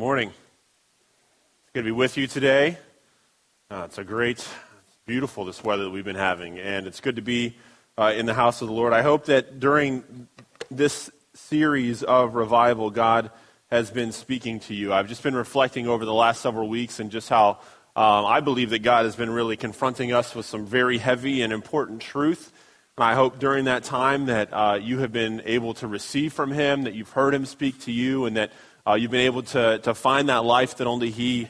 Morning. 0.00 0.30
It's 0.30 1.72
good 1.74 1.80
to 1.80 1.84
be 1.84 1.90
with 1.90 2.16
you 2.16 2.26
today. 2.26 2.78
Uh, 3.70 3.82
it's 3.84 3.98
a 3.98 4.02
great, 4.02 4.48
beautiful 5.04 5.44
this 5.44 5.62
weather 5.62 5.84
that 5.84 5.90
we've 5.90 6.06
been 6.06 6.16
having, 6.16 6.58
and 6.58 6.86
it's 6.86 7.00
good 7.00 7.16
to 7.16 7.22
be 7.22 7.58
uh, 7.98 8.14
in 8.16 8.24
the 8.24 8.32
house 8.32 8.62
of 8.62 8.68
the 8.68 8.72
Lord. 8.72 8.94
I 8.94 9.02
hope 9.02 9.26
that 9.26 9.60
during 9.60 10.26
this 10.70 11.10
series 11.34 12.02
of 12.02 12.34
revival, 12.34 12.88
God 12.88 13.30
has 13.70 13.90
been 13.90 14.12
speaking 14.12 14.58
to 14.60 14.74
you. 14.74 14.90
I've 14.90 15.06
just 15.06 15.22
been 15.22 15.34
reflecting 15.34 15.86
over 15.86 16.06
the 16.06 16.14
last 16.14 16.40
several 16.40 16.70
weeks 16.70 16.98
and 16.98 17.10
just 17.10 17.28
how 17.28 17.58
um, 17.94 18.24
I 18.24 18.40
believe 18.40 18.70
that 18.70 18.78
God 18.78 19.04
has 19.04 19.16
been 19.16 19.28
really 19.28 19.58
confronting 19.58 20.14
us 20.14 20.34
with 20.34 20.46
some 20.46 20.64
very 20.64 20.96
heavy 20.96 21.42
and 21.42 21.52
important 21.52 22.00
truth. 22.00 22.52
And 22.96 23.04
I 23.04 23.14
hope 23.14 23.38
during 23.38 23.66
that 23.66 23.84
time 23.84 24.26
that 24.26 24.48
uh, 24.50 24.78
you 24.80 25.00
have 25.00 25.12
been 25.12 25.42
able 25.44 25.74
to 25.74 25.86
receive 25.86 26.32
from 26.32 26.52
Him, 26.52 26.84
that 26.84 26.94
you've 26.94 27.10
heard 27.10 27.34
Him 27.34 27.44
speak 27.44 27.80
to 27.80 27.92
you, 27.92 28.24
and 28.24 28.38
that 28.38 28.50
uh, 28.90 28.94
you've 28.94 29.10
been 29.10 29.20
able 29.20 29.42
to, 29.42 29.78
to 29.78 29.94
find 29.94 30.28
that 30.28 30.44
life 30.44 30.78
that 30.78 30.86
only 30.88 31.10
He 31.10 31.48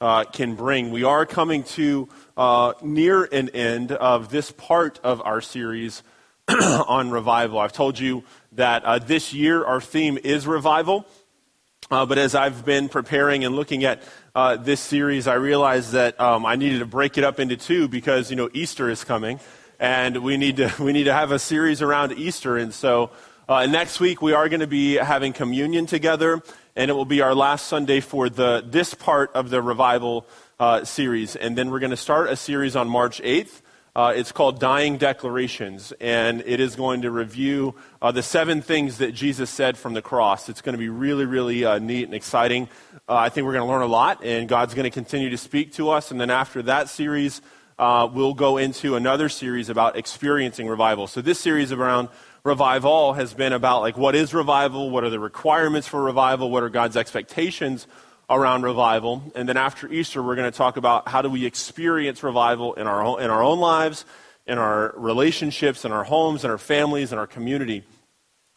uh, 0.00 0.24
can 0.24 0.56
bring. 0.56 0.90
We 0.90 1.04
are 1.04 1.24
coming 1.24 1.62
to 1.64 2.08
uh, 2.36 2.72
near 2.82 3.24
an 3.24 3.50
end 3.50 3.92
of 3.92 4.28
this 4.30 4.50
part 4.50 4.98
of 5.04 5.22
our 5.22 5.40
series 5.40 6.02
on 6.48 7.10
revival. 7.10 7.60
I've 7.60 7.72
told 7.72 7.96
you 7.96 8.24
that 8.52 8.84
uh, 8.84 8.98
this 8.98 9.32
year 9.32 9.64
our 9.64 9.80
theme 9.80 10.18
is 10.24 10.48
revival. 10.48 11.06
Uh, 11.92 12.06
but 12.06 12.18
as 12.18 12.34
I've 12.34 12.64
been 12.64 12.88
preparing 12.88 13.44
and 13.44 13.54
looking 13.54 13.84
at 13.84 14.02
uh, 14.34 14.56
this 14.56 14.80
series, 14.80 15.28
I 15.28 15.34
realized 15.34 15.92
that 15.92 16.20
um, 16.20 16.44
I 16.44 16.56
needed 16.56 16.80
to 16.80 16.86
break 16.86 17.18
it 17.18 17.24
up 17.24 17.38
into 17.38 17.56
two 17.56 17.86
because 17.86 18.30
you 18.30 18.36
know 18.36 18.50
Easter 18.52 18.90
is 18.90 19.04
coming, 19.04 19.38
and 19.78 20.24
we 20.24 20.36
need 20.36 20.56
to 20.56 20.72
we 20.80 20.92
need 20.92 21.04
to 21.04 21.14
have 21.14 21.30
a 21.30 21.38
series 21.38 21.82
around 21.82 22.12
Easter. 22.12 22.56
And 22.56 22.74
so 22.74 23.10
uh, 23.50 23.66
next 23.66 23.98
week 23.98 24.22
we 24.22 24.32
are 24.32 24.48
going 24.48 24.60
to 24.60 24.68
be 24.68 24.94
having 24.94 25.32
communion 25.32 25.84
together, 25.84 26.40
and 26.76 26.90
it 26.90 26.94
will 26.94 27.04
be 27.04 27.20
our 27.20 27.34
last 27.34 27.66
Sunday 27.66 28.00
for 28.00 28.28
the, 28.28 28.64
this 28.66 28.94
part 28.94 29.30
of 29.34 29.50
the 29.50 29.62
revival 29.62 30.26
uh, 30.58 30.84
series. 30.84 31.36
And 31.36 31.56
then 31.56 31.70
we're 31.70 31.80
going 31.80 31.90
to 31.90 31.96
start 31.96 32.28
a 32.28 32.36
series 32.36 32.76
on 32.76 32.88
March 32.88 33.20
8th. 33.22 33.62
Uh, 33.94 34.12
it's 34.14 34.30
called 34.30 34.60
Dying 34.60 34.98
Declarations, 34.98 35.92
and 36.00 36.44
it 36.46 36.60
is 36.60 36.76
going 36.76 37.02
to 37.02 37.10
review 37.10 37.74
uh, 38.00 38.12
the 38.12 38.22
seven 38.22 38.62
things 38.62 38.98
that 38.98 39.12
Jesus 39.12 39.50
said 39.50 39.76
from 39.76 39.94
the 39.94 40.02
cross. 40.02 40.48
It's 40.48 40.62
going 40.62 40.74
to 40.74 40.78
be 40.78 40.88
really, 40.88 41.24
really 41.24 41.64
uh, 41.64 41.80
neat 41.80 42.04
and 42.04 42.14
exciting. 42.14 42.68
Uh, 43.08 43.14
I 43.14 43.30
think 43.30 43.46
we're 43.46 43.54
going 43.54 43.66
to 43.66 43.70
learn 43.70 43.82
a 43.82 43.86
lot, 43.86 44.24
and 44.24 44.48
God's 44.48 44.74
going 44.74 44.84
to 44.84 44.90
continue 44.90 45.30
to 45.30 45.36
speak 45.36 45.72
to 45.72 45.90
us. 45.90 46.12
And 46.12 46.20
then 46.20 46.30
after 46.30 46.62
that 46.62 46.88
series, 46.88 47.42
uh, 47.80 48.08
we'll 48.12 48.34
go 48.34 48.58
into 48.58 48.94
another 48.94 49.28
series 49.28 49.70
about 49.70 49.96
experiencing 49.96 50.68
revival. 50.68 51.08
So 51.08 51.20
this 51.20 51.40
series 51.40 51.66
is 51.66 51.72
around 51.72 52.10
revival 52.44 53.12
has 53.14 53.34
been 53.34 53.52
about 53.52 53.82
like 53.82 53.96
what 53.96 54.14
is 54.14 54.32
revival, 54.32 54.90
what 54.90 55.04
are 55.04 55.10
the 55.10 55.20
requirements 55.20 55.86
for 55.86 56.02
revival, 56.02 56.50
what 56.50 56.62
are 56.62 56.68
God's 56.68 56.96
expectations 56.96 57.86
around 58.28 58.62
revival, 58.62 59.22
and 59.34 59.48
then 59.48 59.56
after 59.56 59.88
Easter 59.92 60.22
we're 60.22 60.36
going 60.36 60.50
to 60.50 60.56
talk 60.56 60.76
about 60.76 61.08
how 61.08 61.20
do 61.20 61.28
we 61.28 61.44
experience 61.44 62.22
revival 62.22 62.74
in 62.74 62.86
our 62.86 63.02
own, 63.04 63.20
in 63.20 63.28
our 63.28 63.42
own 63.42 63.58
lives, 63.58 64.04
in 64.46 64.58
our 64.58 64.94
relationships, 64.96 65.84
in 65.84 65.92
our 65.92 66.04
homes, 66.04 66.44
in 66.44 66.50
our 66.50 66.58
families, 66.58 67.12
in 67.12 67.18
our 67.18 67.26
community. 67.26 67.84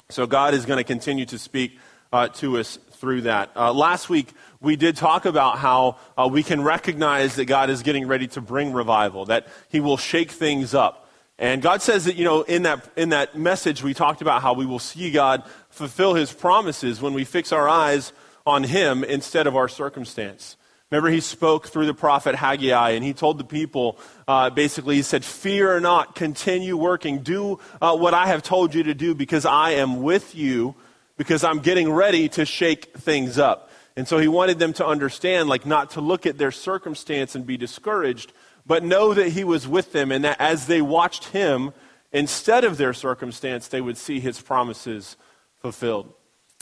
So 0.10 0.28
God 0.28 0.54
is 0.54 0.66
going 0.66 0.78
to 0.78 0.84
continue 0.84 1.26
to 1.26 1.40
speak 1.40 1.78
uh, 2.12 2.28
to 2.28 2.60
us 2.60 2.78
through 2.92 3.22
that. 3.22 3.52
Uh, 3.56 3.74
last 3.74 4.10
week 4.10 4.30
we 4.62 4.76
did 4.76 4.96
talk 4.96 5.26
about 5.26 5.58
how 5.58 5.98
uh, 6.18 6.30
we 6.32 6.44
can 6.44 6.62
recognize 6.62 7.36
that 7.36 7.46
God 7.46 7.70
is 7.70 7.82
getting 7.82 8.08
ready 8.08 8.28
to 8.28 8.42
bring 8.42 8.72
revival, 8.72 9.26
that 9.26 9.48
He 9.70 9.80
will 9.80 9.98
shake 9.98 10.32
things 10.32 10.74
up. 10.74 11.03
And 11.44 11.62
God 11.62 11.82
says 11.82 12.06
that, 12.06 12.16
you 12.16 12.24
know, 12.24 12.44
in 12.44 12.64
that, 12.64 12.90
in 12.96 13.10
that 13.10 13.38
message, 13.38 13.84
we 13.84 13.94
talked 13.94 14.22
about 14.22 14.42
how 14.42 14.54
we 14.54 14.66
will 14.66 14.80
see 14.80 15.12
God 15.12 15.44
fulfill 15.72 16.14
his 16.14 16.32
promises 16.32 17.02
when 17.02 17.14
we 17.14 17.26
fix 17.26 17.52
our 17.52 17.68
eyes 17.68 18.14
on 18.46 18.64
him 18.64 19.04
instead 19.04 19.46
of 19.46 19.54
our 19.54 19.68
circumstance. 19.68 20.56
Remember, 20.90 21.10
he 21.10 21.20
spoke 21.20 21.68
through 21.68 21.86
the 21.88 21.94
prophet 21.94 22.34
Haggai, 22.34 22.92
and 22.92 23.04
he 23.04 23.12
told 23.14 23.40
the 23.40 23.44
people 23.44 24.00
uh, 24.26 24.52
basically, 24.52 24.96
he 24.96 25.02
said, 25.02 25.26
Fear 25.26 25.82
not, 25.82 26.16
continue 26.16 26.78
working, 26.78 27.24
do 27.24 27.60
uh, 27.82 27.94
what 27.94 28.14
I 28.14 28.28
have 28.28 28.42
told 28.42 28.74
you 28.74 28.84
to 28.84 28.94
do 28.94 29.14
because 29.14 29.46
I 29.46 29.72
am 29.72 30.02
with 30.02 30.36
you, 30.36 30.76
because 31.18 31.44
I'm 31.44 31.60
getting 31.60 31.92
ready 31.92 32.30
to 32.30 32.46
shake 32.46 32.96
things 33.00 33.38
up. 33.38 33.70
And 33.98 34.08
so 34.08 34.18
he 34.18 34.30
wanted 34.30 34.60
them 34.60 34.72
to 34.74 34.86
understand, 34.86 35.50
like, 35.50 35.66
not 35.66 35.90
to 35.92 36.00
look 36.00 36.26
at 36.26 36.38
their 36.38 36.52
circumstance 36.52 37.36
and 37.36 37.46
be 37.46 37.58
discouraged, 37.58 38.32
but 38.66 38.84
know 38.84 39.14
that 39.14 39.30
he 39.30 39.44
was 39.44 39.68
with 39.68 39.92
them 39.92 40.12
and 40.12 40.24
that 40.24 40.40
as 40.40 40.68
they 40.68 40.82
watched 40.82 41.26
him, 41.26 41.74
instead 42.12 42.64
of 42.64 42.78
their 42.78 42.94
circumstance, 42.94 43.68
they 43.68 43.82
would 43.82 43.98
see 43.98 44.20
his 44.20 44.42
promises 44.42 45.18
fulfilled. 45.60 46.14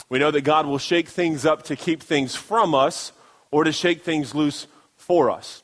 We 0.08 0.18
know 0.18 0.30
that 0.30 0.42
God 0.42 0.66
will 0.66 0.78
shake 0.78 1.08
things 1.08 1.46
up 1.46 1.62
to 1.64 1.76
keep 1.76 2.02
things 2.02 2.34
from 2.34 2.74
us 2.74 3.12
or 3.50 3.64
to 3.64 3.72
shake 3.72 4.02
things 4.02 4.34
loose 4.34 4.66
for 4.96 5.30
us. 5.30 5.62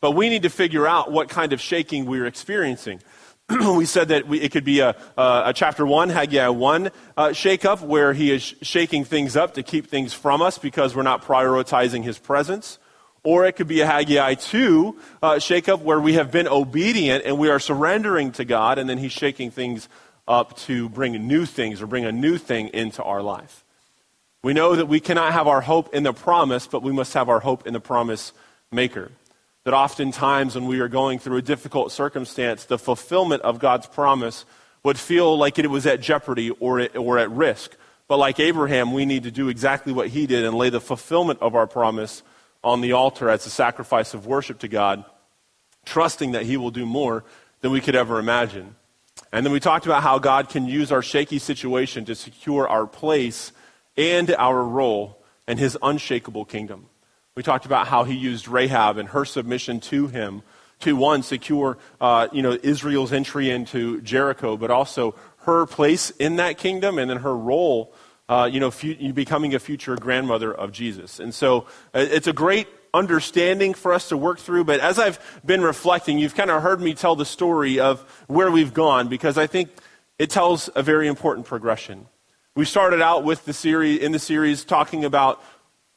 But 0.00 0.12
we 0.12 0.28
need 0.28 0.42
to 0.42 0.50
figure 0.50 0.86
out 0.86 1.10
what 1.10 1.28
kind 1.28 1.52
of 1.52 1.60
shaking 1.60 2.06
we're 2.06 2.26
experiencing. 2.26 3.00
we 3.48 3.86
said 3.86 4.08
that 4.08 4.28
we, 4.28 4.40
it 4.40 4.52
could 4.52 4.64
be 4.64 4.80
a, 4.80 4.94
a, 5.16 5.42
a, 5.46 5.52
chapter 5.54 5.86
1, 5.86 6.10
Haggai 6.10 6.48
1 6.48 6.90
uh, 7.16 7.32
shake 7.32 7.64
up, 7.64 7.80
where 7.80 8.12
he 8.12 8.30
is 8.30 8.42
shaking 8.62 9.04
things 9.04 9.36
up 9.36 9.54
to 9.54 9.62
keep 9.62 9.88
things 9.88 10.12
from 10.12 10.42
us 10.42 10.58
because 10.58 10.94
we're 10.94 11.02
not 11.02 11.24
prioritizing 11.24 12.04
his 12.04 12.18
presence. 12.18 12.78
Or 13.22 13.46
it 13.46 13.56
could 13.56 13.68
be 13.68 13.80
a 13.80 13.86
Haggai 13.86 14.34
2 14.34 14.96
uh, 15.22 15.32
shakeup 15.34 15.80
where 15.80 16.00
we 16.00 16.14
have 16.14 16.30
been 16.30 16.48
obedient 16.48 17.24
and 17.24 17.38
we 17.38 17.48
are 17.48 17.58
surrendering 17.58 18.32
to 18.32 18.44
God, 18.44 18.78
and 18.78 18.88
then 18.88 18.98
He's 18.98 19.12
shaking 19.12 19.50
things 19.50 19.88
up 20.26 20.56
to 20.58 20.88
bring 20.88 21.12
new 21.26 21.46
things 21.46 21.82
or 21.82 21.86
bring 21.86 22.04
a 22.04 22.12
new 22.12 22.38
thing 22.38 22.68
into 22.68 23.02
our 23.02 23.22
life. 23.22 23.64
We 24.42 24.52
know 24.52 24.76
that 24.76 24.86
we 24.86 25.00
cannot 25.00 25.32
have 25.32 25.48
our 25.48 25.60
hope 25.60 25.92
in 25.94 26.04
the 26.04 26.12
promise, 26.12 26.66
but 26.66 26.82
we 26.82 26.92
must 26.92 27.14
have 27.14 27.28
our 27.28 27.40
hope 27.40 27.66
in 27.66 27.72
the 27.72 27.80
promise 27.80 28.32
maker. 28.70 29.10
That 29.64 29.74
oftentimes 29.74 30.54
when 30.54 30.66
we 30.66 30.80
are 30.80 30.88
going 30.88 31.18
through 31.18 31.38
a 31.38 31.42
difficult 31.42 31.90
circumstance, 31.90 32.64
the 32.64 32.78
fulfillment 32.78 33.42
of 33.42 33.58
God's 33.58 33.86
promise 33.86 34.44
would 34.84 34.98
feel 34.98 35.36
like 35.36 35.58
it 35.58 35.68
was 35.68 35.86
at 35.86 36.00
jeopardy 36.00 36.50
or, 36.50 36.78
it, 36.78 36.96
or 36.96 37.18
at 37.18 37.30
risk. 37.30 37.76
But 38.06 38.18
like 38.18 38.38
Abraham, 38.40 38.92
we 38.92 39.04
need 39.04 39.24
to 39.24 39.30
do 39.30 39.48
exactly 39.48 39.92
what 39.92 40.08
he 40.08 40.26
did 40.26 40.44
and 40.44 40.56
lay 40.56 40.70
the 40.70 40.80
fulfillment 40.80 41.40
of 41.42 41.54
our 41.54 41.66
promise 41.66 42.22
on 42.62 42.80
the 42.80 42.92
altar 42.92 43.30
as 43.30 43.46
a 43.46 43.50
sacrifice 43.50 44.14
of 44.14 44.26
worship 44.26 44.58
to 44.60 44.68
God, 44.68 45.04
trusting 45.84 46.32
that 46.32 46.44
He 46.44 46.56
will 46.56 46.70
do 46.70 46.86
more 46.86 47.24
than 47.60 47.70
we 47.70 47.80
could 47.80 47.96
ever 47.96 48.18
imagine. 48.18 48.74
And 49.32 49.44
then 49.44 49.52
we 49.52 49.60
talked 49.60 49.86
about 49.86 50.02
how 50.02 50.18
God 50.18 50.48
can 50.48 50.66
use 50.66 50.90
our 50.92 51.02
shaky 51.02 51.38
situation 51.38 52.04
to 52.06 52.14
secure 52.14 52.68
our 52.68 52.86
place 52.86 53.52
and 53.96 54.30
our 54.34 54.62
role 54.62 55.22
in 55.46 55.58
His 55.58 55.76
unshakable 55.82 56.44
kingdom. 56.44 56.86
We 57.34 57.42
talked 57.42 57.66
about 57.66 57.88
how 57.88 58.04
He 58.04 58.14
used 58.14 58.48
Rahab 58.48 58.98
and 58.98 59.08
her 59.10 59.24
submission 59.24 59.80
to 59.80 60.08
Him 60.08 60.42
to 60.80 60.94
one 60.94 61.22
secure, 61.22 61.78
uh, 62.00 62.28
you 62.32 62.42
know, 62.42 62.56
Israel's 62.62 63.12
entry 63.12 63.50
into 63.50 64.00
Jericho, 64.02 64.56
but 64.56 64.70
also 64.70 65.14
her 65.38 65.66
place 65.66 66.10
in 66.10 66.36
that 66.36 66.58
kingdom 66.58 66.98
and 66.98 67.10
then 67.10 67.18
her 67.18 67.36
role 67.36 67.92
uh, 68.28 68.48
you 68.50 68.60
know, 68.60 68.70
fu- 68.70 69.12
becoming 69.12 69.54
a 69.54 69.58
future 69.58 69.96
grandmother 69.96 70.52
of 70.52 70.72
Jesus. 70.72 71.18
And 71.18 71.34
so 71.34 71.66
uh, 71.94 72.06
it's 72.10 72.26
a 72.26 72.32
great 72.32 72.68
understanding 72.92 73.74
for 73.74 73.92
us 73.92 74.08
to 74.08 74.16
work 74.16 74.38
through. 74.38 74.64
But 74.64 74.80
as 74.80 74.98
I've 74.98 75.18
been 75.44 75.62
reflecting, 75.62 76.18
you've 76.18 76.34
kind 76.34 76.50
of 76.50 76.62
heard 76.62 76.80
me 76.80 76.94
tell 76.94 77.16
the 77.16 77.24
story 77.24 77.80
of 77.80 78.00
where 78.26 78.50
we've 78.50 78.74
gone 78.74 79.08
because 79.08 79.38
I 79.38 79.46
think 79.46 79.70
it 80.18 80.30
tells 80.30 80.68
a 80.74 80.82
very 80.82 81.08
important 81.08 81.46
progression. 81.46 82.06
We 82.54 82.64
started 82.64 83.00
out 83.00 83.24
with 83.24 83.44
the 83.44 83.52
series, 83.52 84.00
in 84.00 84.12
the 84.12 84.18
series 84.18 84.64
talking 84.64 85.04
about 85.04 85.42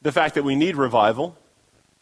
the 0.00 0.12
fact 0.12 0.36
that 0.36 0.44
we 0.44 0.54
need 0.54 0.76
revival. 0.76 1.36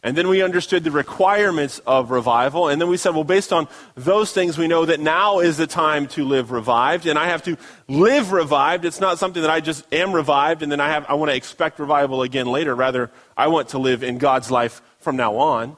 And 0.03 0.17
then 0.17 0.29
we 0.29 0.41
understood 0.41 0.83
the 0.83 0.89
requirements 0.89 1.79
of 1.85 2.09
revival. 2.09 2.69
And 2.69 2.81
then 2.81 2.89
we 2.89 2.97
said, 2.97 3.13
well, 3.13 3.23
based 3.23 3.53
on 3.53 3.67
those 3.93 4.33
things, 4.33 4.57
we 4.57 4.67
know 4.67 4.85
that 4.85 4.99
now 4.99 5.39
is 5.39 5.57
the 5.57 5.67
time 5.67 6.07
to 6.09 6.25
live 6.25 6.51
revived. 6.51 7.05
And 7.05 7.19
I 7.19 7.27
have 7.27 7.43
to 7.43 7.55
live 7.87 8.31
revived. 8.31 8.83
It's 8.83 8.99
not 8.99 9.19
something 9.19 9.43
that 9.43 9.51
I 9.51 9.59
just 9.59 9.85
am 9.93 10.11
revived 10.11 10.63
and 10.63 10.71
then 10.71 10.79
I, 10.79 10.89
have, 10.89 11.05
I 11.07 11.13
want 11.13 11.29
to 11.29 11.35
expect 11.35 11.77
revival 11.77 12.23
again 12.23 12.47
later. 12.47 12.73
Rather, 12.73 13.11
I 13.37 13.47
want 13.47 13.69
to 13.69 13.77
live 13.77 14.01
in 14.01 14.17
God's 14.17 14.49
life 14.49 14.81
from 14.99 15.17
now 15.17 15.37
on. 15.37 15.77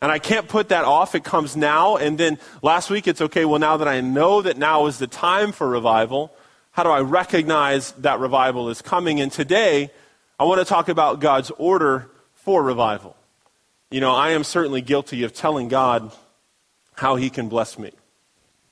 And 0.00 0.10
I 0.10 0.18
can't 0.18 0.48
put 0.48 0.70
that 0.70 0.86
off. 0.86 1.14
It 1.14 1.22
comes 1.22 1.54
now. 1.54 1.96
And 1.96 2.16
then 2.16 2.38
last 2.62 2.88
week, 2.88 3.06
it's 3.06 3.20
okay, 3.20 3.44
well, 3.44 3.60
now 3.60 3.76
that 3.76 3.86
I 3.86 4.00
know 4.00 4.40
that 4.40 4.56
now 4.56 4.86
is 4.86 4.98
the 4.98 5.06
time 5.06 5.52
for 5.52 5.68
revival, 5.68 6.32
how 6.70 6.84
do 6.84 6.88
I 6.88 7.02
recognize 7.02 7.92
that 7.92 8.18
revival 8.18 8.70
is 8.70 8.80
coming? 8.80 9.20
And 9.20 9.30
today, 9.30 9.90
I 10.40 10.44
want 10.44 10.58
to 10.60 10.64
talk 10.64 10.88
about 10.88 11.20
God's 11.20 11.52
order 11.58 12.10
for 12.34 12.62
revival. 12.62 13.14
You 13.92 14.00
know, 14.00 14.12
I 14.12 14.30
am 14.30 14.42
certainly 14.42 14.80
guilty 14.80 15.22
of 15.22 15.34
telling 15.34 15.68
God 15.68 16.12
how 16.94 17.16
He 17.16 17.28
can 17.28 17.50
bless 17.50 17.78
me. 17.78 17.90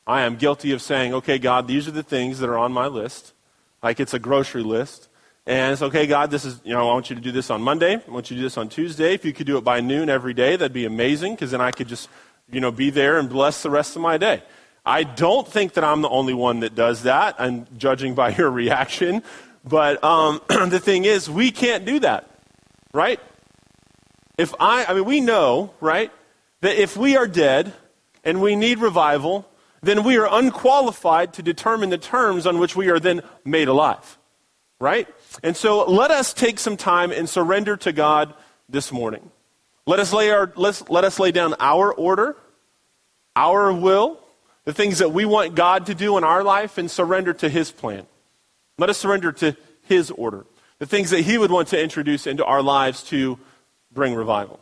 I 0.07 0.23
am 0.23 0.37
guilty 0.37 0.73
of 0.73 0.81
saying, 0.81 1.13
okay, 1.13 1.39
God, 1.39 1.69
these 1.69 1.87
are 1.87 1.91
the 1.91 2.03
things 2.03 2.39
that 2.39 2.49
are 2.49 2.57
on 2.57 2.73
my 2.73 2.87
list. 2.87 3.35
Like 3.83 4.01
it's 4.01 4.15
a 4.15 4.19
grocery 4.19 4.63
list. 4.63 5.11
And 5.47 5.75
it's 5.75 5.83
okay, 5.83 6.07
God, 6.07 6.31
this 6.31 6.47
is, 6.47 6.59
you 6.65 6.73
know, 6.73 6.81
I 6.81 6.95
want 6.95 7.11
you 7.11 7.17
to 7.17 7.21
do 7.21 7.33
this 7.33 7.51
on 7.51 7.61
Monday. 7.61 7.97
I 7.97 8.11
want 8.11 8.31
you 8.31 8.37
to 8.37 8.41
do 8.41 8.47
this 8.47 8.57
on 8.57 8.71
Tuesday. 8.71 9.13
If 9.13 9.27
you 9.27 9.35
could 9.35 9.47
do 9.47 9.59
it 9.59 9.65
by 9.65 9.81
noon 9.81 10.09
every 10.09 10.33
day, 10.33 10.57
that'd 10.57 10.73
be 10.73 10.87
amazing 10.87 11.35
because 11.35 11.51
then 11.51 11.61
I 11.61 11.71
could 11.71 11.89
just, 11.89 12.09
you 12.51 12.61
know, 12.61 12.71
be 12.71 12.89
there 12.89 13.19
and 13.19 13.29
bless 13.29 13.63
the 13.63 13.69
rest 13.69 13.97
of 13.97 14.03
my 14.03 14.17
day. 14.17 14.43
I 14.87 15.03
don't 15.03 15.47
think 15.47 15.75
that 15.75 15.85
I'm 15.85 16.01
the 16.01 16.09
only 16.09 16.33
one 16.33 16.61
that 16.61 16.75
does 16.75 17.03
that. 17.03 17.35
I'm 17.39 17.67
judging 17.77 18.15
by 18.15 18.31
your 18.39 18.51
reaction. 18.51 19.23
But 19.67 20.03
um, 20.03 20.41
the 20.49 20.81
thing 20.81 21.05
is, 21.05 21.29
we 21.29 21.51
can't 21.51 21.85
do 21.85 21.99
that, 22.01 22.31
right? 22.95 23.21
If 24.41 24.55
I, 24.59 24.87
I 24.87 24.95
mean, 24.95 25.05
we 25.05 25.21
know, 25.21 25.75
right, 25.83 26.11
that 26.63 26.81
if 26.81 26.97
we 26.97 27.15
are 27.19 27.27
dead 27.27 27.75
and 28.25 28.41
we 28.41 28.57
need 28.57 28.79
revival, 28.79 29.47
then 29.83 30.03
we 30.03 30.17
are 30.17 30.27
unqualified 30.31 31.35
to 31.35 31.43
determine 31.43 31.91
the 31.91 31.99
terms 31.99 32.47
on 32.47 32.59
which 32.59 32.75
we 32.75 32.89
are 32.89 32.99
then 32.99 33.21
made 33.45 33.69
alive. 33.69 34.17
Right? 34.79 35.07
And 35.43 35.55
so 35.55 35.85
let 35.85 36.11
us 36.11 36.33
take 36.33 36.59
some 36.59 36.79
time 36.79 37.13
and 37.13 37.29
surrender 37.29 37.77
to 37.77 37.93
God 37.93 38.33
this 38.67 38.91
morning. 38.91 39.31
Let 39.85 40.01
us 40.01 40.11
lay, 40.11 40.31
our, 40.31 40.51
let's, 40.57 40.89
let 40.89 41.05
us 41.05 41.19
lay 41.19 41.33
down 41.33 41.55
our 41.61 41.93
order, 41.93 42.35
our 43.37 43.71
will, 43.75 44.21
the 44.65 44.73
things 44.73 45.01
that 45.01 45.13
we 45.13 45.27
want 45.27 45.55
God 45.55 45.85
to 45.87 45.95
do 45.95 46.17
in 46.17 46.25
our 46.25 46.43
life, 46.43 46.79
and 46.79 46.91
surrender 46.91 47.35
to 47.35 47.51
His 47.51 47.71
plan. 47.71 48.07
Let 48.79 48.89
us 48.89 48.97
surrender 48.97 49.33
to 49.33 49.55
His 49.83 50.11
order, 50.11 50.47
the 50.79 50.87
things 50.87 51.11
that 51.11 51.21
He 51.21 51.37
would 51.37 51.51
want 51.51 51.69
to 51.69 51.83
introduce 51.83 52.27
into 52.27 52.47
our 52.47 52.63
lives 52.63 53.03
to 53.05 53.39
bring 53.93 54.15
revival. 54.15 54.61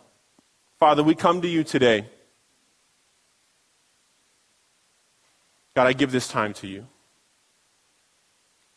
Father, 0.78 1.02
we 1.02 1.14
come 1.14 1.42
to 1.42 1.48
you 1.48 1.64
today. 1.64 2.06
God, 5.75 5.86
I 5.86 5.92
give 5.92 6.12
this 6.12 6.28
time 6.28 6.54
to 6.54 6.66
you. 6.66 6.86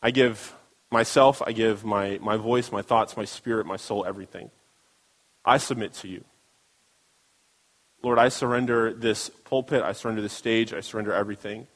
I 0.02 0.10
give 0.10 0.54
myself, 0.90 1.42
I 1.44 1.52
give 1.52 1.84
my, 1.84 2.18
my 2.20 2.36
voice, 2.36 2.70
my 2.70 2.82
thoughts, 2.82 3.16
my 3.16 3.24
spirit, 3.24 3.66
my 3.66 3.76
soul, 3.76 4.04
everything. 4.04 4.50
I 5.44 5.58
submit 5.58 5.94
to 5.94 6.08
you. 6.08 6.24
Lord, 8.02 8.18
I 8.18 8.28
surrender 8.28 8.92
this 8.92 9.30
pulpit, 9.44 9.82
I 9.82 9.92
surrender 9.92 10.22
this 10.22 10.32
stage, 10.32 10.72
I 10.72 10.80
surrender 10.80 11.12
everything. 11.12 11.68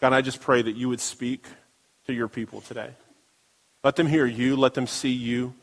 God, 0.00 0.12
I 0.12 0.22
just 0.22 0.40
pray 0.40 0.62
that 0.62 0.76
you 0.76 0.88
would 0.88 1.00
speak 1.00 1.46
to 2.06 2.12
your 2.12 2.28
people 2.28 2.62
today. 2.62 2.90
Let 3.82 3.96
them 3.96 4.06
hear 4.06 4.26
you, 4.26 4.56
let 4.56 4.74
them 4.74 4.86
see 4.86 5.12
you. 5.12 5.54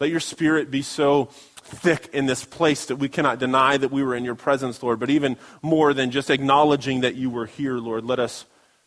Let 0.00 0.10
your 0.10 0.20
spirit 0.20 0.70
be 0.70 0.82
so 0.82 1.26
thick 1.64 2.10
in 2.12 2.26
this 2.26 2.44
place 2.44 2.86
that 2.86 2.96
we 2.96 3.08
cannot 3.08 3.38
deny 3.38 3.76
that 3.76 3.90
we 3.90 4.02
were 4.02 4.14
in 4.14 4.24
your 4.24 4.34
presence, 4.34 4.82
Lord. 4.82 5.00
But 5.00 5.10
even 5.10 5.36
more 5.62 5.94
than 5.94 6.10
just 6.10 6.30
acknowledging 6.30 7.00
that 7.00 7.14
you 7.14 7.30
were 7.30 7.46
here, 7.46 7.74
Lord, 7.74 8.04
let 8.04 8.18
us 8.18 8.44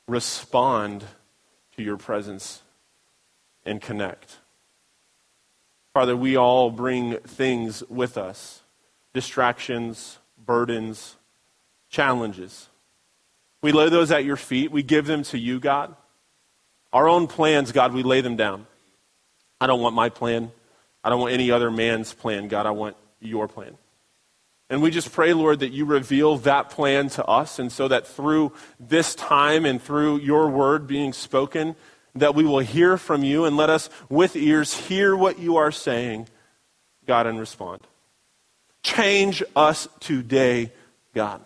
respond 0.07 1.04
to 1.75 1.83
your 1.83 1.98
presence 1.98 2.62
and 3.65 3.81
connect. 3.81 4.38
Father, 5.94 6.15
we 6.15 6.36
all 6.38 6.69
bring 6.69 7.18
things 7.18 7.83
with 7.89 8.18
us 8.18 8.62
distractions, 9.13 10.19
burdens, 10.45 11.15
challenges. 11.89 12.69
We 13.63 13.71
lay 13.71 13.89
those 13.89 14.12
at 14.12 14.24
your 14.24 14.36
feet. 14.36 14.71
We 14.71 14.83
give 14.83 15.07
them 15.07 15.24
to 15.24 15.39
you, 15.39 15.60
God. 15.60 15.95
Our 16.94 17.10
own 17.10 17.25
plans, 17.25 17.71
God, 17.71 17.94
we 17.94 18.03
lay 18.03 18.21
them 18.21 18.36
down. 18.36 18.68
I 19.60 19.65
don't 19.65 19.81
want 19.81 19.95
my 19.95 20.10
plan. 20.10 20.51
I 21.03 21.09
don't 21.09 21.21
want 21.21 21.33
any 21.33 21.51
other 21.51 21.71
man's 21.71 22.13
plan, 22.13 22.47
God. 22.47 22.65
I 22.65 22.71
want 22.71 22.97
your 23.19 23.47
plan. 23.47 23.77
And 24.69 24.81
we 24.81 24.91
just 24.91 25.13
pray, 25.13 25.33
Lord, 25.33 25.59
that 25.59 25.71
you 25.71 25.85
reveal 25.85 26.38
that 26.39 26.69
plan 26.69 27.07
to 27.09 27.25
us, 27.25 27.57
and 27.57 27.71
so 27.71 27.88
that 27.88 28.05
through 28.05 28.51
this 28.79 29.15
time 29.15 29.65
and 29.65 29.81
through 29.81 30.17
your 30.17 30.49
word 30.49 30.88
being 30.88 31.13
spoken, 31.13 31.75
that 32.15 32.35
we 32.35 32.44
will 32.44 32.59
hear 32.59 32.97
from 32.97 33.23
you 33.23 33.45
and 33.45 33.55
let 33.55 33.69
us, 33.69 33.89
with 34.09 34.35
ears, 34.35 34.73
hear 34.73 35.15
what 35.15 35.39
you 35.39 35.55
are 35.55 35.71
saying, 35.71 36.27
God, 37.05 37.27
and 37.27 37.39
respond. 37.39 37.81
Change 38.83 39.41
us 39.55 39.88
today, 40.00 40.73
God. 41.13 41.41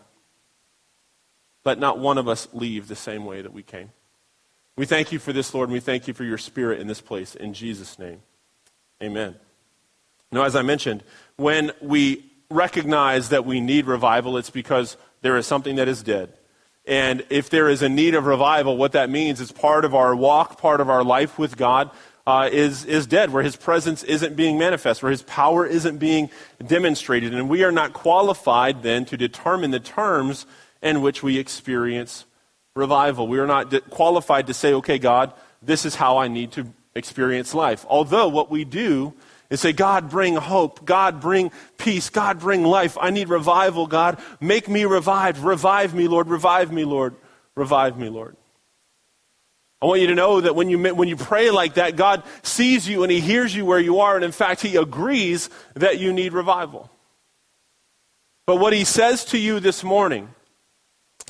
Let 1.63 1.77
not 1.77 1.99
one 1.99 2.17
of 2.17 2.27
us 2.27 2.47
leave 2.53 2.87
the 2.87 2.95
same 2.95 3.25
way 3.25 3.41
that 3.41 3.53
we 3.53 3.61
came. 3.61 3.91
We 4.75 4.85
thank 4.85 5.11
you 5.11 5.19
for 5.19 5.31
this, 5.31 5.53
Lord, 5.53 5.69
and 5.69 5.73
we 5.73 5.79
thank 5.79 6.07
you 6.07 6.13
for 6.13 6.23
your 6.23 6.39
spirit 6.39 6.79
in 6.79 6.87
this 6.87 7.01
place. 7.01 7.35
In 7.35 7.53
Jesus' 7.53 7.99
name, 7.99 8.21
amen. 9.01 9.35
Now, 10.31 10.43
as 10.43 10.55
I 10.55 10.61
mentioned, 10.61 11.03
when 11.35 11.71
we 11.81 12.23
recognize 12.49 13.29
that 13.29 13.45
we 13.45 13.59
need 13.59 13.85
revival, 13.85 14.37
it's 14.37 14.49
because 14.49 14.97
there 15.21 15.37
is 15.37 15.45
something 15.45 15.75
that 15.75 15.87
is 15.87 16.03
dead. 16.03 16.33
And 16.85 17.23
if 17.29 17.49
there 17.49 17.69
is 17.69 17.81
a 17.81 17.89
need 17.89 18.15
of 18.15 18.25
revival, 18.25 18.77
what 18.77 18.93
that 18.93 19.09
means 19.09 19.39
is 19.39 19.51
part 19.51 19.85
of 19.85 19.93
our 19.93 20.15
walk, 20.15 20.59
part 20.59 20.81
of 20.81 20.89
our 20.89 21.03
life 21.03 21.37
with 21.37 21.57
God, 21.57 21.91
uh, 22.25 22.49
is, 22.51 22.85
is 22.85 23.07
dead, 23.07 23.31
where 23.31 23.43
his 23.43 23.55
presence 23.55 24.03
isn't 24.03 24.35
being 24.35 24.57
manifest, 24.57 25.01
where 25.01 25.11
his 25.11 25.23
power 25.23 25.65
isn't 25.65 25.97
being 25.97 26.29
demonstrated. 26.65 27.33
And 27.33 27.49
we 27.49 27.63
are 27.63 27.71
not 27.71 27.93
qualified 27.93 28.83
then 28.83 29.05
to 29.05 29.17
determine 29.17 29.71
the 29.71 29.79
terms 29.79 30.45
in 30.81 31.01
which 31.01 31.23
we 31.23 31.37
experience 31.37 32.25
revival. 32.75 33.27
We 33.27 33.39
are 33.39 33.47
not 33.47 33.89
qualified 33.89 34.47
to 34.47 34.53
say, 34.53 34.73
okay, 34.73 34.97
God, 34.97 35.33
this 35.61 35.85
is 35.85 35.95
how 35.95 36.17
I 36.17 36.27
need 36.27 36.51
to 36.53 36.67
experience 36.95 37.53
life. 37.53 37.85
Although 37.89 38.29
what 38.29 38.49
we 38.49 38.65
do 38.65 39.13
is 39.49 39.61
say, 39.61 39.73
God, 39.73 40.09
bring 40.09 40.35
hope. 40.35 40.85
God, 40.85 41.19
bring 41.19 41.51
peace. 41.77 42.09
God, 42.09 42.39
bring 42.39 42.63
life. 42.63 42.97
I 42.99 43.09
need 43.09 43.29
revival, 43.29 43.87
God. 43.87 44.19
Make 44.39 44.69
me 44.69 44.85
revived. 44.85 45.39
Revive 45.39 45.93
me, 45.93 46.07
Lord. 46.07 46.27
Revive 46.27 46.71
me, 46.71 46.85
Lord. 46.85 47.15
Revive 47.55 47.97
me, 47.97 48.09
Lord. 48.09 48.37
I 49.81 49.87
want 49.87 49.99
you 49.99 50.07
to 50.07 50.15
know 50.15 50.41
that 50.41 50.55
when 50.55 50.69
you, 50.69 50.79
when 50.93 51.07
you 51.07 51.15
pray 51.15 51.49
like 51.49 51.73
that, 51.73 51.95
God 51.95 52.23
sees 52.43 52.87
you 52.87 53.03
and 53.03 53.11
He 53.11 53.19
hears 53.19 53.53
you 53.53 53.65
where 53.65 53.79
you 53.79 54.01
are, 54.01 54.15
and 54.15 54.23
in 54.23 54.31
fact, 54.31 54.61
He 54.61 54.75
agrees 54.75 55.49
that 55.73 55.99
you 55.99 56.13
need 56.13 56.33
revival. 56.33 56.89
But 58.45 58.57
what 58.57 58.73
He 58.73 58.83
says 58.83 59.25
to 59.25 59.39
you 59.39 59.59
this 59.59 59.83
morning, 59.83 60.29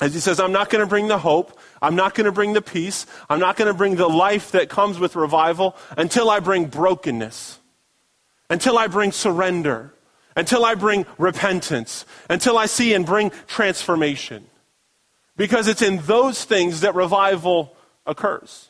as 0.00 0.14
He 0.14 0.20
says, 0.20 0.40
I'm 0.40 0.52
not 0.52 0.70
going 0.70 0.80
to 0.80 0.88
bring 0.88 1.08
the 1.08 1.18
hope, 1.18 1.58
I'm 1.80 1.96
not 1.96 2.14
going 2.14 2.24
to 2.26 2.32
bring 2.32 2.52
the 2.52 2.62
peace, 2.62 3.06
I'm 3.28 3.40
not 3.40 3.56
going 3.56 3.68
to 3.68 3.74
bring 3.74 3.96
the 3.96 4.08
life 4.08 4.52
that 4.52 4.68
comes 4.68 4.98
with 4.98 5.16
revival 5.16 5.76
until 5.96 6.30
I 6.30 6.40
bring 6.40 6.66
brokenness, 6.66 7.58
until 8.50 8.78
I 8.78 8.86
bring 8.86 9.12
surrender, 9.12 9.94
until 10.36 10.64
I 10.64 10.74
bring 10.74 11.06
repentance, 11.18 12.06
until 12.30 12.56
I 12.56 12.66
see 12.66 12.94
and 12.94 13.04
bring 13.04 13.30
transformation. 13.46 14.46
Because 15.36 15.68
it's 15.68 15.82
in 15.82 15.98
those 15.98 16.44
things 16.44 16.80
that 16.80 16.94
revival 16.94 17.74
occurs. 18.06 18.68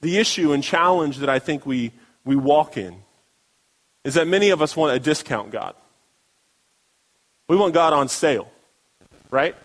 The 0.00 0.18
issue 0.18 0.52
and 0.52 0.62
challenge 0.62 1.18
that 1.18 1.30
I 1.30 1.38
think 1.38 1.64
we, 1.64 1.92
we 2.24 2.36
walk 2.36 2.76
in 2.76 2.96
is 4.04 4.14
that 4.14 4.26
many 4.28 4.50
of 4.50 4.60
us 4.60 4.76
want 4.76 4.94
a 4.94 5.00
discount 5.00 5.50
God. 5.50 5.74
We 7.48 7.56
want 7.56 7.74
God 7.74 7.92
on 7.92 8.08
sale, 8.08 8.50
right? 9.34 9.56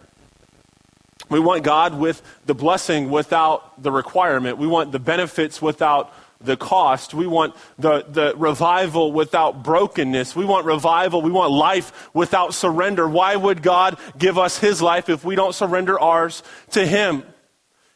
We 1.30 1.40
want 1.40 1.64
God 1.64 1.94
with 1.94 2.24
the 2.48 2.56
blessing 2.56 3.12
without 3.12 3.82
the 3.82 3.92
requirement. 3.92 4.58
We 4.58 4.66
want 4.66 4.92
the 4.92 5.00
benefits 5.00 5.62
without 5.62 6.12
the 6.42 6.58
cost. 6.58 7.14
We 7.14 7.28
want 7.28 7.56
the, 7.78 8.02
the 8.02 8.34
revival 8.36 9.12
without 9.12 9.64
brokenness. 9.64 10.36
We 10.36 10.44
want 10.44 10.66
revival. 10.66 11.22
We 11.22 11.32
want 11.32 11.52
life 11.52 12.10
without 12.16 12.56
surrender. 12.56 13.08
Why 13.08 13.36
would 13.36 13.62
God 13.62 14.00
give 14.18 14.40
us 14.40 14.58
his 14.58 14.82
life 14.82 15.08
if 15.08 15.24
we 15.24 15.36
don't 15.36 15.54
surrender 15.54 16.00
ours 16.00 16.42
to 16.72 16.84
him? 16.84 17.24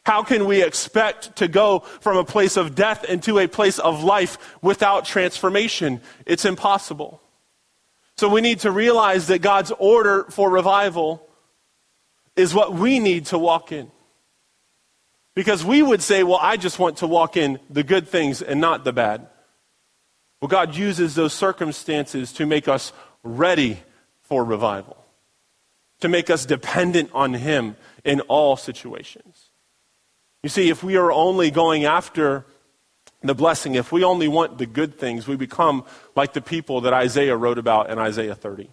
How 0.06 0.22
can 0.22 0.44
we 0.44 0.62
expect 0.62 1.36
to 1.36 1.48
go 1.48 1.80
from 1.80 2.18
a 2.18 2.24
place 2.24 2.56
of 2.56 2.76
death 2.76 3.04
into 3.04 3.40
a 3.40 3.48
place 3.48 3.80
of 3.80 4.04
life 4.04 4.38
without 4.62 5.06
transformation? 5.06 6.02
It's 6.24 6.44
impossible. 6.44 7.20
So 8.16 8.28
we 8.28 8.42
need 8.42 8.60
to 8.60 8.70
realize 8.70 9.26
that 9.26 9.42
God's 9.42 9.72
order 9.76 10.24
for 10.30 10.50
revival 10.50 11.26
is 12.36 12.54
what 12.54 12.72
we 12.72 12.98
need 12.98 13.26
to 13.26 13.38
walk 13.38 13.72
in. 13.72 13.90
Because 15.34 15.64
we 15.64 15.82
would 15.82 16.02
say, 16.02 16.22
well, 16.22 16.38
I 16.40 16.56
just 16.56 16.78
want 16.78 16.98
to 16.98 17.06
walk 17.06 17.36
in 17.36 17.58
the 17.68 17.82
good 17.82 18.08
things 18.08 18.40
and 18.40 18.60
not 18.60 18.84
the 18.84 18.92
bad. 18.92 19.26
Well, 20.40 20.48
God 20.48 20.74
uses 20.76 21.14
those 21.14 21.32
circumstances 21.32 22.32
to 22.34 22.46
make 22.46 22.68
us 22.68 22.92
ready 23.22 23.80
for 24.22 24.44
revival, 24.44 24.96
to 26.00 26.08
make 26.08 26.30
us 26.30 26.46
dependent 26.46 27.10
on 27.12 27.34
Him 27.34 27.76
in 28.04 28.20
all 28.22 28.56
situations. 28.56 29.50
You 30.42 30.50
see, 30.50 30.68
if 30.68 30.84
we 30.84 30.96
are 30.96 31.10
only 31.10 31.50
going 31.50 31.84
after 31.84 32.44
the 33.22 33.34
blessing, 33.34 33.74
if 33.74 33.90
we 33.90 34.04
only 34.04 34.28
want 34.28 34.58
the 34.58 34.66
good 34.66 34.98
things, 34.98 35.26
we 35.26 35.36
become 35.36 35.84
like 36.14 36.34
the 36.34 36.42
people 36.42 36.82
that 36.82 36.92
Isaiah 36.92 37.36
wrote 37.36 37.58
about 37.58 37.90
in 37.90 37.98
Isaiah 37.98 38.34
30. 38.34 38.68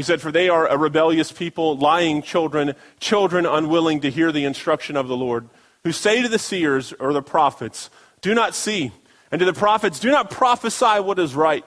He 0.00 0.04
said, 0.04 0.22
For 0.22 0.32
they 0.32 0.48
are 0.48 0.66
a 0.66 0.78
rebellious 0.78 1.30
people, 1.30 1.76
lying 1.76 2.22
children, 2.22 2.74
children 3.00 3.44
unwilling 3.44 4.00
to 4.00 4.10
hear 4.10 4.32
the 4.32 4.46
instruction 4.46 4.96
of 4.96 5.08
the 5.08 5.16
Lord, 5.16 5.46
who 5.84 5.92
say 5.92 6.22
to 6.22 6.28
the 6.28 6.38
seers 6.38 6.94
or 6.94 7.12
the 7.12 7.20
prophets, 7.20 7.90
Do 8.22 8.32
not 8.32 8.54
see, 8.54 8.92
and 9.30 9.38
to 9.40 9.44
the 9.44 9.52
prophets, 9.52 10.00
Do 10.00 10.10
not 10.10 10.30
prophesy 10.30 11.00
what 11.00 11.18
is 11.18 11.34
right. 11.34 11.66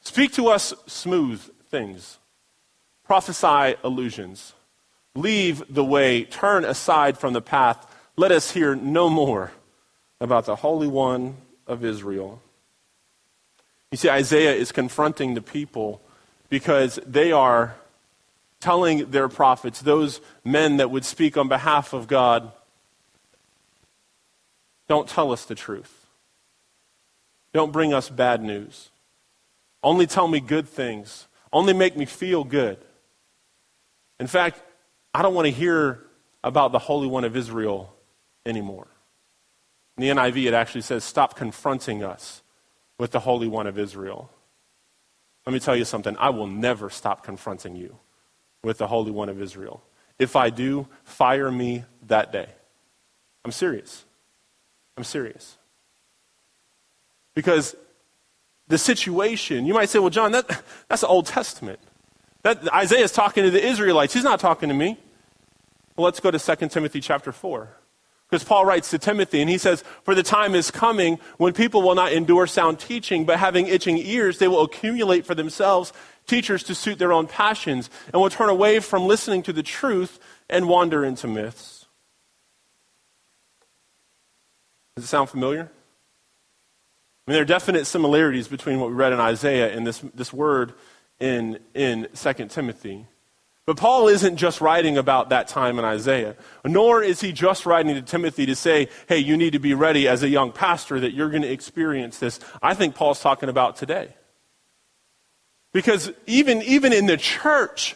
Speak 0.00 0.32
to 0.32 0.48
us 0.48 0.74
smooth 0.88 1.40
things, 1.68 2.18
prophesy 3.04 3.76
illusions. 3.84 4.54
Leave 5.14 5.62
the 5.72 5.84
way, 5.84 6.24
turn 6.24 6.64
aside 6.64 7.18
from 7.18 7.34
the 7.34 7.40
path 7.40 7.86
let 8.18 8.32
us 8.32 8.50
hear 8.50 8.74
no 8.74 9.08
more 9.08 9.52
about 10.20 10.44
the 10.44 10.56
Holy 10.56 10.88
One 10.88 11.36
of 11.68 11.84
Israel. 11.84 12.42
You 13.92 13.96
see, 13.96 14.10
Isaiah 14.10 14.54
is 14.54 14.72
confronting 14.72 15.34
the 15.34 15.40
people 15.40 16.02
because 16.48 16.98
they 17.06 17.32
are 17.32 17.76
telling 18.60 19.10
their 19.10 19.28
prophets, 19.28 19.80
those 19.80 20.20
men 20.44 20.78
that 20.78 20.90
would 20.90 21.04
speak 21.04 21.36
on 21.36 21.48
behalf 21.48 21.92
of 21.92 22.08
God, 22.08 22.50
don't 24.88 25.08
tell 25.08 25.32
us 25.32 25.44
the 25.44 25.54
truth. 25.54 26.06
Don't 27.52 27.72
bring 27.72 27.92
us 27.92 28.08
bad 28.08 28.42
news. 28.42 28.90
only 29.82 30.06
tell 30.06 30.26
me 30.26 30.40
good 30.40 30.68
things, 30.68 31.28
only 31.52 31.72
make 31.72 31.96
me 31.96 32.04
feel 32.04 32.42
good. 32.42 32.78
In 34.18 34.26
fact, 34.26 34.60
I 35.14 35.22
don't 35.22 35.34
want 35.34 35.46
to 35.46 35.52
hear 35.52 36.00
about 36.42 36.72
the 36.72 36.78
Holy 36.78 37.06
One 37.06 37.24
of 37.24 37.36
Israel 37.36 37.94
anymore. 38.44 38.88
In 39.96 40.02
the 40.02 40.08
NIV, 40.08 40.46
it 40.46 40.54
actually 40.54 40.80
says, 40.80 41.04
Stop 41.04 41.36
confronting 41.36 42.02
us 42.02 42.42
with 42.98 43.12
the 43.12 43.20
Holy 43.20 43.46
One 43.46 43.66
of 43.66 43.78
Israel. 43.78 44.30
Let 45.48 45.54
me 45.54 45.60
tell 45.60 45.76
you 45.76 45.86
something. 45.86 46.14
I 46.18 46.28
will 46.28 46.46
never 46.46 46.90
stop 46.90 47.24
confronting 47.24 47.74
you 47.74 47.96
with 48.62 48.76
the 48.76 48.86
Holy 48.86 49.10
One 49.10 49.30
of 49.30 49.40
Israel. 49.40 49.82
If 50.18 50.36
I 50.36 50.50
do, 50.50 50.86
fire 51.04 51.50
me 51.50 51.86
that 52.06 52.32
day. 52.32 52.50
I'm 53.46 53.52
serious. 53.52 54.04
I'm 54.98 55.04
serious. 55.04 55.56
Because 57.34 57.74
the 58.66 58.76
situation, 58.76 59.64
you 59.64 59.72
might 59.72 59.88
say, 59.88 59.98
well, 59.98 60.10
John, 60.10 60.32
that, 60.32 60.62
that's 60.86 61.00
the 61.00 61.06
Old 61.08 61.24
Testament. 61.24 61.78
That, 62.42 62.70
Isaiah 62.70 63.04
is 63.04 63.12
talking 63.12 63.42
to 63.44 63.50
the 63.50 63.66
Israelites. 63.66 64.12
He's 64.12 64.24
not 64.24 64.40
talking 64.40 64.68
to 64.68 64.74
me. 64.74 64.98
Well, 65.96 66.04
let's 66.04 66.20
go 66.20 66.30
to 66.30 66.38
2 66.38 66.68
Timothy 66.68 67.00
chapter 67.00 67.32
4. 67.32 67.70
Because 68.28 68.44
Paul 68.44 68.66
writes 68.66 68.90
to 68.90 68.98
Timothy, 68.98 69.40
and 69.40 69.48
he 69.48 69.56
says, 69.56 69.82
For 70.02 70.14
the 70.14 70.22
time 70.22 70.54
is 70.54 70.70
coming 70.70 71.18
when 71.38 71.54
people 71.54 71.80
will 71.80 71.94
not 71.94 72.12
endure 72.12 72.46
sound 72.46 72.78
teaching, 72.78 73.24
but 73.24 73.38
having 73.38 73.66
itching 73.68 73.96
ears, 73.96 74.38
they 74.38 74.48
will 74.48 74.62
accumulate 74.62 75.24
for 75.24 75.34
themselves 75.34 75.94
teachers 76.26 76.62
to 76.64 76.74
suit 76.74 76.98
their 76.98 77.12
own 77.12 77.26
passions, 77.26 77.88
and 78.12 78.20
will 78.20 78.28
turn 78.28 78.50
away 78.50 78.80
from 78.80 79.06
listening 79.06 79.42
to 79.44 79.52
the 79.52 79.62
truth 79.62 80.20
and 80.50 80.68
wander 80.68 81.04
into 81.04 81.26
myths. 81.26 81.86
Does 84.94 85.04
it 85.04 85.08
sound 85.08 85.30
familiar? 85.30 85.62
I 85.62 87.30
mean, 87.30 87.34
there 87.34 87.42
are 87.42 87.46
definite 87.46 87.86
similarities 87.86 88.48
between 88.48 88.78
what 88.78 88.90
we 88.90 88.94
read 88.94 89.12
in 89.12 89.20
Isaiah 89.20 89.74
and 89.74 89.86
this, 89.86 90.00
this 90.14 90.32
word 90.32 90.74
in, 91.18 91.60
in 91.72 92.08
2 92.14 92.32
Timothy. 92.48 93.06
But 93.68 93.76
Paul 93.76 94.08
isn't 94.08 94.38
just 94.38 94.62
writing 94.62 94.96
about 94.96 95.28
that 95.28 95.46
time 95.46 95.78
in 95.78 95.84
Isaiah, 95.84 96.36
nor 96.64 97.02
is 97.02 97.20
he 97.20 97.32
just 97.32 97.66
writing 97.66 97.94
to 97.96 98.00
Timothy 98.00 98.46
to 98.46 98.56
say, 98.56 98.88
hey, 99.10 99.18
you 99.18 99.36
need 99.36 99.52
to 99.52 99.58
be 99.58 99.74
ready 99.74 100.08
as 100.08 100.22
a 100.22 100.28
young 100.30 100.52
pastor 100.52 100.98
that 101.00 101.12
you're 101.12 101.28
going 101.28 101.42
to 101.42 101.52
experience 101.52 102.18
this. 102.18 102.40
I 102.62 102.72
think 102.72 102.94
Paul's 102.94 103.20
talking 103.20 103.50
about 103.50 103.76
today. 103.76 104.14
Because 105.74 106.10
even, 106.26 106.62
even 106.62 106.94
in 106.94 107.04
the 107.04 107.18
church, 107.18 107.94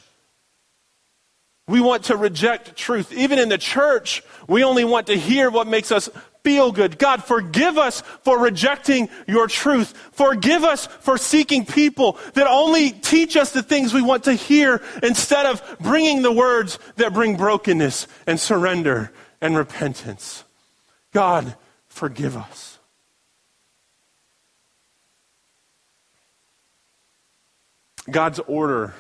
we 1.67 1.81
want 1.81 2.05
to 2.05 2.19
reject 2.19 2.77
truth. 2.77 3.11
Even 3.11 3.39
in 3.39 3.49
the 3.49 3.57
church, 3.57 4.23
we 4.47 4.65
only 4.65 4.85
want 4.85 5.07
to 5.07 5.17
hear 5.17 5.51
what 5.51 5.67
makes 5.67 5.91
us 5.91 6.11
feel 6.45 6.73
good. 6.73 6.99
God, 6.99 7.25
forgive 7.25 7.79
us 7.79 8.03
for 8.23 8.39
rejecting 8.39 9.09
your 9.27 9.47
truth. 9.47 9.97
Forgive 10.13 10.65
us 10.65 10.87
for 10.87 11.17
seeking 11.17 11.65
people 11.65 12.19
that 12.35 12.47
only 12.47 12.91
teach 12.91 13.37
us 13.37 13.53
the 13.53 13.63
things 13.63 13.95
we 13.95 14.03
want 14.03 14.25
to 14.25 14.35
hear 14.35 14.83
instead 15.03 15.47
of 15.47 15.63
bringing 15.81 16.23
the 16.23 16.33
words 16.33 16.79
that 16.97 17.13
bring 17.13 17.37
brokenness 17.37 18.07
and 18.27 18.39
surrender 18.39 19.13
and 19.41 19.57
repentance. 19.57 20.45
God, 21.13 21.57
forgive 21.89 22.37
us. 22.37 22.79
God's 28.11 28.41
order 28.41 28.95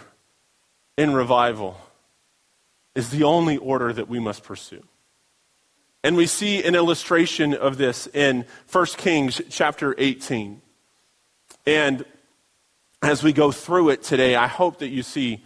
in 0.97 1.13
revival 1.13 1.81
is 2.95 3.11
the 3.11 3.25
only 3.25 3.57
order 3.57 3.93
that 3.93 4.09
we 4.09 4.21
must 4.21 4.45
pursue. 4.45 4.83
And 6.05 6.17
we 6.17 6.27
see 6.27 6.65
an 6.65 6.75
illustration 6.75 7.55
of 7.55 7.79
this 7.79 8.09
in 8.09 8.45
1 8.71 8.87
Kings 8.97 9.41
chapter 9.51 9.95
18. 9.97 10.61
And 11.65 12.05
as 13.03 13.23
we 13.23 13.33
go 13.33 13.53
through 13.53 13.91
it 13.91 14.03
today, 14.03 14.35
I 14.35 14.49
hope 14.49 14.81
that 14.81 14.89
you 14.89 15.03
see 15.03 15.45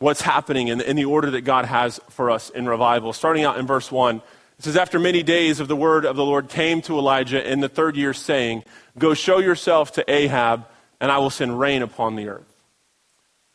what's 0.00 0.22
happening 0.22 0.68
in, 0.68 0.80
in 0.80 0.96
the 0.96 1.04
order 1.04 1.30
that 1.30 1.42
God 1.42 1.66
has 1.66 2.00
for 2.08 2.30
us 2.30 2.50
in 2.50 2.68
revival. 2.68 3.12
Starting 3.12 3.44
out 3.44 3.58
in 3.58 3.66
verse 3.66 3.92
1, 3.92 4.16
it 4.16 4.64
says, 4.64 4.76
After 4.76 4.98
many 4.98 5.22
days 5.22 5.60
of 5.60 5.68
the 5.68 5.76
word 5.76 6.04
of 6.04 6.16
the 6.16 6.24
Lord 6.24 6.48
came 6.48 6.82
to 6.82 6.98
Elijah 6.98 7.48
in 7.48 7.60
the 7.60 7.68
third 7.68 7.96
year, 7.96 8.12
saying, 8.12 8.64
Go 8.98 9.14
show 9.14 9.38
yourself 9.38 9.92
to 9.92 10.10
Ahab, 10.10 10.66
and 11.00 11.12
I 11.12 11.18
will 11.18 11.30
send 11.30 11.60
rain 11.60 11.82
upon 11.82 12.16
the 12.16 12.28
earth. 12.28 12.46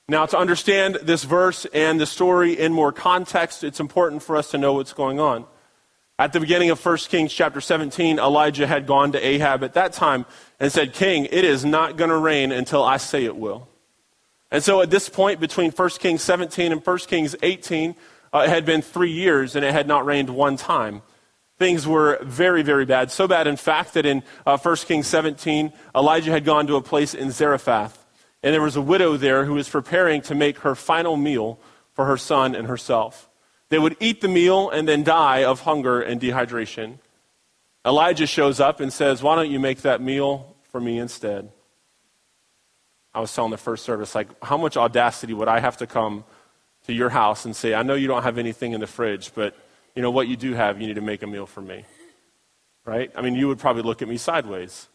Now, 0.07 0.25
to 0.27 0.37
understand 0.37 0.99
this 1.01 1.23
verse 1.23 1.65
and 1.73 1.99
the 1.99 2.05
story 2.05 2.57
in 2.57 2.71
more 2.71 2.91
context, 2.91 3.63
it's 3.63 3.79
important 3.79 4.23
for 4.23 4.37
us 4.37 4.51
to 4.51 4.57
know 4.57 4.73
what's 4.73 4.93
going 4.93 5.19
on. 5.19 5.45
At 6.17 6.31
the 6.31 6.39
beginning 6.39 6.69
of 6.69 6.83
1 6.83 6.97
Kings 7.09 7.33
chapter 7.33 7.59
17, 7.59 8.19
Elijah 8.19 8.65
had 8.65 8.87
gone 8.87 9.11
to 9.11 9.25
Ahab 9.25 9.65
at 9.65 9.73
that 9.73 9.91
time 9.91 10.25
and 10.61 10.71
said, 10.71 10.93
King, 10.93 11.25
it 11.25 11.43
is 11.43 11.65
not 11.65 11.97
going 11.97 12.09
to 12.09 12.17
rain 12.17 12.53
until 12.53 12.83
I 12.83 12.97
say 12.97 13.25
it 13.25 13.35
will. 13.35 13.67
And 14.49 14.63
so 14.63 14.79
at 14.79 14.89
this 14.89 15.09
point, 15.09 15.41
between 15.41 15.71
1 15.71 15.89
Kings 15.99 16.21
17 16.21 16.71
and 16.71 16.85
1 16.85 16.97
Kings 16.99 17.35
18, 17.43 17.95
uh, 18.33 18.39
it 18.39 18.49
had 18.49 18.65
been 18.65 18.81
three 18.81 19.11
years 19.11 19.57
and 19.57 19.65
it 19.65 19.73
had 19.73 19.87
not 19.87 20.05
rained 20.05 20.29
one 20.29 20.55
time. 20.55 21.01
Things 21.57 21.85
were 21.85 22.19
very, 22.21 22.63
very 22.63 22.85
bad. 22.85 23.11
So 23.11 23.27
bad, 23.27 23.45
in 23.45 23.57
fact, 23.57 23.93
that 23.95 24.05
in 24.05 24.23
uh, 24.45 24.57
1 24.57 24.75
Kings 24.77 25.07
17, 25.07 25.73
Elijah 25.93 26.31
had 26.31 26.45
gone 26.45 26.67
to 26.67 26.75
a 26.75 26.81
place 26.81 27.13
in 27.13 27.31
Zarephath. 27.31 28.05
And 28.41 28.53
there 28.53 28.61
was 28.61 28.77
a 28.77 28.81
widow 28.81 29.17
there 29.17 29.43
who 29.43 29.53
was 29.53 29.67
preparing 29.67 30.21
to 30.23 30.35
make 30.35 30.59
her 30.59 30.75
final 30.75 31.17
meal 31.17 31.59
for 31.91 32.05
her 32.05 32.17
son 32.17 32.55
and 32.55 32.67
herself. 32.67 33.29
They 33.69 33.79
would 33.79 33.97
eat 33.99 34.21
the 34.21 34.27
meal 34.27 34.69
and 34.69 34.87
then 34.87 35.03
die 35.03 35.43
of 35.43 35.61
hunger 35.61 36.01
and 36.01 36.21
dehydration. 36.21 36.99
Elijah 37.85 38.27
shows 38.27 38.59
up 38.59 38.79
and 38.79 38.91
says, 38.91 39.23
Why 39.23 39.35
don't 39.35 39.51
you 39.51 39.59
make 39.59 39.81
that 39.81 40.01
meal 40.01 40.55
for 40.71 40.79
me 40.79 40.97
instead? 40.97 41.51
I 43.13 43.21
was 43.21 43.33
telling 43.33 43.51
the 43.51 43.57
first 43.57 43.85
service, 43.85 44.13
like, 44.13 44.27
how 44.43 44.57
much 44.57 44.75
audacity 44.75 45.33
would 45.33 45.47
I 45.47 45.59
have 45.59 45.77
to 45.77 45.87
come 45.87 46.25
to 46.85 46.93
your 46.93 47.09
house 47.09 47.45
and 47.45 47.55
say, 47.55 47.73
I 47.73 47.81
know 47.81 47.95
you 47.95 48.07
don't 48.07 48.23
have 48.23 48.37
anything 48.37 48.73
in 48.73 48.81
the 48.81 48.87
fridge, 48.87 49.31
but 49.33 49.55
you 49.95 50.01
know 50.01 50.11
what 50.11 50.27
you 50.27 50.35
do 50.35 50.53
have, 50.53 50.81
you 50.81 50.87
need 50.87 50.95
to 50.95 51.01
make 51.01 51.23
a 51.23 51.27
meal 51.27 51.45
for 51.45 51.61
me. 51.61 51.85
Right? 52.83 53.11
I 53.15 53.21
mean, 53.21 53.35
you 53.35 53.47
would 53.47 53.57
probably 53.57 53.83
look 53.83 54.01
at 54.01 54.07
me 54.07 54.17
sideways. 54.17 54.87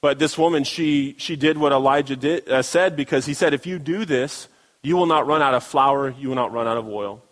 But 0.00 0.18
this 0.18 0.38
woman, 0.38 0.62
she, 0.64 1.16
she 1.18 1.34
did 1.34 1.58
what 1.58 1.72
Elijah 1.72 2.14
did, 2.14 2.48
uh, 2.48 2.62
said 2.62 2.94
because 2.94 3.26
he 3.26 3.34
said, 3.34 3.52
if 3.52 3.66
you 3.66 3.78
do 3.78 4.04
this, 4.04 4.48
you 4.82 4.96
will 4.96 5.06
not 5.06 5.26
run 5.26 5.42
out 5.42 5.54
of 5.54 5.64
flour, 5.64 6.10
you 6.10 6.28
will 6.28 6.36
not 6.36 6.52
run 6.52 6.68
out 6.68 6.76
of 6.76 6.86
oil. 6.86 7.22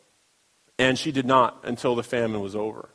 And 0.78 0.99
she 0.99 1.12
did 1.12 1.26
not 1.26 1.61
until 1.64 1.95
the 1.95 2.02
famine 2.02 2.40
was 2.40 2.54
over. 2.54 2.88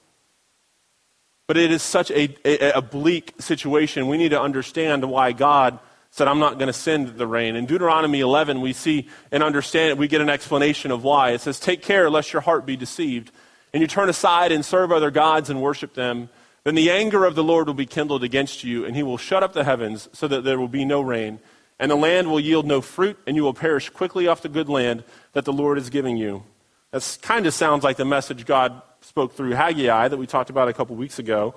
But 1.47 1.57
it 1.57 1.71
is 1.71 1.81
such 1.81 2.11
a, 2.11 2.35
a, 2.45 2.77
a 2.77 2.81
bleak 2.81 3.33
situation. 3.39 4.07
We 4.07 4.17
need 4.17 4.29
to 4.29 4.41
understand 4.41 5.03
why 5.09 5.31
God 5.31 5.79
said, 6.11 6.27
I'm 6.27 6.39
not 6.39 6.59
going 6.59 6.67
to 6.67 6.73
send 6.73 7.17
the 7.17 7.25
rain. 7.25 7.55
In 7.55 7.65
Deuteronomy 7.65 8.19
11, 8.19 8.61
we 8.61 8.73
see 8.73 9.09
and 9.31 9.41
understand, 9.41 9.97
we 9.97 10.07
get 10.07 10.21
an 10.21 10.29
explanation 10.29 10.91
of 10.91 11.03
why. 11.03 11.31
It 11.31 11.41
says, 11.41 11.59
Take 11.59 11.81
care 11.81 12.09
lest 12.09 12.33
your 12.33 12.41
heart 12.41 12.65
be 12.65 12.75
deceived, 12.75 13.31
and 13.73 13.81
you 13.81 13.87
turn 13.87 14.09
aside 14.09 14.51
and 14.51 14.63
serve 14.63 14.91
other 14.91 15.09
gods 15.11 15.49
and 15.49 15.61
worship 15.61 15.93
them. 15.93 16.29
Then 16.63 16.75
the 16.75 16.91
anger 16.91 17.25
of 17.25 17.35
the 17.35 17.43
Lord 17.43 17.67
will 17.67 17.73
be 17.73 17.85
kindled 17.85 18.23
against 18.23 18.63
you, 18.63 18.85
and 18.85 18.95
he 18.95 19.03
will 19.03 19.17
shut 19.17 19.41
up 19.41 19.53
the 19.53 19.63
heavens 19.63 20.09
so 20.13 20.27
that 20.27 20.43
there 20.43 20.59
will 20.59 20.67
be 20.67 20.85
no 20.85 21.01
rain, 21.01 21.39
and 21.79 21.89
the 21.89 21.95
land 21.95 22.29
will 22.29 22.39
yield 22.39 22.67
no 22.67 22.81
fruit, 22.81 23.17
and 23.25 23.35
you 23.35 23.43
will 23.43 23.53
perish 23.53 23.89
quickly 23.89 24.27
off 24.27 24.41
the 24.41 24.49
good 24.49 24.69
land 24.69 25.03
that 25.31 25.45
the 25.45 25.53
Lord 25.53 25.77
is 25.77 25.89
giving 25.89 26.17
you. 26.17 26.43
That 26.91 27.17
kind 27.21 27.45
of 27.45 27.53
sounds 27.53 27.83
like 27.83 27.97
the 27.97 28.05
message 28.05 28.45
God 28.45 28.81
spoke 29.01 29.33
through 29.33 29.51
Haggai 29.51 30.09
that 30.09 30.17
we 30.17 30.27
talked 30.27 30.49
about 30.49 30.67
a 30.67 30.73
couple 30.73 30.95
weeks 30.95 31.19
ago. 31.19 31.55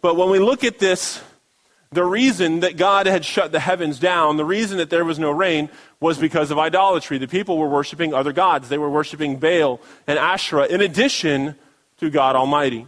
But 0.00 0.16
when 0.16 0.30
we 0.30 0.38
look 0.38 0.64
at 0.64 0.78
this, 0.78 1.22
the 1.92 2.04
reason 2.04 2.60
that 2.60 2.76
God 2.76 3.06
had 3.06 3.24
shut 3.24 3.52
the 3.52 3.60
heavens 3.60 3.98
down, 3.98 4.36
the 4.36 4.44
reason 4.44 4.78
that 4.78 4.90
there 4.90 5.04
was 5.04 5.18
no 5.18 5.30
rain, 5.30 5.68
was 6.00 6.18
because 6.18 6.50
of 6.50 6.58
idolatry. 6.58 7.18
The 7.18 7.28
people 7.28 7.58
were 7.58 7.68
worshiping 7.68 8.14
other 8.14 8.32
gods. 8.32 8.68
They 8.68 8.78
were 8.78 8.88
worshiping 8.88 9.38
Baal 9.38 9.80
and 10.06 10.18
Asherah 10.18 10.66
in 10.66 10.80
addition 10.80 11.56
to 11.98 12.08
God 12.08 12.34
Almighty. 12.34 12.86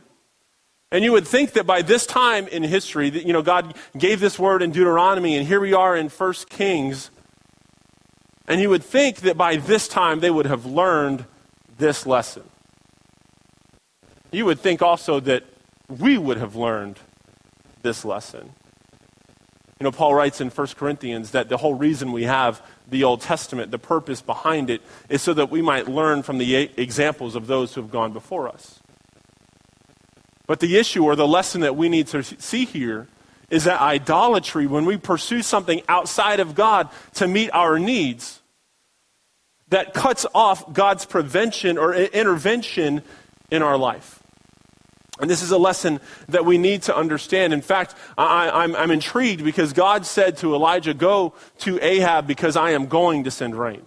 And 0.91 1.05
you 1.05 1.13
would 1.13 1.27
think 1.27 1.53
that 1.53 1.67
by 1.67 1.83
this 1.83 2.07
time 2.07 2.47
in 2.49 2.63
history, 2.63 3.11
that, 3.11 3.27
you 3.27 3.33
know, 3.33 3.43
God 3.43 3.75
gave 3.99 4.21
this 4.21 4.39
word 4.39 4.63
in 4.63 4.73
Deuteronomy, 4.73 5.37
and 5.37 5.47
here 5.47 5.61
we 5.61 5.75
are 5.75 5.97
in 5.97 6.09
1 6.09 6.35
Kings. 6.49 7.11
And 8.47 8.61
you 8.61 8.71
would 8.71 8.83
think 8.85 9.21
that 9.21 9.37
by 9.37 9.57
this 9.57 9.89
time 9.89 10.21
they 10.21 10.31
would 10.31 10.47
have 10.47 10.65
learned 10.65 11.27
this 11.79 12.07
lesson. 12.07 12.45
You 14.31 14.47
would 14.47 14.61
think 14.61 14.83
also 14.83 15.21
that 15.21 15.45
we 15.89 16.17
would 16.19 16.39
have 16.39 16.57
learned 16.57 16.99
this 17.83 18.05
lesson. 18.05 18.53
You 19.79 19.85
know, 19.85 19.93
Paul 19.93 20.15
writes 20.15 20.41
in 20.41 20.49
1 20.49 20.67
Corinthians 20.77 21.33
that 21.33 21.49
the 21.49 21.57
whole 21.57 21.75
reason 21.75 22.13
we 22.13 22.23
have 22.25 22.63
the 22.89 23.05
Old 23.05 23.21
Testament, 23.21 23.71
the 23.71 23.79
purpose 23.79 24.23
behind 24.23 24.71
it, 24.71 24.81
is 25.09 25.23
so 25.23 25.35
that 25.35 25.51
we 25.51 25.61
might 25.61 25.89
learn 25.89 26.23
from 26.23 26.39
the 26.39 26.55
examples 26.55 27.35
of 27.35 27.47
those 27.47 27.75
who 27.75 27.83
have 27.83 27.91
gone 27.91 28.13
before 28.13 28.49
us. 28.49 28.81
But 30.47 30.61
the 30.61 30.77
issue 30.77 31.05
or 31.05 31.17
the 31.17 31.27
lesson 31.27 31.63
that 31.63 31.77
we 31.77 31.89
need 31.89 32.07
to 32.09 32.23
see 32.23 32.65
here 32.65 33.09
is 33.51 33.65
that 33.65 33.81
idolatry, 33.81 34.67
when 34.67 34.85
we 34.85 34.97
pursue 34.97 35.43
something 35.43 35.83
outside 35.89 36.41
of 36.41 36.55
God 36.55 36.89
to 37.15 37.27
meet 37.27 37.51
our 37.51 37.79
needs, 37.79 38.42
that 39.73 39.95
cuts 39.95 40.27
off 40.35 40.71
God's 40.73 41.07
prevention 41.07 41.79
or 41.79 41.95
intervention 41.95 43.03
in 43.51 43.63
our 43.63 43.79
life. 43.79 44.23
And 45.19 45.31
this 45.31 45.43
is 45.43 45.51
a 45.51 45.57
lesson 45.57 45.99
that 46.29 46.45
we 46.45 46.59
need 46.59 46.83
to 46.83 46.97
understand. 46.97 47.55
In 47.55 47.63
fact, 47.63 47.95
I, 48.19 48.65
am 48.65 48.91
intrigued 48.91 49.43
because 49.43 49.73
God 49.73 50.05
said 50.05 50.37
to 50.39 50.55
Elijah, 50.55 50.93
Go 50.93 51.33
to 51.61 51.83
Ahab 51.83 52.27
because 52.27 52.55
I 52.55 52.73
am 52.73 52.87
going 52.87 53.25
to 53.25 53.31
send 53.31 53.55
rain. 53.55 53.87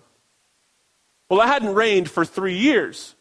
Well, 1.29 1.41
it 1.41 1.47
hadn't 1.47 1.75
rained 1.75 2.09
for 2.09 2.25
three 2.25 2.57
years. 2.57 3.13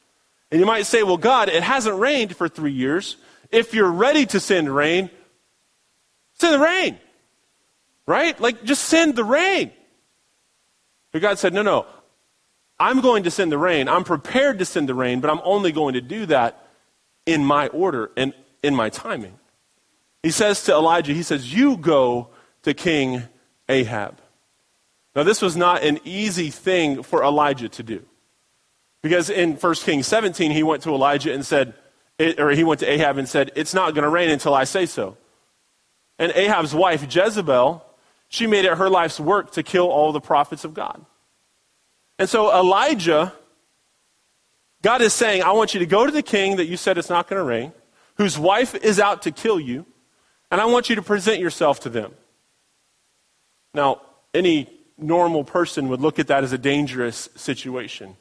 And 0.50 0.59
you 0.59 0.66
might 0.66 0.87
say, 0.87 1.02
Well, 1.02 1.18
God, 1.18 1.50
it 1.50 1.62
hasn't 1.62 1.99
rained 1.99 2.35
for 2.35 2.49
three 2.49 2.73
years. 2.73 3.18
If 3.50 3.75
you're 3.75 3.90
ready 3.90 4.25
to 4.26 4.40
send 4.40 4.75
rain, 4.75 5.11
send 6.35 6.54
the 6.54 6.64
rain. 6.64 6.99
Right? 8.06 8.40
Like, 8.40 8.64
just 8.64 8.85
send 8.85 9.16
the 9.16 9.25
rain. 9.25 9.71
But 11.12 11.21
God 11.21 11.38
said, 11.38 11.52
No, 11.52 11.61
no. 11.61 11.87
I'm 12.84 13.00
going 13.00 13.22
to 13.22 13.30
send 13.30 13.50
the 13.50 13.56
rain. 13.56 13.88
I'm 13.88 14.04
prepared 14.04 14.58
to 14.58 14.66
send 14.66 14.90
the 14.90 14.94
rain, 14.94 15.20
but 15.20 15.30
I'm 15.30 15.40
only 15.42 15.72
going 15.72 15.94
to 15.94 16.02
do 16.02 16.26
that 16.26 16.68
in 17.24 17.42
my 17.42 17.68
order 17.68 18.10
and 18.14 18.34
in 18.62 18.74
my 18.74 18.90
timing. 18.90 19.38
He 20.22 20.30
says 20.30 20.62
to 20.64 20.72
Elijah, 20.72 21.14
he 21.14 21.22
says, 21.22 21.50
You 21.50 21.78
go 21.78 22.28
to 22.62 22.74
King 22.74 23.22
Ahab. 23.70 24.18
Now, 25.16 25.22
this 25.22 25.40
was 25.40 25.56
not 25.56 25.82
an 25.82 25.98
easy 26.04 26.50
thing 26.50 27.02
for 27.02 27.24
Elijah 27.24 27.70
to 27.70 27.82
do. 27.82 28.04
Because 29.00 29.30
in 29.30 29.54
1 29.54 29.74
Kings 29.76 30.06
17, 30.06 30.50
he 30.50 30.62
went 30.62 30.82
to 30.82 30.90
Elijah 30.90 31.32
and 31.32 31.46
said, 31.46 31.72
or 32.36 32.50
he 32.50 32.64
went 32.64 32.80
to 32.80 32.86
Ahab 32.86 33.16
and 33.16 33.26
said, 33.26 33.50
It's 33.56 33.72
not 33.72 33.94
going 33.94 34.02
to 34.02 34.10
rain 34.10 34.28
until 34.28 34.52
I 34.52 34.64
say 34.64 34.84
so. 34.84 35.16
And 36.18 36.32
Ahab's 36.32 36.74
wife, 36.74 37.02
Jezebel, 37.02 37.82
she 38.28 38.46
made 38.46 38.66
it 38.66 38.76
her 38.76 38.90
life's 38.90 39.18
work 39.18 39.52
to 39.52 39.62
kill 39.62 39.86
all 39.86 40.12
the 40.12 40.20
prophets 40.20 40.64
of 40.64 40.74
God. 40.74 41.02
And 42.18 42.28
so 42.28 42.52
Elijah 42.54 43.33
God 44.85 45.00
is 45.00 45.14
saying, 45.14 45.42
I 45.42 45.52
want 45.52 45.73
you 45.73 45.80
to 45.80 45.87
go 45.87 46.04
to 46.04 46.12
the 46.12 46.23
king 46.23 46.56
that 46.56 46.66
you 46.66 46.76
said 46.76 46.99
it's 46.99 47.09
not 47.09 47.26
going 47.26 47.40
to 47.40 47.42
rain, 47.42 47.73
whose 48.16 48.38
wife 48.38 48.75
is 48.75 49.00
out 49.00 49.23
to 49.23 49.30
kill 49.30 49.59
you, 49.59 49.87
and 50.50 50.61
I 50.61 50.66
want 50.66 50.90
you 50.90 50.97
to 50.97 51.02
present 51.02 51.40
yourself 51.40 51.80
to 51.80 51.88
them. 51.88 52.12
Now, 53.73 54.02
any 54.35 54.68
normal 54.99 55.42
person 55.42 55.88
would 55.88 56.02
look 56.02 56.18
at 56.18 56.26
that 56.26 56.44
as 56.44 56.52
a 56.52 56.59
dangerous 56.59 57.30
situation. 57.35 58.16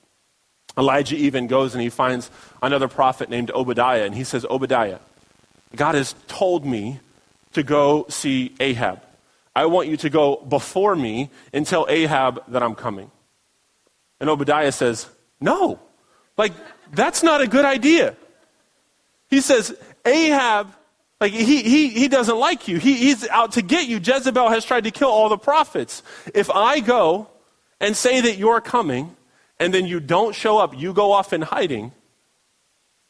Elijah 0.78 1.18
even 1.18 1.48
goes 1.48 1.76
and 1.76 1.82
he 1.82 1.90
finds 1.90 2.32
another 2.62 2.88
prophet 2.88 3.30
named 3.30 3.52
Obadiah, 3.52 4.06
and 4.06 4.16
he 4.16 4.24
says, 4.24 4.46
Obadiah, 4.50 5.00
God 5.76 5.96
has 5.96 6.16
told 6.30 6.66
me 6.66 7.02
to 7.52 7.62
go 7.62 8.06
see 8.08 8.56
Ahab. 8.62 9.02
I 9.54 9.66
want 9.66 9.90
you 9.90 9.98
to 9.98 10.10
go 10.10 10.38
before 10.38 10.96
me 10.96 11.30
and 11.52 11.68
tell 11.68 11.88
Ahab 11.90 12.42
that 12.48 12.64
I'm 12.64 12.74
coming. 12.74 13.12
And 14.24 14.30
Obadiah 14.30 14.72
says, 14.72 15.10
No. 15.42 15.82
Like, 16.38 16.54
that's 16.94 17.24
not 17.24 17.42
a 17.42 17.48
good 17.48 17.66
idea. 17.66 18.16
He 19.30 19.42
says, 19.42 19.78
Ahab, 20.06 20.74
like, 21.20 21.34
he, 21.34 21.62
he, 21.62 21.90
he 21.90 22.08
doesn't 22.08 22.38
like 22.38 22.70
you. 22.70 22.78
He, 22.78 22.94
he's 22.94 23.28
out 23.28 23.52
to 23.54 23.62
get 23.62 23.90
you. 23.90 23.98
Jezebel 23.98 24.48
has 24.48 24.64
tried 24.64 24.86
to 24.86 24.92
kill 24.92 25.10
all 25.10 25.28
the 25.28 25.38
prophets. 25.38 26.04
If 26.34 26.50
I 26.50 26.80
go 26.80 27.28
and 27.82 27.98
say 27.98 28.22
that 28.22 28.38
you're 28.38 28.62
coming, 28.62 29.14
and 29.60 29.74
then 29.74 29.88
you 29.88 30.00
don't 30.00 30.34
show 30.34 30.58
up, 30.58 30.74
you 30.74 30.94
go 30.94 31.12
off 31.12 31.34
in 31.34 31.42
hiding, 31.42 31.92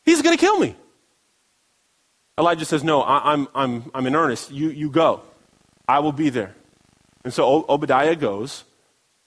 he's 0.06 0.24
going 0.24 0.36
to 0.36 0.42
kill 0.42 0.58
me. 0.58 0.76
Elijah 2.40 2.66
says, 2.66 2.84
No, 2.84 3.04
I, 3.04 3.34
I'm, 3.34 3.48
I'm, 3.54 3.92
I'm 3.94 4.08
in 4.08 4.16
earnest. 4.16 4.50
You, 4.50 4.72
you 4.72 4.90
go. 4.90 5.22
I 5.88 6.00
will 6.00 6.12
be 6.12 6.32
there. 6.32 6.56
And 7.24 7.32
so 7.32 7.68
Obadiah 7.70 8.16
goes. 8.16 8.64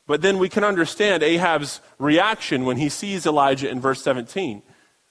But 0.06 0.22
then 0.22 0.38
we 0.38 0.48
can 0.48 0.64
understand 0.64 1.22
Ahab's 1.22 1.80
reaction 1.98 2.64
when 2.64 2.76
he 2.76 2.88
sees 2.88 3.26
Elijah 3.26 3.68
in 3.68 3.80
verse 3.80 4.02
17. 4.02 4.58
It 4.58 4.64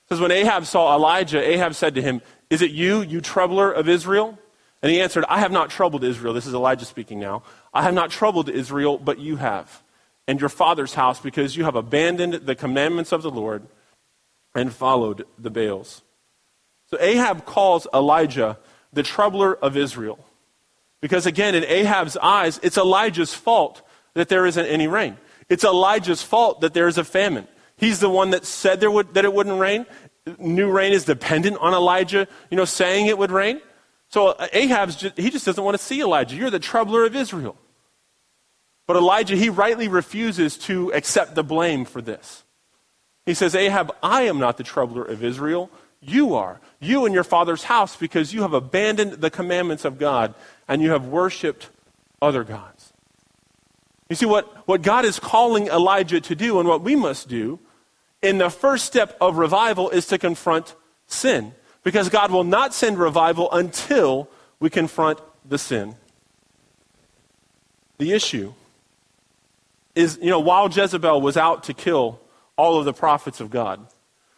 says, 0.08 0.20
When 0.20 0.32
Ahab 0.32 0.66
saw 0.66 0.96
Elijah, 0.96 1.40
Ahab 1.40 1.76
said 1.76 1.96
to 1.96 2.02
him, 2.02 2.22
Is 2.50 2.62
it 2.62 2.72
you, 2.72 3.02
you 3.02 3.22
troubler 3.22 3.72
of 3.72 3.90
Israel? 3.90 4.40
And 4.82 4.92
he 4.92 5.02
answered, 5.02 5.26
I 5.28 5.40
have 5.40 5.52
not 5.52 5.70
troubled 5.70 6.04
Israel. 6.04 6.34
This 6.34 6.46
is 6.46 6.54
Elijah 6.54 6.86
speaking 6.86 7.20
now. 7.20 7.44
I 7.74 7.82
have 7.82 7.94
not 7.94 8.12
troubled 8.12 8.50
Israel, 8.50 8.98
but 8.98 9.20
you 9.20 9.38
have, 9.38 9.84
and 10.28 10.40
your 10.40 10.50
father's 10.50 10.94
house, 10.94 11.20
because 11.20 11.58
you 11.58 11.66
have 11.66 11.76
abandoned 11.76 12.34
the 12.46 12.56
commandments 12.56 13.12
of 13.12 13.22
the 13.22 13.32
Lord 13.32 13.64
and 14.54 14.72
followed 14.74 15.26
the 15.38 15.50
Baals. 15.50 16.04
So 16.90 16.98
Ahab 17.00 17.46
calls 17.46 17.88
Elijah 17.94 18.60
the 18.94 19.04
troubler 19.04 19.56
of 19.56 19.76
Israel. 19.76 20.20
Because 21.02 21.26
again, 21.26 21.56
in 21.56 21.64
Ahab's 21.66 22.16
eyes, 22.18 22.60
it's 22.64 22.78
Elijah's 22.78 23.34
fault 23.34 23.82
that 24.16 24.28
there 24.28 24.46
isn't 24.46 24.66
any 24.66 24.88
rain. 24.88 25.18
It's 25.48 25.64
Elijah's 25.64 26.24
fault 26.24 26.62
that 26.62 26.74
there 26.74 26.88
is 26.88 26.98
a 26.98 27.04
famine. 27.04 27.48
He's 27.78 28.00
the 28.00 28.10
one 28.10 28.32
that 28.32 28.46
said 28.46 28.80
there 28.80 28.90
would, 28.90 29.14
that 29.14 29.26
it 29.26 29.34
wouldn't 29.34 29.60
rain. 29.60 29.86
New 30.40 30.72
rain 30.72 30.92
is 30.92 31.06
dependent 31.06 31.58
on 31.60 31.74
Elijah, 31.74 32.28
you 32.50 32.58
know, 32.58 32.66
saying 32.66 33.06
it 33.06 33.18
would 33.18 33.32
rain. 33.32 33.62
So 34.10 34.30
uh, 34.30 34.48
Ahab's 34.54 34.96
just, 34.96 35.18
he 35.18 35.30
just 35.30 35.46
doesn't 35.46 35.64
want 35.64 35.78
to 35.78 35.84
see 35.84 36.02
Elijah. 36.02 36.36
You're 36.36 36.50
the 36.50 36.60
troubler 36.60 37.06
of 37.06 37.16
Israel. 37.16 37.56
But 38.88 38.98
Elijah, 38.98 39.36
he 39.36 39.50
rightly 39.50 39.88
refuses 39.88 40.58
to 40.60 40.92
accept 40.94 41.36
the 41.36 41.44
blame 41.44 41.86
for 41.86 42.02
this. 42.02 42.44
He 43.26 43.34
says, 43.34 43.56
Ahab, 43.56 43.96
I 44.04 44.24
am 44.24 44.40
not 44.40 44.58
the 44.58 44.64
troubler 44.64 45.04
of 45.04 45.24
Israel. 45.24 45.70
You 46.00 46.36
are. 46.36 46.62
You 46.80 47.06
and 47.06 47.14
your 47.14 47.24
father's 47.24 47.64
house, 47.64 47.96
because 47.96 48.34
you 48.34 48.44
have 48.44 48.54
abandoned 48.54 49.14
the 49.14 49.32
commandments 49.32 49.86
of 49.86 49.98
God 49.98 50.36
and 50.68 50.82
you 50.82 50.92
have 50.92 51.08
worshiped 51.08 51.70
other 52.22 52.44
gods. 52.44 52.75
You 54.10 54.16
see, 54.16 54.26
what, 54.26 54.68
what 54.68 54.82
God 54.82 55.06
is 55.06 55.20
calling 55.20 55.68
Elijah 55.68 56.22
to 56.22 56.36
do 56.36 56.60
and 56.60 56.70
what 56.70 56.82
we 56.82 56.96
must 56.96 57.28
do 57.28 57.60
in 58.22 58.38
the 58.38 58.50
first 58.50 58.86
step 58.86 59.18
of 59.20 59.38
revival 59.38 59.90
is 59.90 60.08
to 60.08 60.18
confront 60.18 60.76
sin. 61.08 61.54
Because 61.84 62.10
God 62.10 62.32
will 62.32 62.44
not 62.44 62.74
send 62.74 62.98
revival 62.98 63.52
until 63.52 64.30
we 64.60 64.70
confront 64.70 65.20
the 65.48 65.58
sin. 65.58 65.96
The 67.98 68.12
issue 68.12 68.54
is, 69.94 70.20
you 70.22 70.30
know, 70.30 70.40
while 70.40 70.70
Jezebel 70.70 71.22
was 71.22 71.38
out 71.38 71.64
to 71.66 71.74
kill 71.74 72.20
all 72.58 72.80
of 72.80 72.86
the 72.86 72.94
prophets 72.94 73.40
of 73.40 73.50
God, 73.50 73.88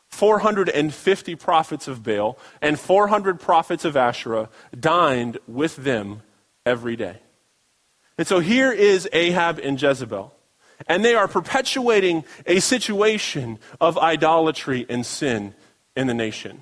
450 0.09 1.35
prophets 1.35 1.87
of 1.87 2.03
Baal 2.03 2.37
and 2.61 2.79
400 2.79 3.39
prophets 3.39 3.85
of 3.85 3.97
Asherah 3.97 4.49
dined 4.77 5.37
with 5.47 5.75
them 5.77 6.21
every 6.65 6.95
day. 6.95 7.19
And 8.17 8.25
so 8.27 8.39
here 8.39 8.71
is 8.71 9.07
Ahab 9.13 9.59
and 9.59 9.81
Jezebel. 9.81 10.33
And 10.87 11.03
they 11.03 11.15
are 11.15 11.27
perpetuating 11.27 12.23
a 12.45 12.59
situation 12.59 13.59
of 13.81 13.97
idolatry 13.97 14.85
and 14.89 15.05
sin 15.05 15.55
in 15.95 16.07
the 16.07 16.13
nation. 16.13 16.61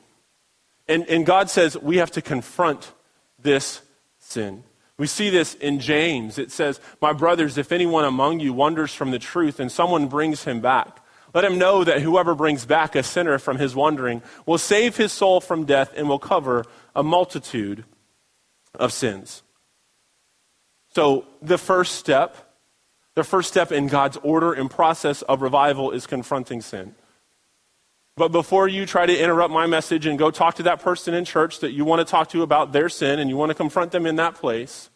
And, 0.87 1.07
and 1.09 1.25
God 1.25 1.49
says 1.49 1.77
we 1.77 1.97
have 1.97 2.11
to 2.11 2.21
confront 2.21 2.93
this 3.41 3.81
sin. 4.19 4.63
We 4.97 5.07
see 5.07 5.29
this 5.29 5.55
in 5.55 5.79
James. 5.79 6.37
It 6.37 6.51
says, 6.51 6.79
My 7.01 7.11
brothers, 7.11 7.57
if 7.57 7.71
anyone 7.71 8.05
among 8.05 8.39
you 8.39 8.53
wanders 8.53 8.93
from 8.93 9.11
the 9.11 9.19
truth 9.19 9.59
and 9.59 9.71
someone 9.71 10.07
brings 10.07 10.45
him 10.45 10.61
back, 10.61 10.99
let 11.33 11.43
him 11.43 11.57
know 11.57 11.83
that 11.83 12.01
whoever 12.01 12.33
brings 12.33 12.65
back 12.65 12.95
a 12.95 13.03
sinner 13.03 13.37
from 13.37 13.57
his 13.57 13.75
wandering 13.75 14.21
will 14.45 14.57
save 14.57 14.95
his 14.95 15.11
soul 15.11 15.41
from 15.41 15.65
death 15.65 15.91
and 15.97 16.07
will 16.07 16.19
cover 16.19 16.63
a 16.95 17.03
multitude 17.03 17.83
of 18.73 18.93
sins. 18.93 19.43
So, 20.95 21.25
the 21.41 21.57
first 21.57 21.95
step, 21.95 22.37
the 23.15 23.25
first 23.25 23.49
step 23.49 23.73
in 23.73 23.87
God's 23.87 24.15
order 24.23 24.53
and 24.53 24.71
process 24.71 25.23
of 25.23 25.41
revival 25.41 25.91
is 25.91 26.07
confronting 26.07 26.61
sin. 26.61 26.95
But 28.15 28.29
before 28.31 28.69
you 28.69 28.85
try 28.85 29.05
to 29.05 29.17
interrupt 29.17 29.53
my 29.53 29.67
message 29.67 30.05
and 30.05 30.17
go 30.17 30.31
talk 30.31 30.55
to 30.55 30.63
that 30.63 30.79
person 30.79 31.13
in 31.13 31.25
church 31.25 31.59
that 31.59 31.73
you 31.73 31.83
want 31.83 31.99
to 31.99 32.09
talk 32.09 32.29
to 32.29 32.43
about 32.43 32.71
their 32.71 32.87
sin 32.87 33.19
and 33.19 33.29
you 33.29 33.35
want 33.35 33.49
to 33.49 33.55
confront 33.55 33.91
them 33.91 34.05
in 34.05 34.15
that 34.15 34.35
place, 34.35 34.89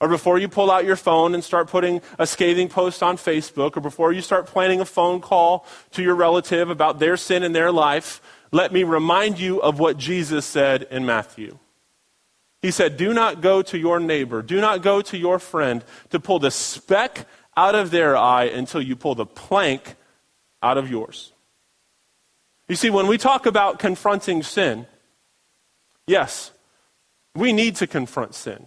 or 0.00 0.08
before 0.08 0.40
you 0.40 0.48
pull 0.48 0.72
out 0.72 0.84
your 0.84 0.96
phone 0.96 1.34
and 1.34 1.44
start 1.44 1.68
putting 1.68 2.02
a 2.18 2.26
scathing 2.26 2.68
post 2.68 3.00
on 3.00 3.16
Facebook, 3.16 3.76
or 3.76 3.80
before 3.80 4.12
you 4.12 4.22
start 4.22 4.46
planning 4.46 4.80
a 4.80 4.84
phone 4.84 5.20
call 5.20 5.64
to 5.92 6.02
your 6.02 6.16
relative 6.16 6.68
about 6.68 6.98
their 6.98 7.16
sin 7.16 7.44
in 7.44 7.52
their 7.52 7.70
life, 7.70 8.20
let 8.50 8.72
me 8.72 8.82
remind 8.82 9.38
you 9.38 9.62
of 9.62 9.78
what 9.78 9.98
Jesus 9.98 10.44
said 10.44 10.88
in 10.90 11.06
Matthew. 11.06 11.60
He 12.62 12.70
said, 12.70 12.96
Do 12.96 13.12
not 13.14 13.40
go 13.40 13.62
to 13.62 13.78
your 13.78 14.00
neighbor, 14.00 14.42
do 14.42 14.60
not 14.60 14.82
go 14.82 15.00
to 15.02 15.16
your 15.16 15.38
friend 15.38 15.84
to 16.10 16.20
pull 16.20 16.38
the 16.38 16.50
speck 16.50 17.26
out 17.56 17.74
of 17.74 17.90
their 17.90 18.16
eye 18.16 18.44
until 18.44 18.80
you 18.80 18.96
pull 18.96 19.14
the 19.14 19.26
plank 19.26 19.96
out 20.62 20.78
of 20.78 20.90
yours. 20.90 21.32
You 22.68 22.76
see, 22.76 22.90
when 22.90 23.06
we 23.06 23.18
talk 23.18 23.46
about 23.46 23.78
confronting 23.78 24.42
sin, 24.42 24.86
yes, 26.06 26.52
we 27.34 27.52
need 27.52 27.76
to 27.76 27.86
confront 27.86 28.34
sin. 28.34 28.66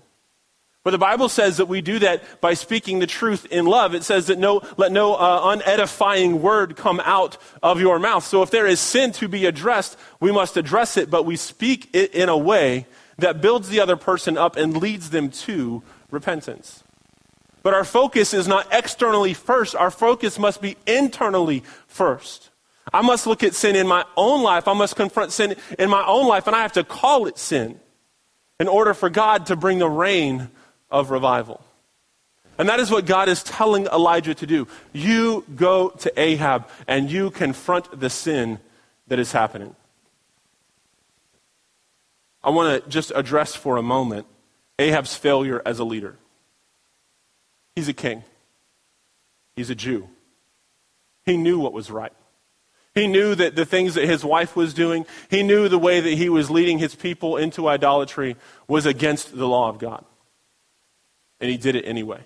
But 0.84 0.91
the 0.91 0.97
Bible 0.97 1.30
says 1.30 1.58
that 1.58 1.67
we 1.67 1.82
do 1.82 1.99
that 1.99 2.41
by 2.41 2.56
speaking 2.56 2.97
the 2.97 3.08
truth 3.08 3.45
in 3.51 3.65
love. 3.65 3.93
It 3.93 4.04
says 4.04 4.27
that 4.27 4.39
no, 4.39 4.63
let 4.77 4.91
no 4.91 5.13
uh, 5.13 5.56
unedifying 5.56 6.41
word 6.41 6.75
come 6.75 6.99
out 7.06 7.38
of 7.62 7.80
your 7.80 7.99
mouth. 7.99 8.25
So 8.25 8.41
if 8.41 8.49
there 8.49 8.65
is 8.65 8.80
sin 8.80 9.12
to 9.13 9.27
be 9.27 9.45
addressed, 9.45 9.95
we 10.19 10.32
must 10.32 10.58
address 10.58 10.97
it, 10.97 11.12
but 11.12 11.25
we 11.25 11.36
speak 11.36 11.89
it 11.93 12.15
in 12.15 12.30
a 12.30 12.38
way 12.38 12.88
that 13.21 13.41
builds 13.41 13.69
the 13.69 13.79
other 13.79 13.95
person 13.95 14.38
up 14.38 14.55
and 14.55 14.77
leads 14.77 15.10
them 15.10 15.29
to 15.29 15.81
repentance. 16.10 16.84
But 17.63 17.73
our 17.73 17.84
focus 17.84 18.34
is 18.34 18.47
not 18.47 18.67
externally 18.71 19.34
first, 19.34 19.75
our 19.75 19.91
focus 19.91 20.38
must 20.38 20.62
be 20.62 20.77
internally 20.86 21.63
first. 21.88 22.49
I 22.93 23.01
must 23.01 23.27
look 23.27 23.43
at 23.43 23.53
sin 23.53 23.75
in 23.75 23.88
my 23.88 24.03
own 24.17 24.41
life. 24.41 24.67
I 24.67 24.73
must 24.73 24.95
confront 24.95 25.31
sin 25.31 25.55
in 25.77 25.89
my 25.89 26.03
own 26.05 26.27
life, 26.27 26.47
and 26.47 26.55
I 26.55 26.63
have 26.63 26.73
to 26.73 26.84
call 26.84 27.27
it 27.27 27.38
sin 27.38 27.79
in 28.60 28.67
order 28.67 28.93
for 28.93 29.10
God 29.10 29.45
to 29.47 29.55
bring 29.55 29.79
the 29.79 29.89
rain 29.89 30.49
of 30.89 31.12
revival. 31.12 31.63
And 32.57 32.69
that 32.69 32.79
is 32.79 32.91
what 32.91 33.05
God 33.05 33.29
is 33.29 33.43
telling 33.43 33.88
Elijah 33.88 34.36
to 34.36 34.45
do. 34.45 34.67
You 34.93 35.45
go 35.55 35.89
to 35.89 36.19
Ahab 36.19 36.67
and 36.88 37.10
you 37.10 37.31
confront 37.31 37.99
the 37.99 38.10
sin 38.10 38.60
that 39.07 39.17
is 39.17 39.31
happening. 39.31 39.75
I 42.43 42.49
want 42.49 42.84
to 42.84 42.89
just 42.89 43.12
address 43.15 43.56
for 43.56 43.77
a 43.77 43.84
moment 43.84 44.25
Ahab's 44.80 45.15
failure 45.15 45.62
as 45.65 45.80
a 45.80 45.84
leader. 45.84 46.17
He's 47.75 47.88
a 47.88 47.93
king, 47.93 48.23
he's 49.56 49.69
a 49.69 49.75
Jew. 49.75 50.10
He 51.23 51.38
knew 51.38 51.60
what 51.60 51.73
was 51.73 51.91
right. 51.91 52.13
He 52.93 53.08
knew 53.08 53.36
that 53.36 53.56
the 53.56 53.65
things 53.65 53.93
that 53.93 54.06
his 54.06 54.25
wife 54.25 54.56
was 54.56 54.73
doing, 54.73 55.06
he 55.30 55.43
knew 55.43 55.69
the 55.69 55.80
way 55.80 56.01
that 56.01 56.13
he 56.13 56.30
was 56.30 56.49
leading 56.49 56.80
his 56.80 56.93
people 56.95 57.38
into 57.38 57.67
idolatry 57.67 58.36
was 58.67 58.86
against 58.86 59.38
the 59.38 59.47
law 59.47 59.69
of 59.69 59.77
God. 59.77 60.04
And 61.39 61.49
he 61.49 61.58
did 61.58 61.75
it 61.75 61.84
anyway. 61.84 62.21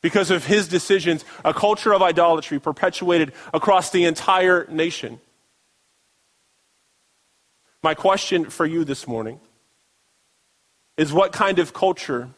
Because 0.00 0.30
of 0.30 0.46
his 0.46 0.66
decisions, 0.66 1.24
a 1.44 1.54
culture 1.54 1.92
of 1.92 2.02
idolatry 2.02 2.58
perpetuated 2.58 3.32
across 3.52 3.90
the 3.90 4.04
entire 4.04 4.66
nation. 4.68 5.20
My 7.82 7.94
question 7.94 8.50
for 8.50 8.66
you 8.66 8.84
this 8.84 9.06
morning 9.06 9.40
is 10.98 11.12
what 11.12 11.32
kind 11.32 11.58
of 11.58 11.72
culture 11.72 12.28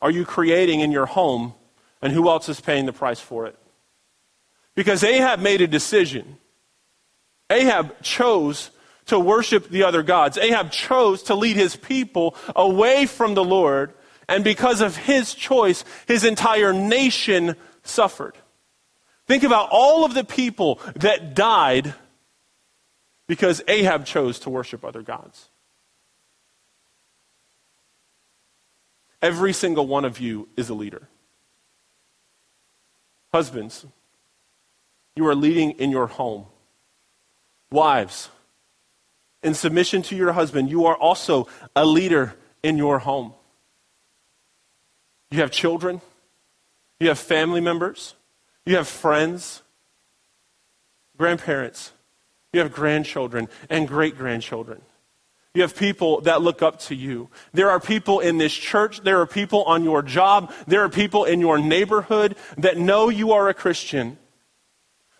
are 0.00 0.10
you 0.10 0.24
creating 0.24 0.80
in 0.80 0.90
your 0.90 1.04
home 1.04 1.52
and 2.00 2.12
who 2.12 2.30
else 2.30 2.48
is 2.48 2.60
paying 2.60 2.86
the 2.86 2.92
price 2.92 3.20
for 3.20 3.46
it? 3.46 3.58
Because 4.74 5.04
Ahab 5.04 5.40
made 5.40 5.60
a 5.60 5.66
decision. 5.66 6.38
Ahab 7.50 8.00
chose 8.02 8.70
to 9.06 9.18
worship 9.18 9.68
the 9.68 9.82
other 9.82 10.02
gods. 10.02 10.38
Ahab 10.38 10.70
chose 10.70 11.24
to 11.24 11.34
lead 11.34 11.56
his 11.56 11.76
people 11.76 12.34
away 12.56 13.04
from 13.04 13.34
the 13.34 13.44
Lord, 13.44 13.92
and 14.28 14.42
because 14.42 14.80
of 14.80 14.96
his 14.96 15.34
choice, 15.34 15.84
his 16.06 16.24
entire 16.24 16.72
nation 16.72 17.56
suffered. 17.82 18.34
Think 19.26 19.42
about 19.42 19.68
all 19.70 20.04
of 20.04 20.14
the 20.14 20.24
people 20.24 20.80
that 20.96 21.34
died 21.34 21.94
because 23.26 23.62
Ahab 23.68 24.06
chose 24.06 24.38
to 24.40 24.50
worship 24.50 24.84
other 24.84 25.02
gods. 25.02 25.48
Every 29.24 29.54
single 29.54 29.86
one 29.86 30.04
of 30.04 30.20
you 30.20 30.50
is 30.54 30.68
a 30.68 30.74
leader. 30.74 31.08
Husbands, 33.32 33.86
you 35.16 35.26
are 35.26 35.34
leading 35.34 35.70
in 35.70 35.90
your 35.90 36.08
home. 36.08 36.44
Wives, 37.70 38.28
in 39.42 39.54
submission 39.54 40.02
to 40.02 40.14
your 40.14 40.32
husband, 40.32 40.68
you 40.68 40.84
are 40.84 40.94
also 40.94 41.48
a 41.74 41.86
leader 41.86 42.34
in 42.62 42.76
your 42.76 42.98
home. 42.98 43.32
You 45.30 45.38
have 45.38 45.50
children, 45.50 46.02
you 47.00 47.08
have 47.08 47.18
family 47.18 47.62
members, 47.62 48.16
you 48.66 48.76
have 48.76 48.86
friends, 48.86 49.62
grandparents, 51.16 51.92
you 52.52 52.60
have 52.60 52.74
grandchildren 52.74 53.48
and 53.70 53.88
great 53.88 54.18
grandchildren. 54.18 54.82
You 55.54 55.62
have 55.62 55.76
people 55.76 56.20
that 56.22 56.42
look 56.42 56.62
up 56.62 56.80
to 56.80 56.96
you. 56.96 57.30
There 57.52 57.70
are 57.70 57.78
people 57.78 58.18
in 58.18 58.38
this 58.38 58.52
church. 58.52 59.02
There 59.02 59.20
are 59.20 59.26
people 59.26 59.62
on 59.64 59.84
your 59.84 60.02
job. 60.02 60.52
There 60.66 60.82
are 60.82 60.88
people 60.88 61.24
in 61.24 61.40
your 61.40 61.58
neighborhood 61.58 62.34
that 62.58 62.76
know 62.76 63.08
you 63.08 63.32
are 63.32 63.48
a 63.48 63.54
Christian. 63.54 64.18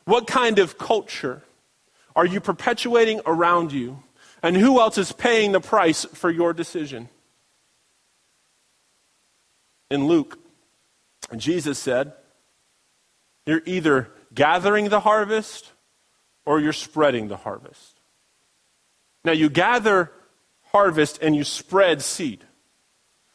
What 0.06 0.26
kind 0.26 0.58
of 0.58 0.76
culture 0.76 1.42
are 2.16 2.26
you 2.26 2.40
perpetuating 2.40 3.20
around 3.26 3.70
you? 3.72 4.02
And 4.42 4.56
who 4.56 4.80
else 4.80 4.98
is 4.98 5.12
paying 5.12 5.52
the 5.52 5.60
price 5.60 6.04
for 6.04 6.30
your 6.30 6.52
decision? 6.52 7.08
In 9.88 10.08
Luke, 10.08 10.38
Jesus 11.36 11.78
said, 11.78 12.12
You're 13.46 13.62
either 13.66 14.10
gathering 14.34 14.88
the 14.88 15.00
harvest 15.00 15.70
or 16.44 16.58
you're 16.58 16.72
spreading 16.72 17.28
the 17.28 17.36
harvest. 17.36 18.00
Now, 19.24 19.32
you 19.32 19.48
gather 19.48 20.10
harvest 20.74 21.20
and 21.22 21.36
you 21.36 21.44
spread 21.44 22.02
seed. 22.02 22.44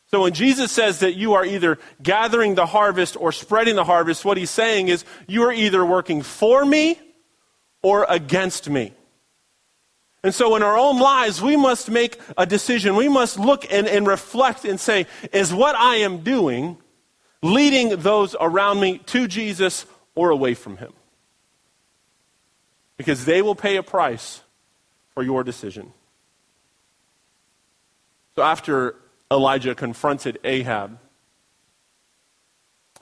So 0.07 0.23
when 0.23 0.33
Jesus 0.33 0.73
says 0.73 0.99
that 0.99 1.15
you 1.15 1.35
are 1.35 1.45
either 1.45 1.79
gathering 2.03 2.55
the 2.55 2.65
harvest 2.65 3.15
or 3.15 3.31
spreading 3.31 3.75
the 3.75 3.85
harvest, 3.85 4.25
what 4.25 4.37
he's 4.37 4.49
saying 4.49 4.89
is 4.89 5.05
you 5.25 5.43
are 5.43 5.53
either 5.53 5.85
working 5.85 6.21
for 6.21 6.65
me 6.65 6.99
or 7.81 8.05
against 8.09 8.69
me. 8.69 8.91
And 10.21 10.35
so 10.35 10.57
in 10.57 10.63
our 10.63 10.77
own 10.77 10.99
lives, 10.99 11.41
we 11.41 11.55
must 11.55 11.89
make 11.89 12.19
a 12.37 12.45
decision. 12.45 12.97
We 12.97 13.07
must 13.07 13.39
look 13.39 13.71
and, 13.71 13.87
and 13.87 14.05
reflect 14.05 14.65
and 14.65 14.77
say, 14.77 15.05
is 15.31 15.53
what 15.53 15.75
I 15.75 15.97
am 15.97 16.23
doing 16.23 16.77
leading 17.41 18.01
those 18.01 18.35
around 18.37 18.81
me 18.81 18.97
to 18.97 19.29
Jesus 19.29 19.85
or 20.15 20.31
away 20.31 20.55
from 20.55 20.75
him? 20.75 20.91
Because 22.97 23.23
they 23.23 23.41
will 23.41 23.55
pay 23.55 23.77
a 23.77 23.83
price 23.83 24.41
for 25.13 25.23
your 25.23 25.45
decision. 25.45 25.93
So 28.39 28.45
after 28.45 28.95
Elijah 29.29 29.75
confronted 29.75 30.39
Ahab, 30.45 30.97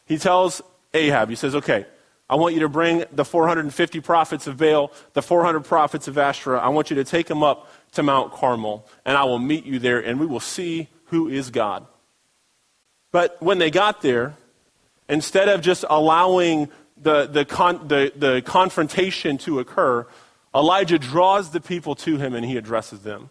he 0.03 0.17
tells 0.17 0.63
Ahab, 0.95 1.29
he 1.29 1.35
says, 1.35 1.53
okay, 1.53 1.85
I 2.27 2.33
want 2.37 2.55
you 2.55 2.61
to 2.61 2.69
bring 2.69 3.03
the 3.11 3.23
450 3.23 3.99
prophets 3.99 4.47
of 4.47 4.57
Baal, 4.57 4.91
the 5.13 5.21
400 5.21 5.59
prophets 5.59 6.07
of 6.07 6.17
Asherah. 6.17 6.59
I 6.59 6.69
want 6.69 6.89
you 6.89 6.95
to 6.95 7.03
take 7.03 7.27
them 7.27 7.43
up 7.43 7.69
to 7.91 8.01
Mount 8.01 8.33
Carmel, 8.33 8.83
and 9.05 9.15
I 9.15 9.25
will 9.25 9.37
meet 9.37 9.63
you 9.63 9.77
there, 9.77 9.99
and 9.99 10.19
we 10.19 10.25
will 10.25 10.39
see 10.39 10.87
who 11.11 11.27
is 11.27 11.51
God. 11.51 11.85
But 13.11 13.39
when 13.39 13.59
they 13.59 13.69
got 13.69 14.01
there, 14.01 14.35
instead 15.07 15.49
of 15.49 15.61
just 15.61 15.85
allowing 15.87 16.67
the, 16.99 17.27
the, 17.27 17.45
con, 17.45 17.87
the, 17.87 18.11
the 18.15 18.41
confrontation 18.41 19.37
to 19.37 19.59
occur, 19.59 20.07
Elijah 20.55 20.97
draws 20.97 21.51
the 21.51 21.61
people 21.61 21.93
to 21.93 22.17
him 22.17 22.33
and 22.33 22.43
he 22.43 22.57
addresses 22.57 23.01
them 23.01 23.29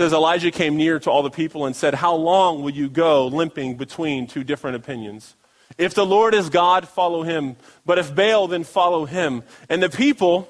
says 0.00 0.14
Elijah 0.14 0.50
came 0.50 0.78
near 0.78 0.98
to 0.98 1.10
all 1.10 1.22
the 1.22 1.28
people 1.28 1.66
and 1.66 1.76
said, 1.76 1.92
How 1.92 2.14
long 2.14 2.62
will 2.62 2.70
you 2.70 2.88
go 2.88 3.26
limping 3.26 3.76
between 3.76 4.26
two 4.26 4.42
different 4.42 4.76
opinions? 4.76 5.36
If 5.76 5.92
the 5.92 6.06
Lord 6.06 6.32
is 6.32 6.48
God, 6.48 6.88
follow 6.88 7.22
him. 7.22 7.56
But 7.84 7.98
if 7.98 8.14
Baal, 8.14 8.48
then 8.48 8.64
follow 8.64 9.04
him. 9.04 9.42
And 9.68 9.82
the 9.82 9.90
people 9.90 10.48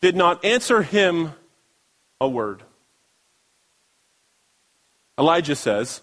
did 0.00 0.16
not 0.16 0.44
answer 0.44 0.82
him 0.82 1.30
a 2.20 2.28
word. 2.28 2.64
Elijah 5.16 5.54
says 5.54 6.00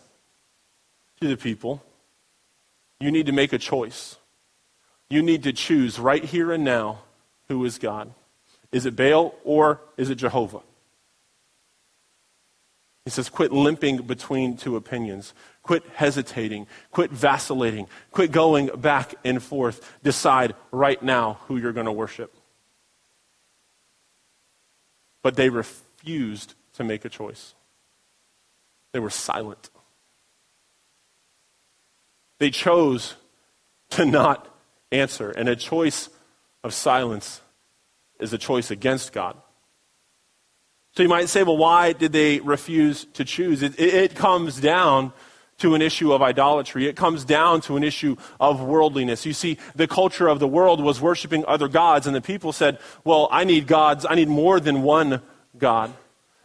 to 1.19 1.27
the 1.27 1.35
people, 1.35 1.83
You 3.01 3.11
need 3.11 3.25
to 3.25 3.33
make 3.33 3.51
a 3.51 3.57
choice. 3.57 4.15
You 5.09 5.21
need 5.21 5.43
to 5.43 5.51
choose 5.51 5.99
right 5.99 6.23
here 6.23 6.53
and 6.53 6.63
now 6.63 6.99
who 7.49 7.65
is 7.65 7.77
God. 7.77 8.13
Is 8.71 8.85
it 8.85 8.95
Baal 8.95 9.35
or 9.43 9.81
is 9.97 10.09
it 10.09 10.15
Jehovah? 10.15 10.61
He 13.07 13.11
says, 13.11 13.29
quit 13.29 13.53
limping 13.53 13.99
between 13.99 14.57
two 14.57 14.75
opinions. 14.75 15.33
Quit 15.63 15.81
hesitating. 15.95 16.67
Quit 16.91 17.09
vacillating. 17.09 17.87
Quit 18.11 18.33
going 18.33 18.67
back 18.67 19.15
and 19.23 19.41
forth. 19.41 19.97
Decide 20.03 20.55
right 20.73 21.01
now 21.01 21.39
who 21.47 21.55
you're 21.55 21.71
going 21.71 21.85
to 21.85 21.91
worship. 21.93 22.35
But 25.21 25.37
they 25.37 25.47
refused 25.47 26.55
to 26.73 26.83
make 26.83 27.05
a 27.05 27.09
choice, 27.09 27.55
they 28.91 28.99
were 28.99 29.09
silent. 29.09 29.69
They 32.39 32.49
chose 32.49 33.15
to 33.91 34.03
not 34.03 34.53
answer. 34.91 35.31
And 35.31 35.47
a 35.47 35.55
choice 35.55 36.09
of 36.61 36.73
silence 36.73 37.39
is 38.19 38.33
a 38.33 38.37
choice 38.37 38.69
against 38.69 39.13
God. 39.13 39.37
So 40.97 41.03
you 41.03 41.09
might 41.09 41.29
say, 41.29 41.43
well, 41.43 41.57
why 41.57 41.93
did 41.93 42.11
they 42.11 42.39
refuse 42.39 43.05
to 43.13 43.23
choose? 43.23 43.61
It, 43.61 43.79
it, 43.79 43.93
it, 43.93 44.15
comes 44.15 44.59
down 44.59 45.13
to 45.59 45.75
an 45.75 45.81
issue 45.83 46.11
of 46.11 46.23
idolatry. 46.23 46.87
It 46.87 46.95
comes 46.95 47.23
down 47.23 47.61
to 47.61 47.77
an 47.77 47.83
issue 47.83 48.15
of 48.39 48.63
worldliness. 48.63 49.23
You 49.23 49.33
see, 49.33 49.59
the 49.75 49.87
culture 49.87 50.27
of 50.27 50.39
the 50.39 50.47
world 50.47 50.83
was 50.83 50.99
worshiping 50.99 51.45
other 51.47 51.67
gods, 51.67 52.07
and 52.07 52.15
the 52.15 52.21
people 52.21 52.51
said, 52.51 52.79
well, 53.03 53.27
I 53.29 53.43
need 53.43 53.67
gods. 53.67 54.07
I 54.09 54.15
need 54.15 54.27
more 54.27 54.59
than 54.59 54.81
one 54.81 55.21
God. 55.55 55.93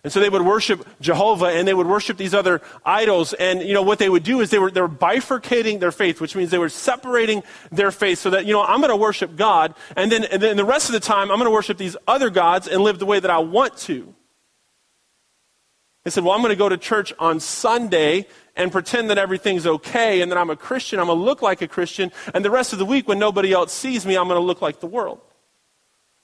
And 0.05 0.13
so 0.13 0.21
they 0.21 0.29
would 0.29 0.43
worship 0.43 0.87
Jehovah 1.01 1.47
and 1.47 1.67
they 1.67 1.73
would 1.73 1.87
worship 1.87 2.19
these 2.19 2.35
other 2.35 2.61
idols. 2.85 3.33
And, 3.33 3.63
you 3.63 3.73
know, 3.73 3.81
what 3.81 3.99
they 4.01 4.11
would 4.11 4.23
do 4.23 4.43
is 4.43 4.51
they 4.51 4.59
were, 4.59 4.71
they 4.71 4.83
were 4.83 4.87
bifurcating 4.87 5.81
their 5.81 5.93
faith, 5.93 6.21
which 6.21 6.37
means 6.37 6.51
they 6.51 6.59
were 6.59 6.69
separating 6.69 7.43
their 7.71 7.91
faith 7.91 8.19
so 8.19 8.29
that, 8.29 8.45
you 8.45 8.53
know, 8.53 8.63
I'm 8.63 8.81
going 8.81 8.91
to 8.91 8.97
worship 8.97 9.35
God. 9.35 9.75
And 9.97 10.13
then, 10.13 10.25
and 10.25 10.43
then 10.43 10.59
the 10.59 10.65
rest 10.67 10.91
of 10.91 10.93
the 10.93 11.01
time, 11.01 11.31
I'm 11.31 11.39
going 11.39 11.47
to 11.47 11.51
worship 11.51 11.79
these 11.79 11.97
other 12.07 12.29
gods 12.29 12.69
and 12.69 12.83
live 12.83 12.99
the 12.99 13.07
way 13.07 13.19
that 13.19 13.31
I 13.31 13.39
want 13.39 13.79
to. 13.89 14.15
They 16.05 16.11
said, 16.11 16.25
Well, 16.25 16.33
I'm 16.33 16.41
going 16.41 16.51
to 16.51 16.57
go 16.57 16.69
to 16.69 16.77
church 16.77 17.13
on 17.19 17.41
Sunday 17.41 18.27
and 18.57 18.73
pretend 18.73 19.11
that 19.11 19.19
everything's 19.19 19.67
okay 19.67 20.21
and 20.21 20.31
that 20.31 20.39
I'm 20.39 20.51
a 20.51 20.57
Christian. 20.57 20.99
I'm 20.99 21.07
going 21.07 21.19
to 21.19 21.25
look 21.25 21.43
like 21.43 21.63
a 21.63 21.69
Christian. 21.69 22.13
And 22.35 22.45
the 22.45 22.51
rest 22.51 22.73
of 22.73 22.79
the 22.79 22.85
week, 22.85 23.09
when 23.09 23.19
nobody 23.19 23.53
else 23.53 23.73
sees 23.73 24.05
me, 24.05 24.17
I'm 24.17 24.29
going 24.29 24.41
to 24.41 24.45
look 24.45 24.61
like 24.61 24.81
the 24.81 24.87
world. 24.87 25.21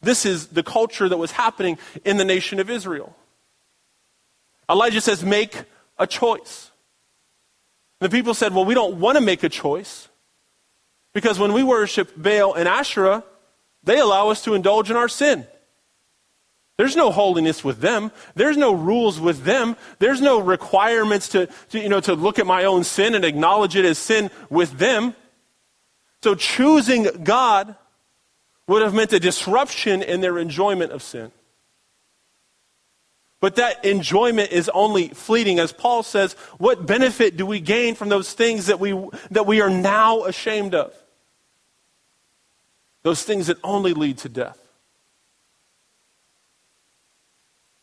This 0.01 0.27
is 0.27 0.49
the 0.49 0.63
culture 0.63 1.09
that 1.09 1.17
was 1.17 1.33
happening 1.33 1.79
in 2.05 2.17
the 2.17 2.25
nation 2.25 2.61
of 2.61 2.71
Israel. 2.71 3.17
Elijah 4.69 5.01
says, 5.01 5.25
Make 5.25 5.65
a 5.99 6.07
choice. 6.07 6.71
And 8.01 8.11
the 8.11 8.17
people 8.17 8.35
said, 8.35 8.55
Well, 8.55 8.65
we 8.65 8.75
don't 8.75 8.99
want 9.01 9.17
to 9.17 9.21
make 9.23 9.43
a 9.43 9.49
choice 9.49 10.09
because 11.15 11.39
when 11.39 11.53
we 11.53 11.63
worship 11.63 12.13
Baal 12.17 12.55
and 12.55 12.69
Asherah, 12.69 13.25
they 13.85 13.99
allow 13.99 14.29
us 14.29 14.43
to 14.45 14.55
indulge 14.55 14.91
in 14.91 14.97
our 14.97 15.09
sin. 15.09 15.47
There's 16.79 16.95
no 16.95 17.11
holiness 17.11 17.65
with 17.65 17.81
them. 17.81 18.13
There's 18.37 18.57
no 18.57 18.73
rules 18.73 19.21
with 19.21 19.43
them. 19.43 19.77
There's 19.99 20.21
no 20.21 20.39
requirements 20.39 21.29
to, 21.31 21.49
to, 21.71 21.81
you 21.81 21.89
know, 21.89 22.01
to 22.01 22.15
look 22.15 22.39
at 22.39 22.47
my 22.47 22.65
own 22.65 22.85
sin 22.85 23.17
and 23.17 23.25
acknowledge 23.25 23.75
it 23.75 23.85
as 23.85 23.99
sin 23.99 24.31
with 24.49 24.79
them. 24.79 25.17
So 26.23 26.37
choosing 26.37 27.09
God 27.25 27.75
would 28.69 28.83
have 28.83 28.95
meant 28.95 29.13
a 29.13 29.19
disruption 29.19 30.03
in 30.03 30.21
their 30.21 30.39
enjoyment 30.39 30.93
of 30.93 31.03
sin. 31.03 31.33
But 33.41 33.57
that 33.57 33.85
enjoyment 33.85 34.53
is 34.53 34.69
only 34.69 35.09
fleeting. 35.09 35.59
As 35.59 35.73
Paul 35.73 36.05
says, 36.05 36.35
what 36.59 36.87
benefit 36.87 37.37
do 37.37 37.45
we 37.45 37.59
gain 37.59 37.97
from 37.97 38.09
those 38.09 38.33
things 38.33 38.67
that 38.67 38.79
we, 38.79 38.93
that 39.33 39.47
we 39.47 39.61
are 39.61 39.71
now 39.71 40.25
ashamed 40.25 40.77
of? 40.77 40.95
Those 43.03 43.25
things 43.25 43.49
that 43.49 43.59
only 43.65 43.95
lead 43.95 44.19
to 44.19 44.29
death. 44.29 44.68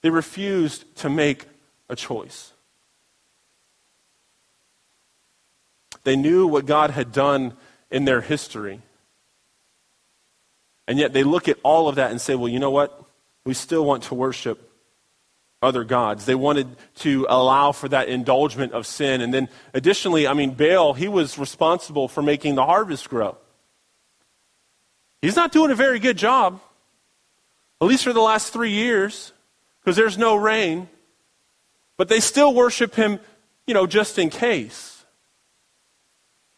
They 0.06 0.12
refused 0.12 0.98
to 0.98 1.10
make 1.10 1.48
a 1.90 1.96
choice. 1.96 2.54
They 6.04 6.16
knew 6.16 6.46
what 6.46 6.68
God 6.68 6.92
had 6.92 7.12
done 7.12 7.54
in 7.90 8.06
their 8.06 8.22
history. 8.22 8.84
And 10.88 11.00
yet 11.00 11.12
they 11.12 11.24
look 11.24 11.48
at 11.48 11.58
all 11.64 11.88
of 11.88 11.96
that 11.96 12.12
and 12.12 12.22
say, 12.22 12.36
well, 12.36 12.50
you 12.50 12.60
know 12.60 12.70
what? 12.70 13.04
We 13.46 13.56
still 13.56 13.84
want 13.84 14.04
to 14.04 14.14
worship 14.14 14.72
other 15.64 15.84
gods. 15.84 16.28
They 16.28 16.36
wanted 16.36 16.68
to 16.98 17.26
allow 17.28 17.72
for 17.72 17.90
that 17.90 18.08
indulgence 18.08 18.74
of 18.74 18.86
sin. 18.86 19.22
And 19.22 19.34
then 19.34 19.50
additionally, 19.74 20.28
I 20.28 20.36
mean, 20.36 20.52
Baal, 20.52 20.94
he 20.94 21.08
was 21.08 21.40
responsible 21.40 22.08
for 22.08 22.22
making 22.22 22.54
the 22.54 22.66
harvest 22.68 23.10
grow. 23.10 23.38
He's 25.24 25.36
not 25.36 25.52
doing 25.52 25.72
a 25.72 25.76
very 25.76 25.98
good 25.98 26.20
job, 26.20 26.62
at 27.82 27.88
least 27.88 28.04
for 28.04 28.14
the 28.14 28.22
last 28.22 28.54
three 28.54 28.70
years 28.70 29.32
because 29.86 29.96
there's 29.96 30.18
no 30.18 30.36
rain. 30.36 30.90
But 31.96 32.10
they 32.10 32.20
still 32.20 32.54
worship 32.54 32.96
him, 32.96 33.20
you 33.68 33.76
know, 33.76 33.86
just 33.86 34.18
in 34.18 34.32
case. 34.32 35.06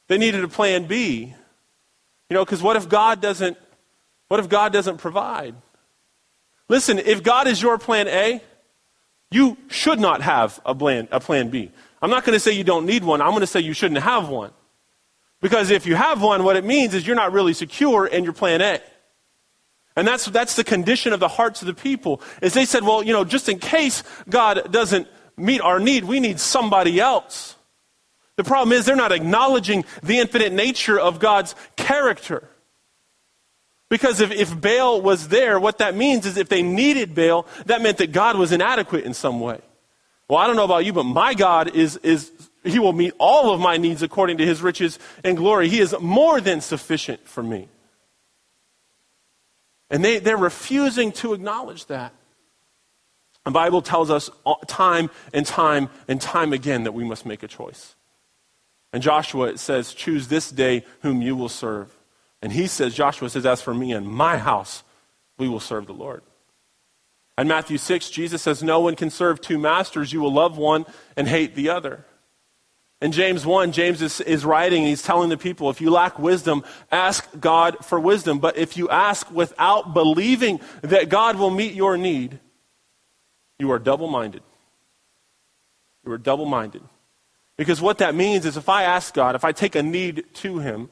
They 0.08 0.18
needed 0.18 0.44
a 0.46 0.48
plan 0.48 0.86
B. 0.86 1.36
You 2.30 2.34
know, 2.34 2.46
because 2.46 2.64
what 2.64 2.78
if 2.78 2.88
God 2.88 3.22
doesn't 3.22 3.58
what 4.30 4.40
if 4.40 4.50
God 4.50 4.74
doesn't 4.74 4.98
provide? 4.98 5.56
Listen, 6.68 7.00
if 7.00 7.24
God 7.24 7.48
is 7.48 7.62
your 7.62 7.78
plan 7.78 8.08
A, 8.10 8.42
you 9.32 9.58
should 9.70 10.00
not 10.00 10.22
have 10.22 10.60
a 10.66 10.76
plan, 10.76 11.08
a 11.12 11.20
plan 11.22 11.50
B. 11.50 11.72
I'm 12.02 12.10
not 12.10 12.26
going 12.26 12.34
to 12.34 12.40
say 12.40 12.52
you 12.52 12.66
don't 12.66 12.86
need 12.86 13.06
one. 13.06 13.22
I'm 13.22 13.30
going 13.30 13.42
to 13.42 13.48
say 13.48 13.62
you 13.62 13.72
shouldn't 13.72 14.02
have 14.02 14.28
one. 14.28 14.52
Because 15.40 15.70
if 15.70 15.86
you 15.86 15.96
have 15.96 16.22
one, 16.22 16.44
what 16.44 16.58
it 16.58 16.66
means 16.66 16.94
is 16.94 17.08
you're 17.08 17.16
not 17.16 17.32
really 17.32 17.54
secure 17.54 18.06
in 18.06 18.26
your 18.26 18.34
plan 18.34 18.62
A. 18.62 18.82
And 19.98 20.08
that's, 20.08 20.26
that's 20.26 20.56
the 20.56 20.64
condition 20.64 21.12
of 21.12 21.20
the 21.20 21.28
hearts 21.28 21.64
of 21.64 21.66
the 21.66 21.74
people. 21.74 22.22
Is 22.42 22.54
they 22.54 22.66
said, 22.66 22.84
well, 22.84 23.02
you 23.02 23.12
know, 23.12 23.26
just 23.26 23.50
in 23.50 23.58
case 23.58 24.04
God 24.30 24.72
doesn't 24.72 25.08
meet 25.36 25.60
our 25.60 25.80
need, 25.80 26.06
we 26.06 26.20
need 26.20 26.40
somebody 26.40 27.00
else. 27.00 27.56
The 28.36 28.44
problem 28.44 28.74
is 28.74 28.86
they're 28.86 28.96
not 28.96 29.12
acknowledging 29.12 29.86
the 30.04 30.20
infinite 30.20 30.54
nature 30.54 31.00
of 31.00 31.18
God's 31.18 31.56
character. 31.76 32.48
Because 33.90 34.22
if, 34.22 34.32
if 34.32 34.62
Baal 34.62 35.02
was 35.02 35.30
there, 35.30 35.60
what 35.60 35.80
that 35.80 35.96
means 35.96 36.28
is 36.28 36.38
if 36.38 36.48
they 36.48 36.62
needed 36.62 37.16
Baal, 37.16 37.48
that 37.66 37.82
meant 37.82 37.98
that 37.98 38.12
God 38.12 38.38
was 38.38 38.52
inadequate 38.52 39.04
in 39.04 39.16
some 39.16 39.40
way. 39.40 39.60
Well, 40.30 40.38
I 40.38 40.46
don't 40.46 40.58
know 40.58 40.66
about 40.66 40.86
you, 40.86 40.94
but 40.94 41.06
my 41.06 41.34
God 41.34 41.74
is, 41.74 41.98
is 41.98 42.32
He 42.64 42.78
will 42.78 42.94
meet 42.94 43.14
all 43.18 43.52
of 43.52 43.60
my 43.60 43.78
needs 43.78 44.04
according 44.04 44.38
to 44.38 44.46
His 44.46 44.62
riches 44.62 45.00
and 45.24 45.36
glory. 45.36 45.70
He 45.70 45.80
is 45.80 45.96
more 46.00 46.40
than 46.40 46.62
sufficient 46.62 47.28
for 47.28 47.42
me. 47.42 47.70
And 49.90 50.04
they, 50.04 50.20
they're 50.20 50.38
refusing 50.38 51.12
to 51.14 51.34
acknowledge 51.34 51.86
that. 51.88 52.14
The 53.46 53.52
Bible 53.52 53.82
tells 53.82 54.10
us 54.10 54.30
time 54.68 55.10
and 55.34 55.46
time 55.46 55.90
and 56.08 56.20
time 56.20 56.52
again 56.52 56.84
that 56.84 56.94
we 56.94 57.06
must 57.06 57.26
make 57.26 57.44
a 57.44 57.48
choice. 57.48 57.96
And 58.92 59.02
Joshua 59.02 59.48
it 59.48 59.60
says, 59.60 59.94
Choose 59.94 60.28
this 60.28 60.52
day 60.52 60.84
whom 61.02 61.22
you 61.22 61.36
will 61.36 61.50
serve. 61.50 61.96
And 62.42 62.52
he 62.52 62.68
says, 62.68 62.94
Joshua 62.94 63.30
says, 63.30 63.46
As 63.46 63.62
for 63.62 63.74
me 63.74 63.94
and 63.94 64.08
my 64.08 64.38
house, 64.38 64.84
we 65.38 65.48
will 65.48 65.62
serve 65.62 65.88
the 65.88 65.94
Lord. 65.94 66.24
And 67.38 67.48
Matthew 67.48 67.78
6, 67.78 68.10
Jesus 68.10 68.42
says, 68.42 68.64
No 68.64 68.80
one 68.80 68.96
can 68.96 69.10
serve 69.10 69.40
two 69.40 69.58
masters. 69.58 70.12
You 70.12 70.20
will 70.20 70.34
love 70.34 70.58
one 70.58 70.86
and 71.16 71.28
hate 71.28 71.56
the 71.56 71.70
other. 71.70 72.06
In 73.00 73.12
James 73.12 73.46
1, 73.46 73.74
James 73.74 74.02
is, 74.02 74.22
is 74.22 74.44
writing, 74.44 74.84
he's 74.84 75.04
telling 75.04 75.30
the 75.30 75.38
people, 75.38 75.70
if 75.70 75.80
you 75.80 75.92
lack 75.92 76.18
wisdom, 76.18 76.64
ask 76.92 77.28
God 77.40 77.86
for 77.86 78.00
wisdom. 78.00 78.40
But 78.40 78.58
if 78.58 78.76
you 78.76 78.90
ask 78.90 79.30
without 79.30 79.94
believing 79.94 80.60
that 80.82 81.08
God 81.10 81.38
will 81.38 81.52
meet 81.52 81.74
your 81.74 81.96
need, 81.96 82.40
you 83.60 83.72
are 83.72 83.78
double 83.78 84.08
minded. 84.08 84.42
You 86.06 86.12
are 86.12 86.18
double 86.18 86.46
minded. 86.46 86.82
Because 87.56 87.82
what 87.82 88.00
that 88.00 88.16
means 88.16 88.46
is 88.46 88.58
if 88.58 88.68
I 88.68 88.84
ask 88.84 89.14
God, 89.14 89.36
if 89.36 89.46
I 89.46 89.52
take 89.52 89.76
a 89.76 89.84
need 89.84 90.26
to 90.36 90.60
Him, 90.60 90.90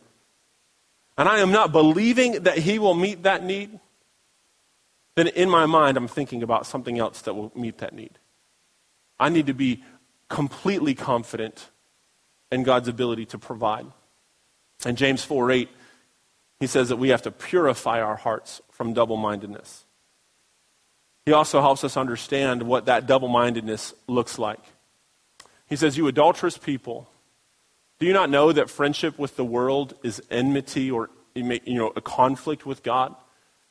and 1.17 1.27
I 1.27 1.39
am 1.39 1.51
not 1.51 1.71
believing 1.71 2.43
that 2.43 2.59
He 2.59 2.77
will 2.77 2.93
meet 2.93 3.23
that 3.23 3.43
need, 3.43 3.79
then 5.15 5.27
in 5.27 5.49
my 5.49 5.65
mind 5.65 5.97
I'm 5.97 6.07
thinking 6.07 6.43
about 6.43 6.67
something 6.67 6.99
else 6.99 7.21
that 7.23 7.33
will 7.33 7.51
meet 7.55 7.79
that 7.79 7.93
need. 7.93 8.19
I 9.19 9.29
need 9.29 9.47
to 9.47 9.53
be 9.53 9.83
completely 10.29 10.93
confident 10.93 11.69
and 12.55 12.65
God's 12.65 12.87
ability 12.87 13.25
to 13.27 13.37
provide. 13.37 13.85
And 14.83 14.97
James 14.97 15.23
4 15.23 15.51
8, 15.51 15.69
he 16.59 16.67
says 16.67 16.89
that 16.89 16.97
we 16.97 17.09
have 17.09 17.21
to 17.23 17.31
purify 17.31 18.01
our 18.01 18.15
hearts 18.15 18.61
from 18.71 18.93
double 18.93 19.17
mindedness. 19.17 19.85
He 21.25 21.33
also 21.33 21.61
helps 21.61 21.83
us 21.83 21.97
understand 21.97 22.63
what 22.63 22.85
that 22.85 23.07
double 23.07 23.27
mindedness 23.27 23.93
looks 24.07 24.39
like. 24.39 24.59
He 25.67 25.75
says, 25.75 25.97
You 25.97 26.07
adulterous 26.07 26.57
people, 26.57 27.09
do 27.99 28.05
you 28.05 28.13
not 28.13 28.29
know 28.29 28.51
that 28.51 28.69
friendship 28.69 29.17
with 29.17 29.35
the 29.35 29.45
world 29.45 29.95
is 30.03 30.21
enmity 30.29 30.91
or 30.91 31.09
you 31.33 31.59
know, 31.67 31.91
a 31.95 32.01
conflict 32.01 32.65
with 32.65 32.83
God? 32.83 33.15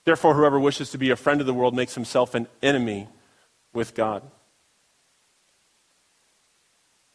Therefore, 0.05 0.35
whoever 0.35 0.61
wishes 0.61 0.91
to 0.91 0.99
be 0.99 1.11
a 1.11 1.17
friend 1.17 1.41
of 1.41 1.47
the 1.47 1.55
world 1.55 1.75
makes 1.75 1.95
himself 1.95 2.35
an 2.35 2.49
enemy 2.63 3.09
with 3.73 3.95
God. 3.95 4.23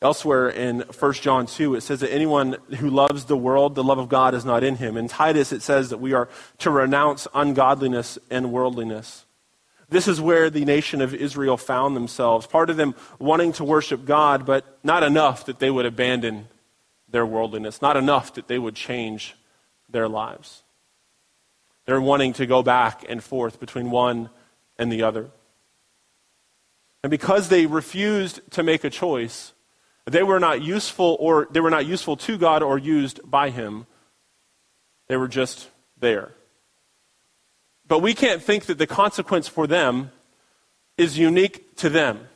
Elsewhere 0.02 0.48
in 0.48 0.80
1 0.98 1.14
John 1.14 1.46
2, 1.46 1.76
it 1.76 1.82
says 1.82 2.00
that 2.00 2.14
anyone 2.14 2.56
who 2.78 2.90
loves 2.90 3.26
the 3.26 3.36
world, 3.36 3.76
the 3.76 3.84
love 3.84 3.98
of 3.98 4.08
God 4.08 4.34
is 4.34 4.46
not 4.46 4.64
in 4.64 4.78
him. 4.78 4.96
In 4.96 5.10
Titus, 5.10 5.52
it 5.52 5.62
says 5.62 5.90
that 5.90 5.98
we 6.00 6.14
are 6.14 6.30
to 6.60 6.72
renounce 6.72 7.28
ungodliness 7.34 8.18
and 8.30 8.54
worldliness. 8.54 9.26
This 9.90 10.08
is 10.08 10.22
where 10.22 10.50
the 10.50 10.64
nation 10.64 11.02
of 11.02 11.14
Israel 11.14 11.58
found 11.58 11.96
themselves. 11.96 12.48
Part 12.48 12.70
of 12.70 12.78
them 12.78 12.96
wanting 13.18 13.52
to 13.54 13.66
worship 13.66 14.06
God, 14.06 14.46
but 14.46 14.80
not 14.84 15.04
enough 15.04 15.46
that 15.46 15.60
they 15.60 15.70
would 15.70 15.86
abandon 15.86 16.48
their 17.10 17.26
worldliness, 17.26 17.82
not 17.82 17.98
enough 17.98 18.36
that 18.36 18.48
they 18.48 18.60
would 18.60 18.76
change 18.76 19.36
their 19.90 20.08
lives. 20.08 20.64
They're 21.86 22.00
wanting 22.00 22.34
to 22.34 22.46
go 22.46 22.64
back 22.64 23.04
and 23.10 23.22
forth 23.22 23.60
between 23.60 23.90
one 23.90 24.30
and 24.78 24.92
the 24.92 25.04
other. 25.04 25.30
And 27.04 27.10
because 27.10 27.50
they 27.50 27.66
refused 27.66 28.40
to 28.52 28.64
make 28.64 28.84
a 28.84 28.90
choice, 28.90 29.54
they 30.06 30.24
were 30.24 30.40
not 30.40 30.62
useful 30.62 31.18
or 31.20 31.48
they 31.52 31.60
were 31.60 31.70
not 31.70 31.86
useful 31.86 32.18
to 32.18 32.38
God 32.38 32.64
or 32.64 32.78
used 32.78 33.20
by 33.24 33.50
him. 33.50 33.86
They 35.08 35.18
were 35.18 35.28
just 35.28 35.70
there. 36.00 36.34
But 37.88 38.00
we 38.00 38.14
can't 38.14 38.42
think 38.42 38.66
that 38.66 38.78
the 38.78 38.88
consequence 38.88 39.48
for 39.48 39.68
them 39.68 40.12
is 40.98 41.18
unique 41.18 41.76
to 41.78 41.90
them. 41.90 42.28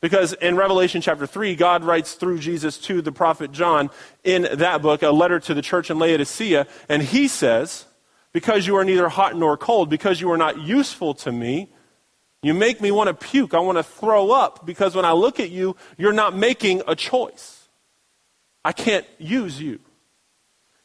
Because 0.00 0.32
in 0.34 0.56
Revelation 0.56 1.00
chapter 1.00 1.26
3, 1.26 1.56
God 1.56 1.82
writes 1.82 2.14
through 2.14 2.38
Jesus 2.38 2.78
to 2.78 3.02
the 3.02 3.10
prophet 3.10 3.50
John 3.50 3.90
in 4.22 4.48
that 4.52 4.80
book 4.80 5.02
a 5.02 5.10
letter 5.10 5.40
to 5.40 5.54
the 5.54 5.62
church 5.62 5.90
in 5.90 5.98
Laodicea, 5.98 6.66
and 6.88 7.02
he 7.02 7.26
says, 7.26 7.84
Because 8.32 8.66
you 8.66 8.76
are 8.76 8.84
neither 8.84 9.08
hot 9.08 9.36
nor 9.36 9.56
cold, 9.56 9.90
because 9.90 10.20
you 10.20 10.30
are 10.30 10.36
not 10.36 10.60
useful 10.60 11.14
to 11.14 11.32
me, 11.32 11.72
you 12.42 12.54
make 12.54 12.80
me 12.80 12.90
want 12.90 13.08
to 13.08 13.14
puke. 13.14 13.54
I 13.54 13.60
want 13.60 13.78
to 13.78 13.82
throw 13.82 14.30
up 14.30 14.64
because 14.64 14.94
when 14.94 15.04
I 15.04 15.12
look 15.12 15.40
at 15.40 15.50
you, 15.50 15.76
you're 15.96 16.12
not 16.12 16.36
making 16.36 16.82
a 16.86 16.94
choice. 16.94 17.68
I 18.64 18.72
can't 18.72 19.06
use 19.18 19.60
you. 19.60 19.80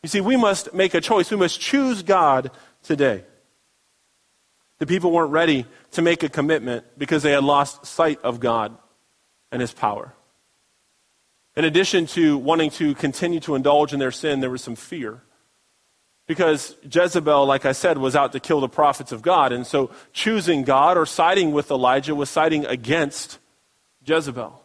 You 0.01 0.09
see, 0.09 0.21
we 0.21 0.35
must 0.35 0.73
make 0.73 0.93
a 0.93 1.01
choice. 1.01 1.31
We 1.31 1.37
must 1.37 1.59
choose 1.59 2.03
God 2.03 2.51
today. 2.81 3.23
The 4.79 4.87
people 4.87 5.11
weren't 5.11 5.31
ready 5.31 5.65
to 5.91 6.01
make 6.01 6.23
a 6.23 6.29
commitment 6.29 6.85
because 6.97 7.23
they 7.23 7.31
had 7.31 7.43
lost 7.43 7.85
sight 7.85 8.19
of 8.23 8.39
God 8.39 8.77
and 9.51 9.61
His 9.61 9.73
power. 9.73 10.13
In 11.55 11.65
addition 11.65 12.07
to 12.07 12.37
wanting 12.37 12.71
to 12.71 12.95
continue 12.95 13.39
to 13.41 13.55
indulge 13.55 13.93
in 13.93 13.99
their 13.99 14.11
sin, 14.11 14.39
there 14.39 14.49
was 14.49 14.63
some 14.63 14.75
fear. 14.75 15.21
Because 16.25 16.75
Jezebel, 16.89 17.45
like 17.45 17.65
I 17.65 17.73
said, 17.73 17.97
was 17.97 18.15
out 18.15 18.31
to 18.31 18.39
kill 18.39 18.61
the 18.61 18.69
prophets 18.69 19.11
of 19.11 19.21
God. 19.21 19.51
And 19.51 19.67
so 19.67 19.91
choosing 20.13 20.63
God 20.63 20.97
or 20.97 21.05
siding 21.05 21.51
with 21.51 21.69
Elijah 21.69 22.15
was 22.15 22.29
siding 22.29 22.65
against 22.65 23.39
Jezebel 24.05 24.61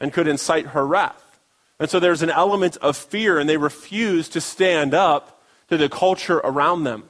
and 0.00 0.12
could 0.12 0.28
incite 0.28 0.66
her 0.66 0.86
wrath. 0.86 1.40
And 1.78 1.90
so 1.90 1.98
there's 1.98 2.22
an 2.22 2.30
element 2.30 2.76
of 2.76 2.96
fear, 2.96 3.38
and 3.38 3.48
they 3.48 3.56
refuse 3.56 4.28
to 4.30 4.40
stand 4.40 4.94
up 4.94 5.42
to 5.68 5.76
the 5.76 5.88
culture 5.88 6.38
around 6.38 6.84
them. 6.84 7.08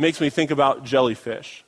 Makes 0.00 0.20
me 0.20 0.30
think 0.30 0.50
about 0.50 0.84
jellyfish. 0.84 1.64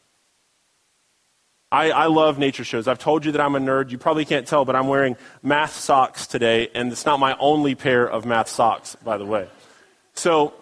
I, 1.71 1.91
I, 1.91 2.07
love 2.07 2.39
nature 2.39 2.65
shows. 2.65 2.89
I've 2.89 2.99
told 2.99 3.27
you 3.27 3.33
that 3.33 3.41
I'm 3.41 3.55
a 3.55 3.61
nerd. 3.61 3.91
You 3.91 3.99
probably 3.99 4.25
can't 4.25 4.47
tell, 4.47 4.65
but 4.65 4.75
I'm 4.75 4.89
wearing 4.89 5.17
math 5.43 5.75
socks 5.75 6.27
today, 6.27 6.71
and 6.75 6.91
it's 6.91 7.05
not 7.05 7.21
my 7.21 7.37
only 7.39 7.75
pair 7.75 8.09
of 8.09 8.25
math 8.25 8.49
socks, 8.49 8.97
by 8.97 9.19
the 9.19 9.27
way. 9.27 9.49
So, 10.19 10.53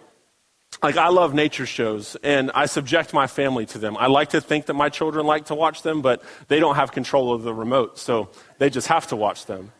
like, 0.83 0.97
I 0.97 1.07
love 1.07 1.33
nature 1.33 1.65
shows, 1.65 2.15
and 2.21 2.51
I 2.53 2.67
subject 2.67 3.11
my 3.11 3.25
family 3.25 3.65
to 3.67 3.79
them. 3.79 3.97
I 3.97 4.05
like 4.05 4.29
to 4.29 4.39
think 4.39 4.67
that 4.67 4.75
my 4.75 4.89
children 4.89 5.25
like 5.25 5.45
to 5.45 5.55
watch 5.55 5.81
them, 5.81 6.03
but 6.03 6.21
they 6.47 6.59
don't 6.59 6.75
have 6.75 6.91
control 6.91 7.33
of 7.33 7.41
the 7.41 7.55
remote, 7.55 7.97
so 7.97 8.29
they 8.59 8.69
just 8.69 8.87
have 8.87 9.07
to 9.07 9.15
watch 9.15 9.47
them. 9.47 9.71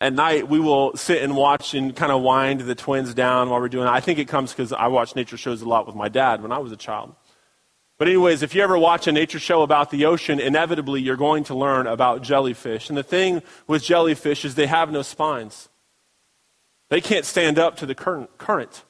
At 0.00 0.12
night, 0.12 0.48
we 0.48 0.60
will 0.60 0.96
sit 0.96 1.22
and 1.22 1.34
watch 1.34 1.74
and 1.74 1.96
kind 1.96 2.12
of 2.12 2.22
wind 2.22 2.60
the 2.60 2.76
twins 2.76 3.14
down 3.14 3.50
while 3.50 3.60
we're 3.60 3.68
doing 3.68 3.88
it. 3.88 3.90
I 3.90 3.98
think 3.98 4.20
it 4.20 4.28
comes 4.28 4.52
because 4.52 4.72
I 4.72 4.86
watched 4.86 5.16
nature 5.16 5.36
shows 5.36 5.62
a 5.62 5.68
lot 5.68 5.86
with 5.86 5.96
my 5.96 6.08
dad 6.08 6.40
when 6.40 6.52
I 6.52 6.58
was 6.58 6.70
a 6.70 6.76
child. 6.76 7.16
But, 7.98 8.06
anyways, 8.06 8.42
if 8.42 8.54
you 8.54 8.62
ever 8.62 8.78
watch 8.78 9.08
a 9.08 9.12
nature 9.12 9.40
show 9.40 9.62
about 9.62 9.90
the 9.90 10.04
ocean, 10.04 10.38
inevitably 10.38 11.00
you're 11.00 11.16
going 11.16 11.42
to 11.44 11.56
learn 11.56 11.88
about 11.88 12.22
jellyfish. 12.22 12.90
And 12.90 12.96
the 12.96 13.02
thing 13.02 13.42
with 13.66 13.82
jellyfish 13.82 14.44
is 14.44 14.54
they 14.54 14.66
have 14.66 14.92
no 14.92 15.02
spines, 15.02 15.68
they 16.88 17.00
can't 17.00 17.24
stand 17.24 17.58
up 17.58 17.76
to 17.76 17.86
the 17.86 17.94
current. 17.94 18.84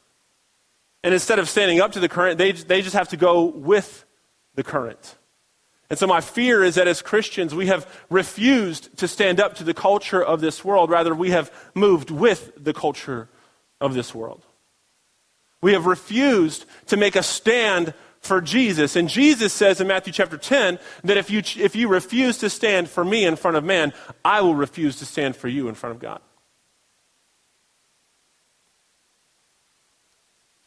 And 1.03 1.15
instead 1.15 1.39
of 1.39 1.49
standing 1.49 1.81
up 1.81 1.93
to 1.93 2.01
the 2.01 2.09
current, 2.09 2.39
they, 2.39 2.53
they 2.53 2.83
just 2.83 2.97
have 2.97 3.09
to 3.11 3.17
go 3.17 3.45
with 3.45 4.05
the 4.55 4.63
current. 4.63 5.17
And 5.89 5.99
so, 5.99 6.07
my 6.07 6.21
fear 6.21 6.65
is 6.65 6.75
that 6.75 6.89
as 6.89 7.01
Christians, 7.01 7.55
we 7.55 7.67
have 7.67 7.87
refused 8.11 8.97
to 8.99 9.07
stand 9.07 9.39
up 9.39 9.55
to 9.57 9.65
the 9.65 9.75
culture 9.75 10.23
of 10.23 10.41
this 10.41 10.65
world. 10.65 10.91
Rather, 10.91 11.15
we 11.15 11.31
have 11.31 11.53
moved 11.75 12.11
with 12.11 12.53
the 12.57 12.75
culture 12.75 13.29
of 13.81 13.95
this 13.95 14.13
world. 14.15 14.43
We 15.63 15.75
have 15.75 15.87
refused 15.87 16.65
to 16.87 16.97
make 16.97 17.15
a 17.15 17.23
stand 17.23 17.95
for 18.21 18.41
Jesus. 18.41 18.97
And 18.97 19.09
Jesus 19.09 19.53
says 19.53 19.81
in 19.81 19.87
Matthew 19.87 20.13
chapter 20.13 20.37
10 20.37 20.79
that 21.05 21.17
if 21.17 21.31
you, 21.31 21.43
if 21.63 21.77
you 21.77 21.89
refuse 21.89 22.39
to 22.39 22.51
stand 22.51 22.89
for 22.89 23.05
me 23.05 23.25
in 23.25 23.37
front 23.37 23.57
of 23.57 23.65
man, 23.65 23.93
I 24.25 24.41
will 24.41 24.55
refuse 24.55 24.97
to 24.97 25.07
stand 25.07 25.37
for 25.37 25.49
you 25.49 25.69
in 25.69 25.75
front 25.75 25.95
of 25.95 26.01
God. 26.01 26.21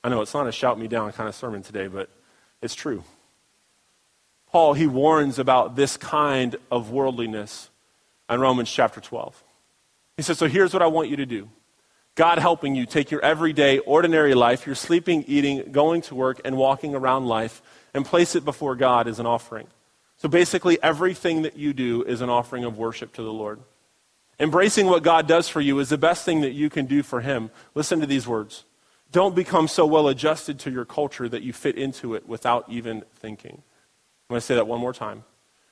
I 0.04 0.10
know 0.10 0.22
it's 0.22 0.34
not 0.34 0.48
a 0.48 0.52
shout 0.52 0.80
me 0.80 0.88
down 0.88 1.12
kind 1.12 1.28
of 1.28 1.36
sermon 1.36 1.62
today, 1.62 1.88
but 1.88 2.10
it's 2.62 2.76
true. 2.76 3.04
Paul, 4.52 4.74
he 4.74 4.88
warns 4.88 5.38
about 5.38 5.76
this 5.76 5.98
kind 5.98 6.56
of 6.72 6.92
worldliness 6.92 7.70
in 8.30 8.40
Romans 8.40 8.72
chapter 8.72 9.00
12. 9.02 9.44
He 10.18 10.24
says, 10.24 10.38
So 10.38 10.48
here's 10.48 10.74
what 10.74 10.82
I 10.82 10.88
want 10.88 11.10
you 11.10 11.18
to 11.18 11.26
do 11.26 11.50
God 12.16 12.40
helping 12.40 12.76
you 12.76 12.86
take 12.86 13.12
your 13.12 13.24
everyday, 13.24 13.80
ordinary 13.80 14.34
life, 14.34 14.66
your 14.66 14.76
sleeping, 14.76 15.24
eating, 15.28 15.72
going 15.72 16.02
to 16.04 16.16
work, 16.16 16.42
and 16.44 16.58
walking 16.58 16.96
around 16.96 17.26
life, 17.28 17.62
and 17.94 18.06
place 18.06 18.36
it 18.36 18.44
before 18.44 18.76
God 18.76 19.08
as 19.08 19.20
an 19.20 19.26
offering. 19.26 19.68
So 20.18 20.28
basically, 20.28 20.82
everything 20.84 21.44
that 21.44 21.56
you 21.56 21.74
do 21.74 22.04
is 22.04 22.22
an 22.22 22.30
offering 22.30 22.66
of 22.66 22.78
worship 22.78 23.14
to 23.14 23.24
the 23.24 23.32
Lord. 23.32 23.60
Embracing 24.40 24.88
what 24.88 25.04
God 25.04 25.28
does 25.28 25.48
for 25.48 25.62
you 25.62 25.80
is 25.80 25.90
the 25.90 25.98
best 25.98 26.26
thing 26.26 26.42
that 26.42 26.52
you 26.52 26.70
can 26.70 26.86
do 26.86 27.04
for 27.04 27.22
Him. 27.22 27.52
Listen 27.76 28.00
to 28.00 28.06
these 28.06 28.28
words. 28.28 28.66
Don't 29.12 29.36
become 29.36 29.68
so 29.68 29.86
well 29.86 30.08
adjusted 30.08 30.60
to 30.60 30.72
your 30.72 30.86
culture 30.86 31.28
that 31.28 31.42
you 31.42 31.52
fit 31.52 31.78
into 31.78 32.14
it 32.14 32.28
without 32.28 32.66
even 32.70 33.04
thinking. 33.16 33.64
I'm 34.30 34.34
going 34.36 34.40
to 34.40 34.46
say 34.46 34.56
that 34.56 34.68
one 34.68 34.80
more 34.80 34.94
time. 34.94 35.24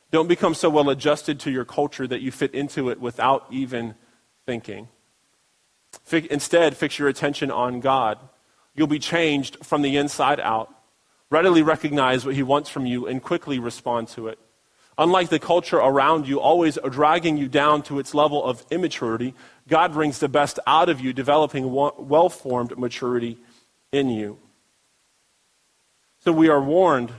Don't 0.10 0.28
become 0.28 0.56
so 0.56 0.70
well 0.70 0.90
adjusted 0.90 1.40
to 1.42 1.52
your 1.52 1.66
culture 1.66 2.08
that 2.08 2.22
you 2.22 2.32
fit 2.32 2.56
into 2.56 2.90
it 2.90 3.00
without 3.00 3.46
even 3.52 3.96
thinking. 4.46 4.88
Instead, 6.12 6.78
fix 6.78 6.98
your 6.98 7.08
attention 7.08 7.52
on 7.52 7.80
God. 7.80 8.18
You'll 8.74 8.88
be 8.88 9.00
changed 9.00 9.58
from 9.64 9.82
the 9.82 9.98
inside 9.98 10.40
out. 10.40 10.74
Readily 11.30 11.62
recognize 11.62 12.26
what 12.26 12.36
He 12.36 12.44
wants 12.44 12.70
from 12.70 12.86
you 12.86 13.06
and 13.06 13.22
quickly 13.22 13.60
respond 13.60 14.08
to 14.10 14.28
it. 14.28 14.40
Unlike 15.00 15.30
the 15.30 15.40
culture 15.40 15.78
around 15.78 16.28
you, 16.28 16.40
always 16.40 16.80
dragging 16.90 17.38
you 17.38 17.48
down 17.48 17.84
to 17.84 18.00
its 18.00 18.16
level 18.16 18.44
of 18.44 18.66
immaturity, 18.72 19.36
God 19.68 19.94
brings 19.94 20.20
the 20.20 20.28
best 20.28 20.58
out 20.66 20.90
of 20.90 21.00
you, 21.00 21.14
developing 21.14 21.72
well 21.72 22.30
formed 22.30 22.78
maturity 22.78 23.38
in 23.92 24.10
you. 24.10 24.40
So 26.22 26.32
we 26.32 26.50
are 26.50 26.62
warned 26.62 27.12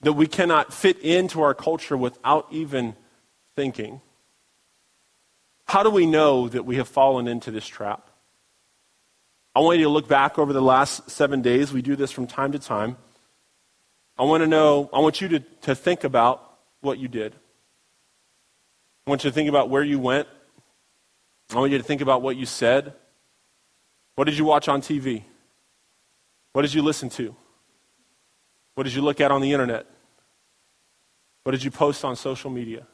that 0.00 0.14
we 0.14 0.26
cannot 0.26 0.72
fit 0.72 0.98
into 0.98 1.40
our 1.40 1.54
culture 1.54 1.96
without 1.96 2.48
even 2.50 2.96
thinking. 3.54 4.00
How 5.66 5.82
do 5.82 5.90
we 5.90 6.06
know 6.06 6.48
that 6.48 6.64
we 6.64 6.76
have 6.76 6.88
fallen 6.88 7.28
into 7.28 7.50
this 7.50 7.66
trap? 7.66 8.10
I 9.54 9.60
want 9.60 9.78
you 9.78 9.84
to 9.84 9.90
look 9.90 10.08
back 10.08 10.38
over 10.38 10.52
the 10.52 10.62
last 10.62 11.10
seven 11.10 11.42
days. 11.42 11.72
We 11.72 11.82
do 11.82 11.94
this 11.94 12.10
from 12.10 12.26
time 12.26 12.52
to 12.52 12.58
time. 12.58 12.96
I 14.18 14.24
want 14.24 14.42
to 14.42 14.46
know, 14.46 14.90
I 14.92 14.98
want 14.98 15.20
you 15.20 15.28
to, 15.28 15.40
to 15.40 15.74
think 15.74 16.04
about 16.04 16.47
what 16.80 16.98
you 16.98 17.08
did. 17.08 17.34
I 19.06 19.10
want 19.10 19.24
you 19.24 19.30
to 19.30 19.34
think 19.34 19.48
about 19.48 19.70
where 19.70 19.82
you 19.82 19.98
went. 19.98 20.28
I 21.50 21.56
want 21.56 21.72
you 21.72 21.78
to 21.78 21.84
think 21.84 22.00
about 22.00 22.20
what 22.22 22.36
you 22.36 22.46
said. 22.46 22.92
What 24.16 24.24
did 24.24 24.36
you 24.36 24.44
watch 24.44 24.68
on 24.68 24.82
TV? 24.82 25.22
What 26.52 26.62
did 26.62 26.74
you 26.74 26.82
listen 26.82 27.08
to? 27.10 27.34
What 28.74 28.84
did 28.84 28.94
you 28.94 29.02
look 29.02 29.20
at 29.20 29.30
on 29.30 29.40
the 29.40 29.52
internet? 29.52 29.86
What 31.44 31.52
did 31.52 31.64
you 31.64 31.70
post 31.70 32.04
on 32.04 32.16
social 32.16 32.50
media? 32.50 32.86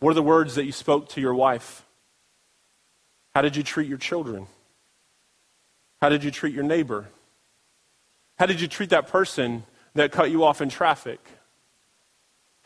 What 0.00 0.10
are 0.10 0.14
the 0.14 0.22
words 0.22 0.56
that 0.56 0.64
you 0.64 0.72
spoke 0.72 1.08
to 1.10 1.20
your 1.20 1.34
wife? 1.34 1.84
How 3.34 3.42
did 3.42 3.56
you 3.56 3.62
treat 3.62 3.88
your 3.88 3.98
children? 3.98 4.46
How 6.00 6.08
did 6.08 6.22
you 6.22 6.30
treat 6.30 6.54
your 6.54 6.64
neighbor? 6.64 7.08
How 8.38 8.46
did 8.46 8.60
you 8.60 8.68
treat 8.68 8.90
that 8.90 9.08
person 9.08 9.64
that 9.94 10.12
cut 10.12 10.30
you 10.30 10.44
off 10.44 10.60
in 10.60 10.68
traffic? 10.68 11.18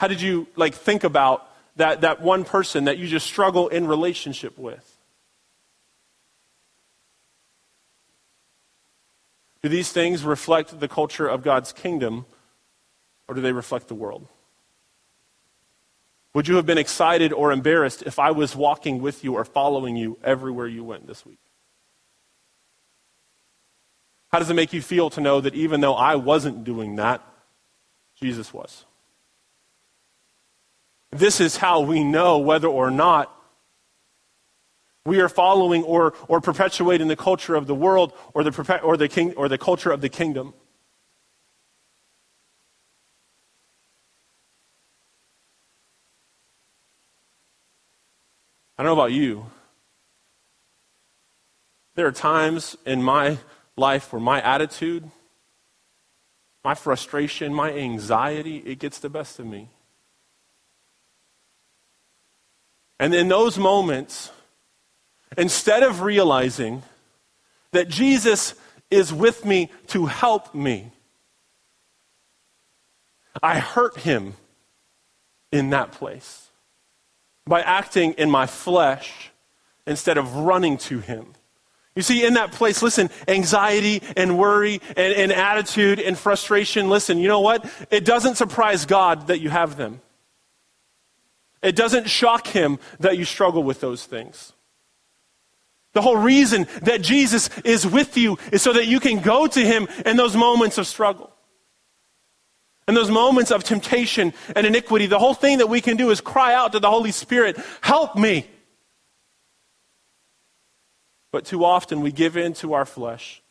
How 0.03 0.09
did 0.09 0.21
you 0.21 0.49
like 0.57 0.75
think 0.75 1.05
about 1.05 1.49
that, 1.77 2.01
that 2.01 2.21
one 2.21 2.43
person 2.43 2.87
that 2.87 2.99
you 2.99 3.07
just 3.07 3.25
struggle 3.25 3.69
in 3.69 3.87
relationship 3.87 4.59
with? 4.59 4.99
Do 9.63 9.69
these 9.69 9.93
things 9.93 10.25
reflect 10.25 10.81
the 10.81 10.89
culture 10.89 11.29
of 11.29 11.45
God's 11.45 11.73
kingdom 11.73 12.27
or 13.29 13.37
do 13.37 13.41
they 13.41 13.53
reflect 13.53 13.87
the 13.87 13.95
world? 13.95 14.27
Would 16.35 16.49
you 16.49 16.57
have 16.57 16.67
been 16.67 16.79
excited 16.79 17.33
or 17.33 17.53
embarrassed 17.53 18.03
if 18.05 18.19
I 18.19 18.33
was 18.33 18.57
walking 18.57 19.01
with 19.01 19.23
you 19.23 19.35
or 19.35 19.45
following 19.45 19.95
you 19.95 20.19
everywhere 20.25 20.67
you 20.67 20.83
went 20.83 21.07
this 21.07 21.25
week? 21.25 21.39
How 24.33 24.41
does 24.41 24.51
it 24.51 24.55
make 24.55 24.73
you 24.73 24.83
feel 24.83 25.11
to 25.11 25.21
know 25.21 25.41
that 25.41 25.55
even 25.55 25.81
though 25.81 25.95
I 25.95 26.17
wasn't 26.17 26.65
doing 26.65 26.97
that, 26.97 27.25
Jesus 28.21 28.53
was? 28.53 28.85
This 31.13 31.41
is 31.41 31.59
how 31.59 31.83
we 31.83 32.03
know 32.03 32.39
whether 32.39 32.69
or 32.69 32.91
not 32.91 33.31
we 35.05 35.21
are 35.21 35.29
following 35.29 35.83
or, 35.85 36.15
or 36.27 36.41
perpetuating 36.41 37.09
the 37.09 37.17
culture 37.17 37.55
of 37.55 37.67
the 37.67 37.75
world 37.75 38.15
or 38.33 38.43
the, 38.43 38.81
or, 38.83 38.97
the 38.97 39.09
king, 39.09 39.35
or 39.35 39.49
the 39.49 39.59
culture 39.59 39.91
of 39.91 40.01
the 40.01 40.09
kingdom. 40.09 40.55
I 48.79 48.83
don't 48.83 48.97
know 48.97 49.01
about 49.01 49.13
you. 49.13 49.47
There 51.95 52.07
are 52.07 52.13
times 52.13 52.75
in 52.87 53.03
my 53.03 53.37
life 53.77 54.13
where 54.13 54.23
my 54.23 54.41
attitude, 54.41 55.11
my 56.65 56.75
frustration, 56.75 57.53
my 57.53 57.71
anxiety, 57.71 58.59
it 58.59 58.79
gets 58.79 58.99
the 58.99 59.11
best 59.11 59.39
of 59.39 59.47
me. 59.47 59.69
And 63.03 63.17
in 63.17 63.27
those 63.27 63.59
moments, 63.59 64.31
instead 65.37 65.83
of 65.83 66.03
realizing 66.03 66.85
that 67.73 67.89
Jesus 67.89 68.55
is 68.93 69.13
with 69.13 69.45
me 69.45 69.73
to 69.89 70.07
help 70.07 70.55
me, 70.55 70.93
I 73.43 73.59
hurt 73.59 73.97
him 73.97 74.35
in 75.51 75.71
that 75.71 75.91
place 75.91 76.47
by 77.45 77.61
acting 77.61 78.13
in 78.13 78.31
my 78.31 78.47
flesh 78.47 79.33
instead 79.85 80.17
of 80.17 80.37
running 80.37 80.79
to 80.79 81.01
Him. 81.01 81.27
You 81.97 82.03
see, 82.03 82.25
in 82.25 82.35
that 82.35 82.53
place, 82.53 82.83
listen, 82.83 83.11
anxiety 83.27 84.01
and 84.17 84.39
worry 84.39 84.81
and, 84.97 85.13
and, 85.13 85.33
attitude 85.33 85.99
and 85.99 86.17
frustration, 86.17 86.89
listen, 86.89 87.19
you 87.19 87.27
know 87.27 87.41
what? 87.41 87.69
It 87.91 88.05
doesn't 88.05 88.37
surprise 88.37 88.87
God 88.87 89.27
that 89.27 89.41
you 89.41 89.51
have 89.51 89.77
them. 89.77 90.01
It 91.63 91.77
doesn't 91.77 92.09
shock 92.09 92.49
Him 92.49 92.79
that 93.01 93.17
you 93.17 93.25
struggle 93.25 93.63
with 93.63 93.81
those 93.81 94.05
things. 94.05 94.53
The 95.93 96.03
whole 96.03 96.17
reason 96.17 96.67
that 96.83 97.03
Jesus 97.03 97.51
is 97.65 97.87
with 97.87 98.17
you 98.17 98.39
is 98.51 98.63
so 98.63 98.73
that 98.73 98.87
you 98.87 98.99
can 98.99 99.21
go 99.21 99.47
to 99.47 99.61
him 99.61 99.89
in 100.07 100.17
those 100.17 100.35
moments 100.35 100.79
of 100.79 100.87
struggle. 100.87 101.31
In 102.89 102.95
those 102.95 103.11
moments 103.11 103.51
of 103.51 103.63
temptation 103.63 104.33
and 104.57 104.67
iniquity, 104.67 105.07
the 105.07 105.19
whole 105.19 105.35
thing 105.35 105.59
that 105.59 105.69
we 105.69 105.81
can 105.81 105.97
do 105.97 106.11
is 106.11 106.21
cry 106.21 106.55
out 106.55 106.73
to 106.73 106.81
the 106.81 106.91
Holy 106.91 107.13
Spirit, 107.13 107.59
help 107.81 108.17
me. 108.17 108.47
But 111.31 111.45
too 111.45 111.65
often 111.65 112.01
we 112.01 112.11
give 112.11 112.37
in 112.37 112.55
to 112.55 112.73
our 112.73 112.85
flesh. 112.85 113.43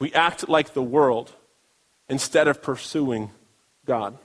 We 0.00 0.12
act 0.12 0.48
like 0.48 0.74
the 0.74 0.82
world 0.82 1.32
instead 2.08 2.48
of 2.48 2.60
pursuing 2.60 3.30
God. 3.86 4.18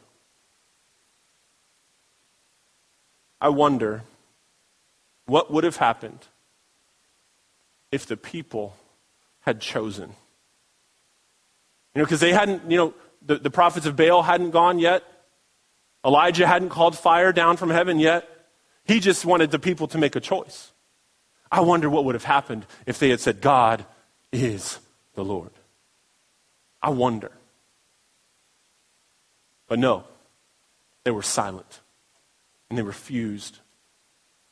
I 3.41 3.49
wonder 3.49 4.03
what 5.25 5.51
would 5.51 5.63
have 5.63 5.77
happened 5.77 6.19
if 7.91 8.05
the 8.05 8.17
people 8.17 8.75
had 9.41 9.61
chosen. 9.61 10.09
You 11.93 11.99
know, 11.99 12.05
because 12.05 12.19
they 12.19 12.33
hadn't, 12.33 12.69
you 12.69 12.77
know, 12.77 12.93
the, 13.25 13.35
the 13.35 13.49
prophets 13.49 13.85
of 13.85 13.95
Baal 13.95 14.23
hadn't 14.23 14.51
gone 14.51 14.79
yet. 14.79 15.03
Elijah 16.05 16.47
hadn't 16.47 16.69
called 16.69 16.97
fire 16.97 17.31
down 17.31 17.57
from 17.57 17.69
heaven 17.69 17.99
yet. 17.99 18.27
He 18.85 18.99
just 18.99 19.25
wanted 19.25 19.51
the 19.51 19.59
people 19.59 19.87
to 19.89 19.97
make 19.97 20.15
a 20.15 20.19
choice. 20.19 20.71
I 21.51 21.61
wonder 21.61 21.89
what 21.89 22.05
would 22.05 22.15
have 22.15 22.23
happened 22.23 22.65
if 22.85 22.99
they 22.99 23.09
had 23.09 23.19
said, 23.19 23.41
God 23.41 23.85
is 24.31 24.79
the 25.15 25.23
Lord. 25.23 25.51
I 26.81 26.91
wonder. 26.91 27.31
But 29.67 29.79
no, 29.79 30.03
they 31.03 31.11
were 31.11 31.21
silent 31.21 31.79
and 32.70 32.78
they 32.78 32.84
refused 32.84 33.59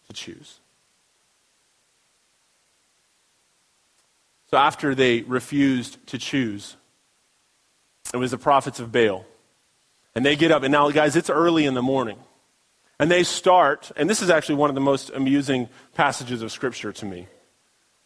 to 0.07 0.13
choose. 0.13 0.59
So 4.49 4.57
after 4.57 4.95
they 4.95 5.22
refused 5.22 6.05
to 6.07 6.18
choose, 6.18 6.78
it 8.13 8.18
was 8.18 8.32
the 8.32 8.38
prophets 8.38 8.80
of 8.80 8.91
Baal. 8.91 9.26
And 10.15 10.26
they 10.26 10.36
get 10.36 10.51
up, 10.51 10.63
and 10.63 10.72
now, 10.72 10.89
guys, 10.89 11.15
it's 11.15 11.30
early 11.30 11.65
in 11.65 11.74
the 11.74 11.82
morning. 11.82 12.18
And 12.99 13.11
they 13.11 13.24
start, 13.24 13.91
and 13.95 14.09
this 14.09 14.22
is 14.22 14.30
actually 14.30 14.55
one 14.55 14.70
of 14.70 14.76
the 14.76 14.82
most 14.82 15.11
amusing 15.11 15.70
passages 15.93 16.41
of 16.41 16.51
Scripture 16.51 16.91
to 16.93 17.05
me. 17.05 17.28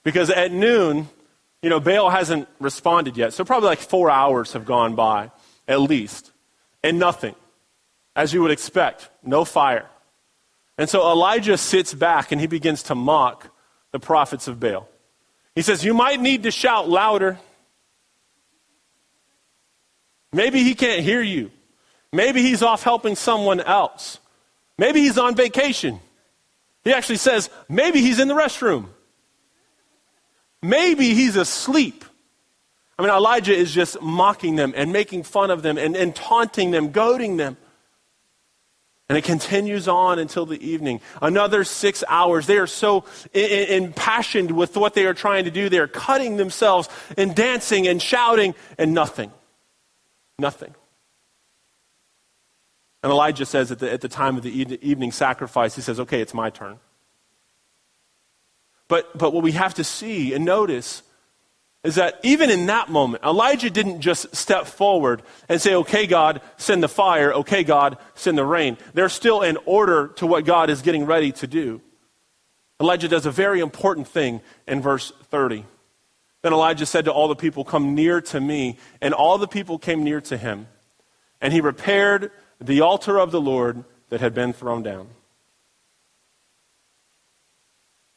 Because 0.03 0.29
at 0.29 0.51
noon, 0.51 1.07
you 1.61 1.69
know, 1.69 1.79
Baal 1.79 2.09
hasn't 2.09 2.49
responded 2.59 3.15
yet. 3.15 3.33
So 3.33 3.45
probably 3.45 3.69
like 3.69 3.79
four 3.79 4.09
hours 4.09 4.53
have 4.53 4.65
gone 4.65 4.95
by, 4.95 5.31
at 5.67 5.79
least. 5.79 6.31
And 6.83 6.97
nothing. 6.99 7.35
As 8.15 8.33
you 8.33 8.41
would 8.41 8.51
expect, 8.51 9.09
no 9.23 9.45
fire. 9.45 9.87
And 10.81 10.89
so 10.89 11.11
Elijah 11.11 11.59
sits 11.59 11.93
back 11.93 12.31
and 12.31 12.41
he 12.41 12.47
begins 12.47 12.81
to 12.83 12.95
mock 12.95 13.47
the 13.91 13.99
prophets 13.99 14.47
of 14.47 14.59
Baal. 14.59 14.89
He 15.53 15.61
says, 15.61 15.85
You 15.85 15.93
might 15.93 16.19
need 16.19 16.41
to 16.41 16.49
shout 16.49 16.89
louder. 16.89 17.37
Maybe 20.33 20.63
he 20.63 20.73
can't 20.73 21.03
hear 21.03 21.21
you. 21.21 21.51
Maybe 22.11 22.41
he's 22.41 22.63
off 22.63 22.81
helping 22.81 23.15
someone 23.15 23.59
else. 23.59 24.17
Maybe 24.79 25.01
he's 25.01 25.19
on 25.19 25.35
vacation. 25.35 25.99
He 26.83 26.91
actually 26.91 27.17
says, 27.17 27.51
maybe 27.69 28.01
he's 28.01 28.17
in 28.17 28.27
the 28.27 28.33
restroom. 28.33 28.87
Maybe 30.63 31.13
he's 31.13 31.35
asleep. 31.35 32.03
I 32.97 33.03
mean, 33.03 33.11
Elijah 33.11 33.53
is 33.53 33.71
just 33.71 34.01
mocking 34.01 34.55
them 34.55 34.73
and 34.75 34.91
making 34.91 35.23
fun 35.23 35.51
of 35.51 35.61
them 35.61 35.77
and, 35.77 35.95
and 35.95 36.15
taunting 36.15 36.71
them, 36.71 36.91
goading 36.91 37.37
them. 37.37 37.55
And 39.11 39.17
it 39.17 39.25
continues 39.25 39.89
on 39.89 40.19
until 40.19 40.45
the 40.45 40.65
evening. 40.65 41.01
Another 41.21 41.65
six 41.65 42.01
hours. 42.07 42.47
They 42.47 42.57
are 42.59 42.65
so 42.65 43.03
impassioned 43.33 44.51
with 44.51 44.77
what 44.77 44.93
they 44.93 45.05
are 45.05 45.13
trying 45.13 45.43
to 45.43 45.51
do. 45.51 45.67
They 45.67 45.79
are 45.79 45.87
cutting 45.89 46.37
themselves 46.37 46.87
and 47.17 47.35
dancing 47.35 47.89
and 47.89 48.01
shouting 48.01 48.55
and 48.77 48.93
nothing. 48.93 49.33
Nothing. 50.39 50.73
And 53.03 53.11
Elijah 53.11 53.45
says 53.45 53.69
at 53.69 53.79
the, 53.79 53.91
at 53.91 53.99
the 53.99 54.07
time 54.07 54.37
of 54.37 54.43
the 54.43 54.79
evening 54.81 55.11
sacrifice, 55.11 55.75
he 55.75 55.81
says, 55.81 55.99
okay, 55.99 56.21
it's 56.21 56.33
my 56.33 56.49
turn. 56.49 56.79
But, 58.87 59.17
but 59.17 59.33
what 59.33 59.43
we 59.43 59.51
have 59.51 59.73
to 59.73 59.83
see 59.83 60.33
and 60.33 60.45
notice 60.45 61.03
is 61.83 61.95
that 61.95 62.19
even 62.21 62.49
in 62.49 62.67
that 62.67 62.89
moment, 62.89 63.23
Elijah 63.23 63.69
didn't 63.69 64.01
just 64.01 64.35
step 64.35 64.67
forward 64.67 65.23
and 65.49 65.59
say, 65.59 65.73
okay, 65.75 66.05
God, 66.05 66.41
send 66.57 66.83
the 66.83 66.87
fire. 66.87 67.33
Okay, 67.33 67.63
God, 67.63 67.97
send 68.13 68.37
the 68.37 68.45
rain. 68.45 68.77
There's 68.93 69.13
still 69.13 69.41
an 69.41 69.57
order 69.65 70.09
to 70.17 70.27
what 70.27 70.45
God 70.45 70.69
is 70.69 70.83
getting 70.83 71.05
ready 71.05 71.31
to 71.33 71.47
do. 71.47 71.81
Elijah 72.79 73.07
does 73.07 73.25
a 73.25 73.31
very 73.31 73.59
important 73.59 74.07
thing 74.07 74.41
in 74.67 74.81
verse 74.81 75.11
30. 75.29 75.65
Then 76.43 76.53
Elijah 76.53 76.85
said 76.85 77.05
to 77.05 77.11
all 77.11 77.27
the 77.27 77.35
people, 77.35 77.63
Come 77.63 77.95
near 77.95 78.21
to 78.21 78.39
me. 78.39 78.77
And 79.01 79.13
all 79.13 79.37
the 79.37 79.47
people 79.47 79.77
came 79.77 80.03
near 80.03 80.21
to 80.21 80.37
him. 80.37 80.67
And 81.39 81.53
he 81.53 81.61
repaired 81.61 82.31
the 82.59 82.81
altar 82.81 83.19
of 83.19 83.31
the 83.31 83.41
Lord 83.41 83.83
that 84.09 84.21
had 84.21 84.33
been 84.33 84.53
thrown 84.53 84.83
down. 84.83 85.07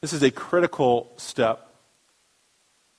This 0.01 0.13
is 0.13 0.21
a 0.21 0.29
critical 0.29 1.11
step. 1.17 1.64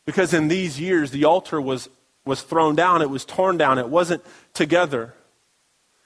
Because 0.06 0.32
in 0.32 0.48
these 0.48 0.80
years, 0.80 1.10
the 1.10 1.24
altar 1.24 1.60
was, 1.60 1.90
was 2.24 2.40
thrown 2.40 2.74
down, 2.74 3.02
it 3.02 3.10
was 3.10 3.24
torn 3.24 3.58
down, 3.58 3.78
it 3.78 3.88
wasn't 3.88 4.24
together. 4.54 5.14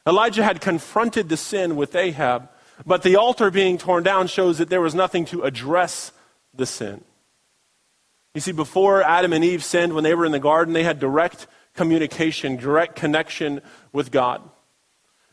Elijah 0.06 0.42
had 0.42 0.60
confronted 0.60 1.28
the 1.28 1.36
sin 1.36 1.76
with 1.76 1.94
Ahab, 1.94 2.48
but 2.84 3.02
the 3.02 3.16
altar 3.16 3.50
being 3.50 3.78
torn 3.78 4.02
down 4.02 4.26
shows 4.26 4.58
that 4.58 4.70
there 4.70 4.80
was 4.80 4.94
nothing 4.94 5.26
to 5.26 5.42
address 5.42 6.12
the 6.54 6.66
sin. 6.66 7.04
You 8.34 8.40
see, 8.40 8.52
before 8.52 9.02
Adam 9.02 9.32
and 9.32 9.44
Eve 9.44 9.62
sinned, 9.62 9.92
when 9.92 10.04
they 10.04 10.14
were 10.14 10.24
in 10.24 10.32
the 10.32 10.38
garden, 10.38 10.72
they 10.72 10.84
had 10.84 10.98
direct 10.98 11.46
communication, 11.74 12.56
direct 12.56 12.96
connection 12.96 13.60
with 13.92 14.10
God. 14.10 14.40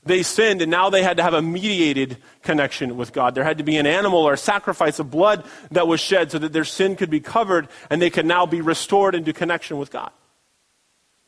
They 0.08 0.24
sinned, 0.24 0.62
and 0.62 0.72
now 0.72 0.89
they 0.89 1.03
had 1.03 1.18
to 1.18 1.24
have 1.24 1.34
a 1.34 1.41
mediated 1.41 2.18
connection 2.41 2.97
with 2.97 3.14
God. 3.14 3.36
There 3.36 3.43
had 3.43 3.58
to 3.58 3.64
be 3.64 3.78
an 3.78 3.86
animal 3.86 4.20
or 4.20 4.34
a 4.34 4.38
sacrifice 4.38 4.99
of 4.99 5.12
blood 5.12 5.45
that 5.72 5.88
was 5.88 5.99
shed 5.99 6.32
so 6.32 6.39
that 6.39 6.53
their 6.53 6.64
sin 6.64 6.95
could 6.95 7.10
be 7.10 7.20
covered 7.20 7.68
and 7.89 8.01
they 8.01 8.10
could 8.10 8.26
now 8.26 8.45
be 8.45 8.62
restored 8.62 9.16
into 9.16 9.34
connection 9.34 9.78
with 9.78 9.91
God. 9.91 10.12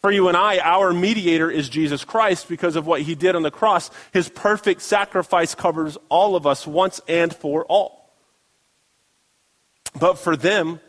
For 0.01 0.11
you 0.11 0.29
and 0.29 0.37
I, 0.37 0.59
our 0.59 0.93
mediator 0.93 1.51
is 1.51 1.67
Jesus 1.67 2.05
Christ 2.05 2.47
because 2.47 2.77
of 2.77 2.87
what 2.87 3.01
he 3.01 3.15
did 3.15 3.35
on 3.35 3.43
the 3.43 3.51
cross. 3.51 3.91
His 4.13 4.29
perfect 4.29 4.81
sacrifice 4.81 5.55
covers 5.55 5.97
all 6.07 6.37
of 6.37 6.47
us 6.47 6.65
once 6.65 7.01
and 7.07 7.35
for 7.35 7.65
all. 7.65 8.09
But 9.99 10.17
for 10.17 10.37
them, 10.37 10.79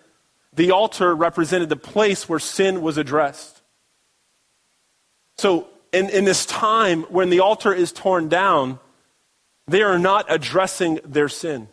the 0.52 0.70
altar 0.70 1.14
represented 1.14 1.68
the 1.68 1.76
place 1.76 2.28
where 2.28 2.38
sin 2.38 2.82
was 2.82 2.98
addressed. 2.98 3.60
So, 5.38 5.68
in, 5.92 6.08
in 6.10 6.24
this 6.24 6.46
time 6.46 7.02
when 7.04 7.30
the 7.30 7.40
altar 7.40 7.72
is 7.72 7.92
torn 7.92 8.28
down, 8.28 8.78
they 9.66 9.82
are 9.82 9.98
not 9.98 10.26
addressing 10.28 11.00
their 11.04 11.28
sin. 11.28 11.68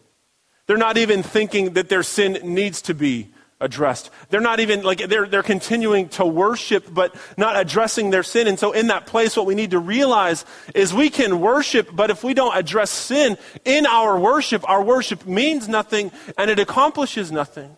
They're 0.66 0.78
not 0.78 0.98
even 0.98 1.24
thinking 1.24 1.74
that 1.74 1.90
their 1.90 2.04
sin 2.04 2.40
needs 2.44 2.82
to 2.84 2.94
be 2.94 3.30
addressed. 3.60 4.12
They're 4.30 4.42
not 4.42 4.60
even 4.60 4.84
like 4.84 5.00
they're 5.00 5.26
they're 5.26 5.42
continuing 5.42 6.10
to 6.10 6.26
worship 6.26 6.86
but 6.94 7.16
not 7.38 7.60
addressing 7.60 8.12
their 8.12 8.22
sin. 8.22 8.48
And 8.48 8.60
so 8.60 8.72
in 8.72 8.88
that 8.88 9.08
place 9.08 9.36
what 9.36 9.48
we 9.48 9.56
need 9.56 9.72
to 9.72 9.80
realize 9.80 10.46
is 10.76 10.94
we 10.94 11.10
can 11.10 11.40
worship 11.40 11.90
but 11.92 12.12
if 12.12 12.24
we 12.24 12.36
don't 12.36 12.56
address 12.56 12.92
sin 12.92 13.38
in 13.66 13.88
our 13.88 14.20
worship, 14.20 14.68
our 14.70 14.84
worship 14.84 15.26
means 15.26 15.68
nothing 15.68 16.12
and 16.38 16.52
it 16.52 16.60
accomplishes 16.60 17.32
nothing. 17.32 17.76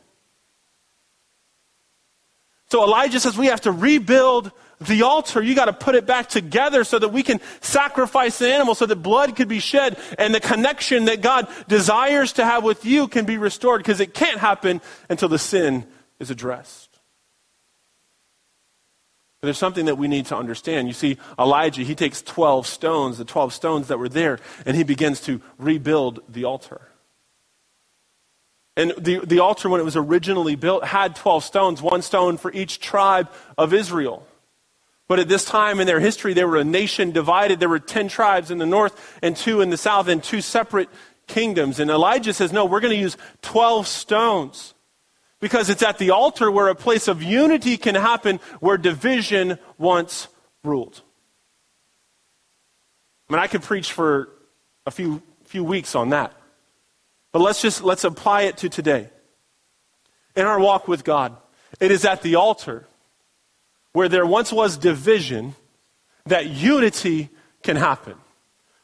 So 2.71 2.83
Elijah 2.83 3.19
says 3.19 3.37
we 3.37 3.47
have 3.47 3.61
to 3.61 3.71
rebuild 3.71 4.51
the 4.81 5.03
altar. 5.03 5.41
You 5.41 5.55
got 5.55 5.65
to 5.65 5.73
put 5.73 5.95
it 5.95 6.05
back 6.05 6.29
together 6.29 6.83
so 6.83 6.99
that 6.99 7.09
we 7.09 7.23
can 7.23 7.39
sacrifice 7.61 8.39
the 8.39 8.53
animal 8.53 8.75
so 8.75 8.85
that 8.85 8.95
blood 8.97 9.35
could 9.35 9.47
be 9.47 9.59
shed 9.59 9.97
and 10.17 10.33
the 10.33 10.39
connection 10.39 11.05
that 11.05 11.21
God 11.21 11.47
desires 11.67 12.33
to 12.33 12.45
have 12.45 12.63
with 12.63 12.85
you 12.85 13.07
can 13.07 13.25
be 13.25 13.37
restored 13.37 13.81
because 13.81 13.99
it 13.99 14.13
can't 14.13 14.39
happen 14.39 14.81
until 15.09 15.29
the 15.29 15.39
sin 15.39 15.85
is 16.19 16.31
addressed. 16.31 16.89
But 19.41 19.47
there's 19.47 19.57
something 19.57 19.85
that 19.85 19.97
we 19.97 20.07
need 20.07 20.25
to 20.27 20.37
understand. 20.37 20.87
You 20.87 20.93
see, 20.93 21.17
Elijah, 21.37 21.83
he 21.83 21.95
takes 21.95 22.21
12 22.21 22.67
stones, 22.67 23.17
the 23.17 23.25
12 23.25 23.53
stones 23.53 23.87
that 23.87 23.97
were 23.97 24.09
there, 24.09 24.39
and 24.65 24.75
he 24.75 24.83
begins 24.83 25.21
to 25.21 25.41
rebuild 25.57 26.19
the 26.27 26.43
altar. 26.43 26.81
And 28.75 28.93
the, 28.97 29.25
the 29.25 29.39
altar, 29.39 29.69
when 29.69 29.81
it 29.81 29.85
was 29.85 29.95
originally 29.95 30.55
built, 30.55 30.85
had 30.85 31.15
12 31.15 31.43
stones, 31.43 31.81
one 31.81 32.01
stone 32.01 32.37
for 32.37 32.51
each 32.51 32.79
tribe 32.79 33.29
of 33.57 33.73
Israel. 33.73 34.25
But 35.09 35.17
at 35.17 35.27
this 35.27 35.43
time 35.43 35.79
in 35.79 35.87
their 35.87 35.99
history, 35.99 36.35
they 36.35 36.45
were 36.45 36.57
a 36.57 36.63
nation 36.63 37.11
divided. 37.11 37.59
There 37.59 37.67
were 37.67 37.79
10 37.79 38.09
tribes 38.09 38.51
in 38.51 38.59
the 38.59 38.65
north 38.67 39.17
and 39.23 39.35
two 39.35 39.59
in 39.59 39.71
the 39.71 39.77
south, 39.77 40.07
and 40.07 40.23
two 40.23 40.39
separate 40.39 40.87
kingdoms. 41.25 41.79
And 41.79 41.89
Elijah 41.89 42.31
says, 42.31 42.53
No, 42.53 42.65
we're 42.65 42.79
going 42.79 42.93
to 42.93 43.01
use 43.01 43.17
12 43.41 43.87
stones 43.87 44.75
because 45.39 45.67
it's 45.67 45.81
at 45.81 45.97
the 45.97 46.11
altar 46.11 46.51
where 46.51 46.67
a 46.67 46.75
place 46.75 47.07
of 47.07 47.23
unity 47.23 47.75
can 47.75 47.95
happen 47.95 48.39
where 48.59 48.77
division 48.77 49.57
once 49.79 50.27
ruled. 50.63 51.01
I 53.27 53.33
mean, 53.33 53.41
I 53.41 53.47
could 53.47 53.63
preach 53.63 53.91
for 53.91 54.29
a 54.85 54.91
few, 54.91 55.23
few 55.45 55.63
weeks 55.63 55.95
on 55.95 56.09
that. 56.09 56.33
But 57.31 57.39
let's 57.39 57.63
just 57.63 57.83
let's 57.83 58.03
apply 58.03 58.43
it 58.43 58.57
to 58.57 58.69
today. 58.69 59.09
in 60.35 60.45
our 60.45 60.59
walk 60.59 60.87
with 60.87 61.03
God. 61.03 61.35
It 61.79 61.89
is 61.89 62.05
at 62.05 62.21
the 62.21 62.35
altar 62.35 62.85
where 63.93 64.09
there 64.09 64.25
once 64.25 64.51
was 64.51 64.77
division 64.77 65.55
that 66.25 66.47
unity 66.47 67.29
can 67.63 67.75
happen. 67.75 68.15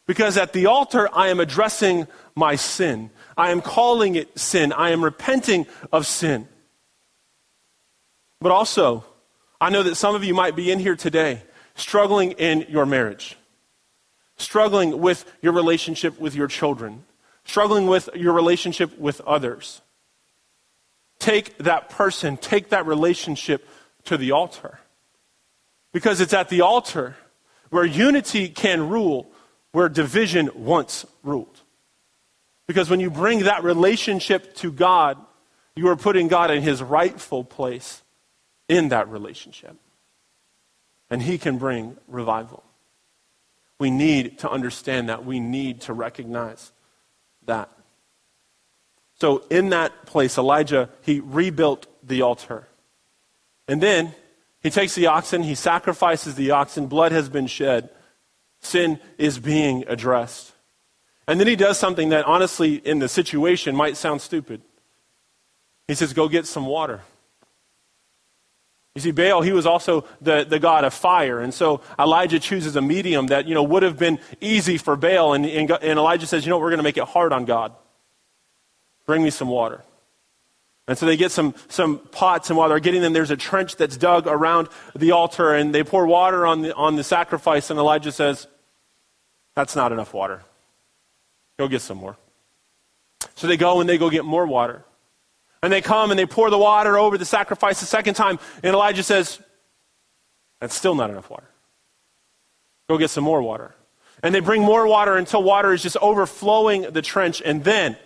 Because 0.08 0.38
at 0.38 0.53
the 0.53 0.68
altar, 0.68 1.10
I 1.14 1.30
am 1.30 1.39
addressing 1.39 2.08
my 2.36 2.56
sin. 2.56 3.10
I 3.38 3.51
am 3.51 3.62
calling 3.62 4.16
it 4.16 4.38
sin. 4.38 4.72
I 4.72 4.91
am 4.91 5.03
repenting 5.03 5.66
of 5.91 6.06
sin. 6.06 6.47
But 8.39 8.51
also, 8.51 9.03
I 9.60 9.70
know 9.70 9.84
that 9.84 9.95
some 9.95 10.16
of 10.16 10.24
you 10.24 10.34
might 10.34 10.56
be 10.56 10.72
in 10.72 10.80
here 10.80 10.95
today 10.95 11.41
struggling 11.76 12.32
in 12.34 12.66
your 12.70 12.86
marriage, 12.86 13.38
struggling 14.38 14.99
with 14.99 15.26
your 15.41 15.53
relationship 15.53 16.20
with 16.20 16.36
your 16.36 16.47
children, 16.47 17.03
struggling 17.43 17.88
with 17.88 18.10
your 18.16 18.34
relationship 18.34 18.97
with 18.97 19.22
others. 19.22 19.82
Take 21.20 21.58
that 21.58 21.89
person, 21.89 22.38
take 22.38 22.70
that 22.70 22.86
relationship 22.86 23.68
to 24.06 24.18
the 24.18 24.32
altar. 24.32 24.80
Because 25.96 26.20
it's 26.20 26.34
at 26.34 26.50
the 26.50 26.60
altar 26.60 27.16
where 27.70 27.86
unity 27.86 28.50
can 28.50 28.89
rule 28.89 29.32
where 29.72 29.88
division 29.88 30.50
once 30.54 31.06
ruled. 31.24 31.62
Because 32.68 32.89
when 32.89 33.00
you 33.00 33.10
bring 33.10 33.43
that 33.43 33.64
relationship 33.64 34.54
to 34.56 34.74
God, 34.74 35.18
you 35.74 35.88
are 35.88 35.96
putting 35.96 36.28
God 36.28 36.52
in 36.52 36.62
his 36.64 36.84
rightful 36.84 37.46
place 37.46 38.04
in 38.68 38.89
that 38.89 39.08
relationship. 39.08 39.78
And 41.10 41.22
he 41.22 41.38
can 41.38 41.58
bring 41.58 41.96
revival. 42.10 42.66
We 43.80 43.89
need 43.89 44.39
to 44.39 44.52
understand 44.52 45.08
that. 45.08 45.24
We 45.24 45.39
need 45.39 45.80
to 45.82 45.93
recognize 45.93 46.74
that. 47.46 47.70
So, 49.22 49.46
in 49.50 49.70
that 49.70 50.06
place, 50.06 50.38
Elijah, 50.38 50.89
he 51.04 51.22
rebuilt 51.22 51.88
the 52.04 52.22
altar. 52.22 52.68
And 53.70 53.82
then 53.82 54.14
he 54.66 54.72
takes 54.72 54.95
the 54.95 55.05
oxen, 55.05 55.43
he 55.43 55.53
sacrifices 55.53 56.34
the 56.34 56.49
oxen, 56.49 56.88
blood 56.88 57.11
has 57.11 57.30
been 57.30 57.45
shed, 57.45 57.88
sin 58.61 58.99
is 59.20 59.38
being 59.38 59.86
addressed. 59.88 60.53
And 61.28 61.39
then 61.39 61.45
he 61.45 61.55
does 61.55 61.78
something 61.78 62.09
that, 62.09 62.26
honestly, 62.26 62.74
in 62.74 62.97
the 62.97 63.07
situation 63.07 63.76
might 63.76 63.95
sound 63.95 64.24
stupid. 64.24 64.63
He 65.88 65.93
says, 65.93 66.13
Go 66.13 66.28
get 66.28 66.47
some 66.47 66.66
water. 66.66 67.01
You 68.95 69.01
see, 69.01 69.11
Baal, 69.11 69.43
he 69.43 69.51
was 69.51 69.68
also 69.68 70.03
the, 70.20 70.43
the 70.43 70.57
god 70.57 70.84
of 70.84 70.95
fire. 70.95 71.41
And 71.41 71.53
so 71.53 71.82
Elijah 71.99 72.39
chooses 72.39 72.76
a 72.76 72.82
medium 72.82 73.28
that, 73.28 73.47
you 73.47 73.53
know, 73.53 73.61
would 73.61 73.84
have 73.84 73.99
been 73.99 74.18
easy 74.41 74.80
for 74.80 74.95
Baal. 74.95 75.36
And, 75.36 75.45
and, 75.45 75.70
and 75.70 75.99
Elijah 75.99 76.26
says, 76.26 76.43
you 76.43 76.49
know, 76.49 76.57
we're 76.57 76.72
going 76.72 76.80
to 76.80 76.84
make 76.84 76.97
it 76.97 77.03
hard 77.03 77.34
on 77.34 77.45
God. 77.45 77.72
Bring 79.05 79.22
me 79.22 79.30
some 79.30 79.49
water. 79.49 79.84
And 80.88 80.98
so 80.98 81.06
they 81.08 81.18
get 81.18 81.32
some, 81.32 81.56
some 81.68 81.98
pots, 81.98 82.50
and 82.50 82.58
while 82.58 82.70
they're 82.70 82.80
getting 82.80 83.02
them, 83.02 83.14
there's 83.14 83.32
a 83.32 83.38
trench 83.38 83.76
that's 83.76 83.98
dug 83.98 84.28
around 84.28 84.68
the 84.96 85.12
altar, 85.12 85.54
and 85.54 85.74
they 85.74 85.84
pour 85.84 86.06
water 86.06 86.46
on 86.46 86.62
the, 86.62 86.76
on 86.76 86.96
the 86.96 87.04
sacrifice, 87.04 87.72
and 87.72 87.80
Elijah 87.80 88.12
says, 88.12 88.48
That's 89.56 89.76
not 89.76 89.92
enough 89.92 90.14
water. 90.14 90.44
Go 91.58 91.68
get 91.68 91.82
some 91.82 91.98
more. 91.98 92.18
So 93.36 93.48
they 93.48 93.58
go 93.58 93.80
and 93.80 93.90
they 93.90 93.98
go 93.98 94.10
get 94.10 94.26
more 94.26 94.46
water. 94.46 94.84
And 95.64 95.74
they 95.74 95.82
come 95.82 96.12
and 96.12 96.20
they 96.20 96.26
pour 96.28 96.50
the 96.50 96.58
water 96.58 96.98
over 96.98 97.18
the 97.18 97.26
sacrifice 97.26 97.80
the 97.80 97.88
second 97.88 98.14
time. 98.14 98.38
And 98.62 98.74
Elijah 98.74 99.02
says, 99.02 99.40
That's 100.60 100.76
still 100.76 100.94
not 100.94 101.10
enough 101.10 101.30
water. 101.30 101.48
Go 102.88 103.00
get 103.00 103.10
some 103.10 103.24
more 103.24 103.42
water. 103.42 103.74
And 104.22 104.34
they 104.34 104.40
bring 104.40 104.62
more 104.62 104.88
water 104.88 105.18
until 105.18 105.42
water 105.42 105.74
is 105.74 105.82
just 105.82 105.98
overflowing 105.98 106.84
the 106.84 107.02
trench. 107.02 107.42
And 107.44 107.64
then 107.64 107.98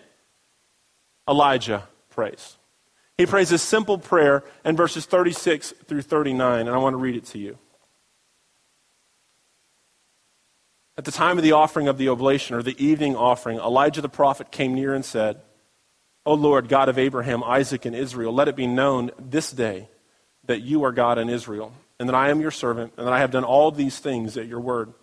Elijah 1.27 1.83
prays. 2.09 2.57
He 3.19 3.25
prays 3.25 3.51
a 3.51 3.57
simple 3.57 3.97
prayer 3.97 4.45
in 4.63 4.77
verses 4.77 5.05
36 5.05 5.73
through 5.87 6.03
39, 6.03 6.67
and 6.67 6.69
I 6.69 6.77
want 6.77 6.93
to 6.93 6.97
read 6.97 7.17
it 7.17 7.25
to 7.25 7.37
you. 7.37 7.57
At 10.97 11.03
the 11.03 11.11
time 11.11 11.37
of 11.37 11.43
the 11.43 11.51
offering 11.51 11.89
of 11.89 11.97
the 11.97 12.07
oblation, 12.07 12.55
or 12.55 12.63
the 12.63 12.81
evening 12.81 13.17
offering, 13.17 13.57
Elijah 13.57 13.99
the 13.99 14.07
prophet 14.07 14.53
came 14.53 14.73
near 14.73 14.93
and 14.93 15.03
said, 15.03 15.41
O 16.25 16.33
Lord, 16.33 16.69
God 16.69 16.87
of 16.87 16.97
Abraham, 16.97 17.43
Isaac, 17.43 17.83
and 17.83 17.93
Israel, 17.93 18.31
let 18.31 18.47
it 18.47 18.55
be 18.55 18.67
known 18.67 19.11
this 19.19 19.51
day 19.51 19.89
that 20.45 20.61
you 20.61 20.85
are 20.85 20.93
God 20.93 21.17
in 21.17 21.27
Israel, 21.27 21.73
and 21.99 22.07
that 22.07 22.15
I 22.15 22.29
am 22.29 22.39
your 22.39 22.51
servant, 22.51 22.93
and 22.95 23.05
that 23.05 23.13
I 23.13 23.19
have 23.19 23.31
done 23.31 23.43
all 23.43 23.69
these 23.69 23.99
things 23.99 24.37
at 24.37 24.47
your 24.47 24.61
word. 24.61 24.93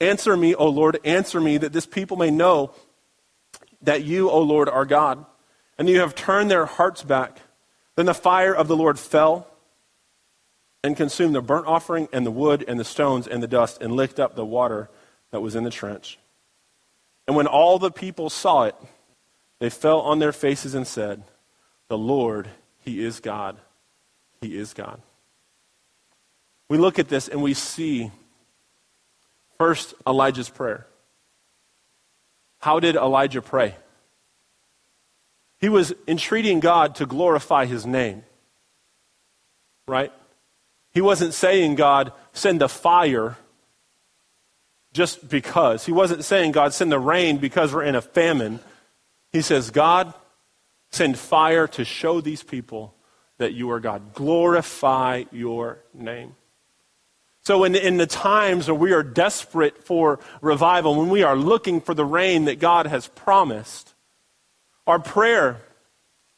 Answer 0.00 0.36
me, 0.36 0.56
O 0.56 0.66
Lord, 0.66 0.98
answer 1.04 1.40
me, 1.40 1.56
that 1.58 1.72
this 1.72 1.86
people 1.86 2.16
may 2.16 2.32
know 2.32 2.74
that 3.82 4.02
you, 4.02 4.28
O 4.28 4.42
Lord, 4.42 4.68
are 4.68 4.84
God, 4.84 5.24
and 5.78 5.88
you 5.88 6.00
have 6.00 6.16
turned 6.16 6.50
their 6.50 6.66
hearts 6.66 7.04
back. 7.04 7.38
Then 7.96 8.06
the 8.06 8.14
fire 8.14 8.54
of 8.54 8.68
the 8.68 8.76
Lord 8.76 8.98
fell 8.98 9.46
and 10.82 10.96
consumed 10.96 11.34
the 11.34 11.42
burnt 11.42 11.66
offering 11.66 12.08
and 12.12 12.24
the 12.24 12.30
wood 12.30 12.64
and 12.66 12.78
the 12.78 12.84
stones 12.84 13.26
and 13.26 13.42
the 13.42 13.48
dust 13.48 13.82
and 13.82 13.92
licked 13.92 14.18
up 14.18 14.34
the 14.34 14.44
water 14.44 14.88
that 15.30 15.40
was 15.40 15.54
in 15.54 15.64
the 15.64 15.70
trench. 15.70 16.18
And 17.26 17.36
when 17.36 17.46
all 17.46 17.78
the 17.78 17.90
people 17.90 18.30
saw 18.30 18.64
it, 18.64 18.74
they 19.58 19.70
fell 19.70 20.00
on 20.00 20.18
their 20.18 20.32
faces 20.32 20.74
and 20.74 20.86
said, 20.86 21.22
The 21.88 21.98
Lord, 21.98 22.48
He 22.78 23.04
is 23.04 23.20
God. 23.20 23.58
He 24.40 24.56
is 24.56 24.72
God. 24.72 25.00
We 26.68 26.78
look 26.78 26.98
at 26.98 27.08
this 27.08 27.28
and 27.28 27.42
we 27.42 27.52
see 27.52 28.10
first 29.58 29.92
Elijah's 30.06 30.48
prayer. 30.48 30.86
How 32.60 32.80
did 32.80 32.96
Elijah 32.96 33.42
pray? 33.42 33.74
He 35.60 35.68
was 35.68 35.92
entreating 36.08 36.60
God 36.60 36.94
to 36.96 37.06
glorify 37.06 37.66
his 37.66 37.84
name. 37.84 38.24
Right? 39.86 40.12
He 40.92 41.00
wasn't 41.00 41.34
saying, 41.34 41.74
God, 41.74 42.12
send 42.32 42.62
a 42.62 42.68
fire 42.68 43.36
just 44.92 45.28
because. 45.28 45.84
He 45.84 45.92
wasn't 45.92 46.24
saying, 46.24 46.52
God, 46.52 46.72
send 46.72 46.90
the 46.90 46.98
rain 46.98 47.36
because 47.36 47.72
we're 47.72 47.84
in 47.84 47.94
a 47.94 48.00
famine. 48.00 48.60
He 49.32 49.42
says, 49.42 49.70
God, 49.70 50.12
send 50.90 51.18
fire 51.18 51.66
to 51.68 51.84
show 51.84 52.20
these 52.20 52.42
people 52.42 52.94
that 53.38 53.52
you 53.52 53.70
are 53.70 53.80
God. 53.80 54.14
Glorify 54.14 55.24
your 55.30 55.78
name. 55.94 56.34
So, 57.42 57.64
in, 57.64 57.74
in 57.74 57.96
the 57.96 58.06
times 58.06 58.70
when 58.70 58.78
we 58.78 58.92
are 58.92 59.02
desperate 59.02 59.82
for 59.84 60.20
revival, 60.42 60.94
when 60.94 61.08
we 61.08 61.22
are 61.22 61.36
looking 61.36 61.80
for 61.80 61.94
the 61.94 62.04
rain 62.04 62.44
that 62.46 62.58
God 62.58 62.86
has 62.86 63.06
promised, 63.08 63.94
our 64.90 64.98
prayer 64.98 65.62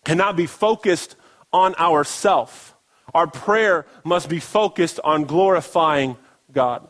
cannot 0.05 0.37
be 0.37 0.47
focused 0.47 1.17
on 1.53 1.75
ourself. 1.77 2.75
Our 3.15 3.27
prayer 3.27 3.87
must 4.05 4.29
be 4.29 4.39
focused 4.41 5.01
on 5.05 5.25
glorifying 5.25 6.17
God. 6.53 6.89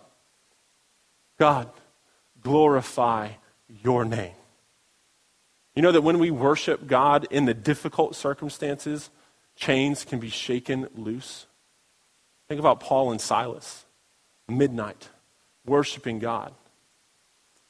God, 1.38 1.70
glorify 2.42 3.30
your 3.82 4.04
name. 4.04 4.34
You 5.74 5.82
know 5.82 5.92
that 5.92 6.02
when 6.02 6.18
we 6.18 6.30
worship 6.30 6.86
God 6.86 7.26
in 7.30 7.46
the 7.46 7.54
difficult 7.54 8.14
circumstances, 8.14 9.10
chains 9.56 10.04
can 10.04 10.18
be 10.18 10.28
shaken 10.28 10.88
loose. 10.94 11.46
Think 12.48 12.60
about 12.60 12.80
Paul 12.80 13.10
and 13.10 13.20
Silas, 13.20 13.86
midnight, 14.48 15.08
worshiping 15.64 16.18
God. 16.18 16.52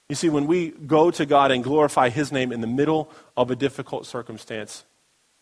You 0.08 0.14
see, 0.14 0.28
when 0.28 0.46
we 0.46 0.70
go 0.70 1.10
to 1.10 1.24
God 1.24 1.50
and 1.50 1.64
glorify 1.64 2.08
His 2.08 2.32
name 2.32 2.52
in 2.52 2.60
the 2.60 2.66
middle 2.66 3.10
of 3.36 3.50
a 3.50 3.56
difficult 3.56 4.06
circumstance, 4.06 4.84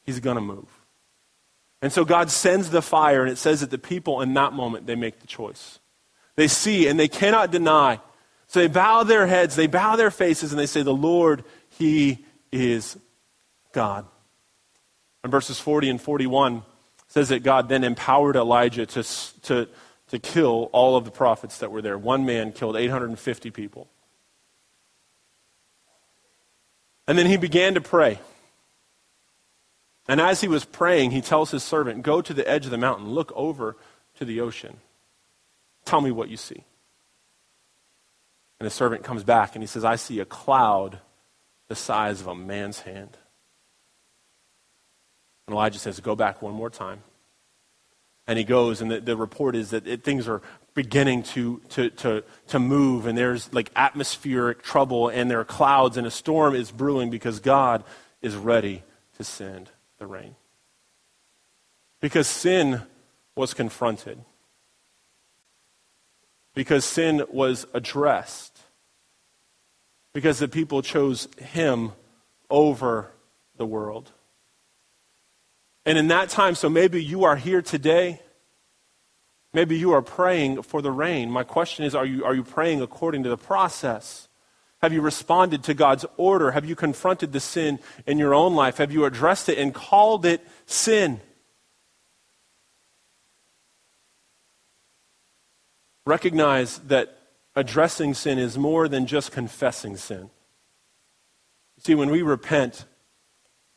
He's 0.02 0.20
going 0.20 0.36
to 0.36 0.42
move. 0.42 0.68
And 1.82 1.92
so 1.92 2.04
God 2.04 2.30
sends 2.30 2.70
the 2.70 2.82
fire, 2.82 3.22
and 3.22 3.30
it 3.30 3.38
says 3.38 3.60
that 3.60 3.70
the 3.70 3.78
people 3.78 4.20
in 4.20 4.34
that 4.34 4.52
moment, 4.52 4.86
they 4.86 4.94
make 4.94 5.20
the 5.20 5.26
choice. 5.26 5.78
They 6.36 6.46
see 6.46 6.86
and 6.86 6.98
they 6.98 7.08
cannot 7.08 7.50
deny 7.50 8.00
so 8.50 8.58
they 8.58 8.66
bow 8.66 9.04
their 9.04 9.28
heads, 9.28 9.54
they 9.54 9.68
bow 9.68 9.94
their 9.94 10.10
faces, 10.10 10.50
and 10.50 10.58
they 10.58 10.66
say, 10.66 10.82
The 10.82 10.92
Lord, 10.92 11.44
He 11.78 12.24
is 12.50 12.98
God. 13.72 14.06
And 15.22 15.30
verses 15.30 15.60
40 15.60 15.88
and 15.88 16.00
41 16.00 16.64
says 17.06 17.28
that 17.28 17.44
God 17.44 17.68
then 17.68 17.84
empowered 17.84 18.34
Elijah 18.34 18.86
to, 18.86 19.04
to, 19.42 19.68
to 20.08 20.18
kill 20.18 20.68
all 20.72 20.96
of 20.96 21.04
the 21.04 21.12
prophets 21.12 21.58
that 21.58 21.70
were 21.70 21.80
there. 21.80 21.96
One 21.96 22.26
man 22.26 22.50
killed 22.50 22.74
850 22.74 23.52
people. 23.52 23.88
And 27.10 27.18
then 27.18 27.26
he 27.26 27.36
began 27.36 27.74
to 27.74 27.80
pray. 27.80 28.20
And 30.06 30.20
as 30.20 30.40
he 30.40 30.46
was 30.46 30.64
praying, 30.64 31.10
he 31.10 31.20
tells 31.20 31.50
his 31.50 31.64
servant, 31.64 32.04
Go 32.04 32.22
to 32.22 32.32
the 32.32 32.48
edge 32.48 32.66
of 32.66 32.70
the 32.70 32.78
mountain, 32.78 33.08
look 33.08 33.32
over 33.34 33.76
to 34.14 34.24
the 34.24 34.40
ocean. 34.40 34.76
Tell 35.84 36.00
me 36.00 36.12
what 36.12 36.28
you 36.28 36.36
see. 36.36 36.62
And 38.60 38.66
the 38.68 38.70
servant 38.70 39.02
comes 39.02 39.24
back 39.24 39.56
and 39.56 39.62
he 39.62 39.66
says, 39.66 39.84
I 39.84 39.96
see 39.96 40.20
a 40.20 40.24
cloud 40.24 41.00
the 41.66 41.74
size 41.74 42.20
of 42.20 42.28
a 42.28 42.34
man's 42.36 42.78
hand. 42.82 43.16
And 45.48 45.54
Elijah 45.54 45.80
says, 45.80 45.98
Go 45.98 46.14
back 46.14 46.40
one 46.40 46.54
more 46.54 46.70
time. 46.70 47.02
And 48.28 48.38
he 48.38 48.44
goes, 48.44 48.80
and 48.80 48.88
the, 48.88 49.00
the 49.00 49.16
report 49.16 49.56
is 49.56 49.70
that 49.70 49.88
it, 49.88 50.04
things 50.04 50.28
are 50.28 50.42
beginning 50.74 51.22
to, 51.22 51.60
to, 51.70 51.90
to, 51.90 52.24
to 52.48 52.58
move, 52.58 53.06
and 53.06 53.16
there's 53.16 53.52
like 53.52 53.70
atmospheric 53.76 54.62
trouble, 54.62 55.08
and 55.08 55.30
there 55.30 55.40
are 55.40 55.44
clouds, 55.44 55.96
and 55.96 56.06
a 56.06 56.10
storm 56.10 56.54
is 56.54 56.70
brewing 56.70 57.10
because 57.10 57.40
God 57.40 57.84
is 58.22 58.36
ready 58.36 58.82
to 59.16 59.24
send 59.24 59.70
the 59.98 60.06
rain. 60.06 60.36
Because 62.00 62.26
sin 62.26 62.82
was 63.34 63.54
confronted. 63.54 64.18
Because 66.54 66.84
sin 66.84 67.24
was 67.30 67.66
addressed. 67.74 68.58
Because 70.12 70.38
the 70.38 70.48
people 70.48 70.82
chose 70.82 71.28
him 71.38 71.92
over 72.48 73.10
the 73.56 73.66
world. 73.66 74.10
And 75.86 75.96
in 75.96 76.08
that 76.08 76.28
time, 76.28 76.54
so 76.54 76.68
maybe 76.68 77.02
you 77.02 77.24
are 77.24 77.36
here 77.36 77.62
today. 77.62 78.20
Maybe 79.52 79.76
you 79.76 79.92
are 79.92 80.02
praying 80.02 80.62
for 80.62 80.80
the 80.80 80.92
rain. 80.92 81.30
My 81.30 81.42
question 81.42 81.84
is 81.84 81.94
are 81.94 82.06
you, 82.06 82.24
are 82.24 82.34
you 82.34 82.44
praying 82.44 82.80
according 82.80 83.24
to 83.24 83.28
the 83.28 83.36
process? 83.36 84.28
Have 84.80 84.92
you 84.92 85.00
responded 85.00 85.62
to 85.64 85.74
God's 85.74 86.06
order? 86.16 86.52
Have 86.52 86.64
you 86.64 86.74
confronted 86.74 87.32
the 87.32 87.40
sin 87.40 87.80
in 88.06 88.18
your 88.18 88.32
own 88.32 88.54
life? 88.54 88.78
Have 88.78 88.92
you 88.92 89.04
addressed 89.04 89.48
it 89.48 89.58
and 89.58 89.74
called 89.74 90.24
it 90.24 90.46
sin? 90.66 91.20
Recognize 96.06 96.78
that 96.78 97.18
addressing 97.54 98.14
sin 98.14 98.38
is 98.38 98.56
more 98.56 98.88
than 98.88 99.06
just 99.06 99.32
confessing 99.32 99.96
sin. 99.96 100.30
See, 101.78 101.94
when 101.94 102.10
we 102.10 102.22
repent, 102.22 102.86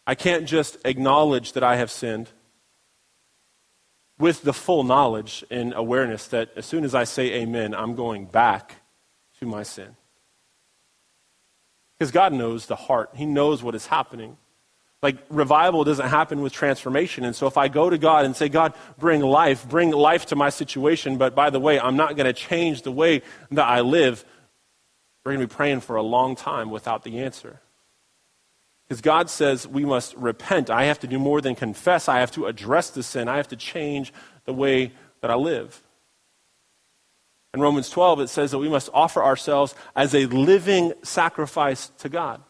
I 0.05 0.15
can't 0.15 0.45
just 0.45 0.78
acknowledge 0.86 1.53
that 1.53 1.63
I 1.63 1.76
have 1.78 1.91
sinned 1.91 2.30
with 4.24 4.43
the 4.43 4.53
full 4.53 4.86
knowledge 4.86 5.43
and 5.51 5.74
awareness 5.74 6.28
that 6.28 6.49
as 6.55 6.65
soon 6.65 6.86
as 6.86 6.95
I 6.95 7.03
say 7.03 7.41
amen, 7.41 7.76
I'm 7.76 7.93
going 7.93 8.24
back 8.24 8.78
to 9.41 9.45
my 9.45 9.63
sin. 9.63 9.97
Because 11.99 12.09
God 12.11 12.32
knows 12.32 12.67
the 12.67 12.78
heart, 12.78 13.09
He 13.15 13.26
knows 13.26 13.61
what 13.61 13.76
is 13.76 13.88
happening. 13.88 14.38
Like, 15.01 15.17
revival 15.30 15.84
doesn't 15.84 16.07
happen 16.07 16.41
with 16.41 16.53
transformation. 16.53 17.26
And 17.26 17.36
so, 17.36 17.47
if 17.47 17.57
I 17.57 17.67
go 17.67 17.89
to 17.89 17.97
God 17.97 18.24
and 18.24 18.34
say, 18.34 18.47
God, 18.47 18.74
bring 18.97 19.19
life, 19.19 19.67
bring 19.67 19.91
life 19.91 20.28
to 20.28 20.38
my 20.38 20.51
situation, 20.51 21.17
but 21.17 21.36
by 21.36 21.49
the 21.49 21.59
way, 21.59 21.78
I'm 21.78 21.97
not 21.97 22.15
going 22.15 22.28
to 22.28 22.32
change 22.32 22.84
the 22.84 22.93
way 22.93 23.24
that 23.51 23.67
I 23.67 23.82
live, 23.82 24.24
we're 25.26 25.34
going 25.34 25.41
to 25.45 25.53
be 25.53 25.53
praying 25.53 25.82
for 25.82 25.97
a 25.97 26.01
long 26.01 26.38
time 26.38 26.69
without 26.69 27.03
the 27.03 27.19
answer. 27.19 27.59
Because 28.93 29.01
God 29.01 29.27
says 29.31 29.67
we 29.67 29.85
must 29.85 30.15
repent. 30.17 30.69
I 30.69 30.83
have 30.83 30.99
to 30.99 31.07
do 31.07 31.17
more 31.17 31.41
than 31.41 31.55
confess. 31.55 32.07
I 32.07 32.19
have 32.19 32.29
to 32.33 32.45
address 32.45 32.91
the 32.91 33.01
sin. 33.01 33.27
I 33.27 33.37
have 33.37 33.47
to 33.47 33.55
change 33.55 34.13
the 34.45 34.53
way 34.53 34.91
that 35.21 35.31
I 35.31 35.33
live. 35.33 35.81
In 37.55 37.59
Romans 37.59 37.89
12, 37.89 38.19
it 38.19 38.27
says 38.27 38.51
that 38.51 38.59
we 38.59 38.69
must 38.69 38.91
offer 38.93 39.23
ourselves 39.23 39.73
as 39.95 40.13
a 40.13 40.27
living 40.27 40.93
sacrifice 41.01 41.89
to 41.97 42.07
God. 42.07 42.43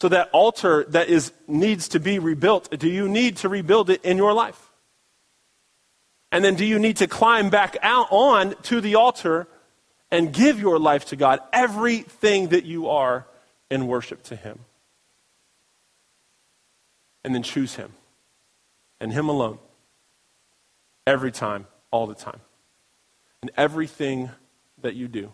So 0.00 0.08
that 0.08 0.30
altar 0.32 0.86
that 0.88 1.10
is 1.10 1.34
needs 1.46 1.88
to 1.88 2.00
be 2.00 2.18
rebuilt, 2.18 2.70
do 2.78 2.88
you 2.88 3.10
need 3.10 3.36
to 3.38 3.50
rebuild 3.50 3.90
it 3.90 4.02
in 4.02 4.16
your 4.16 4.32
life? 4.32 4.70
And 6.32 6.42
then 6.42 6.54
do 6.54 6.64
you 6.64 6.78
need 6.78 6.96
to 6.96 7.06
climb 7.06 7.50
back 7.50 7.76
out 7.82 8.06
on 8.10 8.54
to 8.62 8.80
the 8.80 8.94
altar 8.94 9.46
and 10.10 10.32
give 10.32 10.58
your 10.58 10.78
life 10.78 11.04
to 11.06 11.16
God, 11.16 11.40
everything 11.52 12.48
that 12.48 12.64
you 12.64 12.88
are 12.88 13.26
in 13.70 13.86
worship 13.86 14.22
to 14.24 14.36
Him. 14.36 14.60
And 17.24 17.34
then 17.34 17.42
choose 17.42 17.74
Him 17.74 17.92
and 19.00 19.12
Him 19.12 19.28
alone 19.28 19.58
every 21.06 21.32
time, 21.32 21.66
all 21.90 22.06
the 22.06 22.14
time. 22.14 22.40
In 23.42 23.50
everything 23.56 24.30
that 24.82 24.94
you 24.94 25.08
do, 25.08 25.32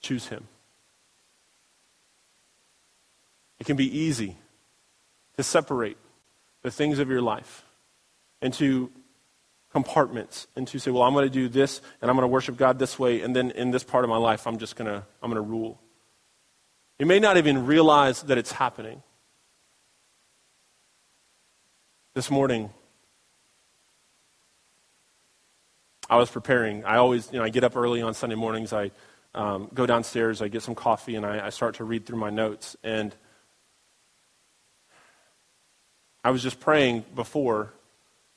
choose 0.00 0.28
Him. 0.28 0.48
It 3.60 3.66
can 3.66 3.76
be 3.76 3.96
easy 3.96 4.36
to 5.36 5.42
separate 5.42 5.96
the 6.62 6.70
things 6.70 6.98
of 6.98 7.08
your 7.08 7.22
life 7.22 7.64
into 8.40 8.90
compartments 9.72 10.46
and 10.56 10.66
to 10.68 10.78
say, 10.78 10.90
well, 10.90 11.02
I'm 11.02 11.14
going 11.14 11.26
to 11.26 11.32
do 11.32 11.48
this 11.48 11.80
and 12.00 12.10
I'm 12.10 12.16
going 12.16 12.24
to 12.24 12.32
worship 12.32 12.56
God 12.56 12.78
this 12.78 12.98
way, 12.98 13.22
and 13.22 13.34
then 13.34 13.50
in 13.52 13.70
this 13.70 13.84
part 13.84 14.04
of 14.04 14.10
my 14.10 14.16
life, 14.16 14.46
I'm 14.46 14.58
just 14.58 14.76
going 14.76 14.90
to, 14.90 15.04
I'm 15.22 15.30
going 15.30 15.42
to 15.42 15.48
rule. 15.48 15.80
You 16.98 17.06
may 17.06 17.18
not 17.18 17.36
even 17.36 17.66
realize 17.66 18.22
that 18.22 18.38
it's 18.38 18.52
happening. 18.52 19.02
This 22.14 22.30
morning, 22.30 22.70
I 26.08 26.16
was 26.16 26.30
preparing. 26.30 26.84
I 26.84 26.96
always, 26.96 27.32
you 27.32 27.38
know, 27.38 27.44
I 27.44 27.48
get 27.48 27.64
up 27.64 27.76
early 27.76 28.02
on 28.02 28.12
Sunday 28.12 28.36
mornings. 28.36 28.72
I 28.72 28.90
um, 29.34 29.70
go 29.72 29.86
downstairs, 29.86 30.42
I 30.42 30.48
get 30.48 30.62
some 30.62 30.74
coffee, 30.74 31.16
and 31.16 31.24
I, 31.24 31.46
I 31.46 31.48
start 31.48 31.76
to 31.76 31.84
read 31.84 32.04
through 32.04 32.18
my 32.18 32.30
notes. 32.30 32.76
And 32.84 33.14
I 36.22 36.30
was 36.30 36.42
just 36.42 36.60
praying 36.60 37.04
before 37.14 37.72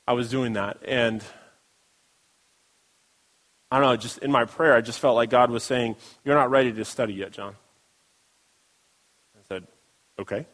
I 0.08 0.14
was 0.14 0.30
doing 0.30 0.54
that. 0.54 0.78
And 0.86 1.22
I 3.70 3.78
don't 3.78 3.90
know, 3.90 3.96
just 3.96 4.18
in 4.18 4.32
my 4.32 4.44
prayer, 4.44 4.74
I 4.74 4.80
just 4.80 4.98
felt 4.98 5.16
like 5.16 5.28
God 5.28 5.50
was 5.50 5.62
saying, 5.62 5.96
You're 6.24 6.34
not 6.34 6.50
ready 6.50 6.72
to 6.72 6.84
study 6.84 7.14
yet, 7.14 7.32
John. 7.32 7.56
Okay. 10.18 10.46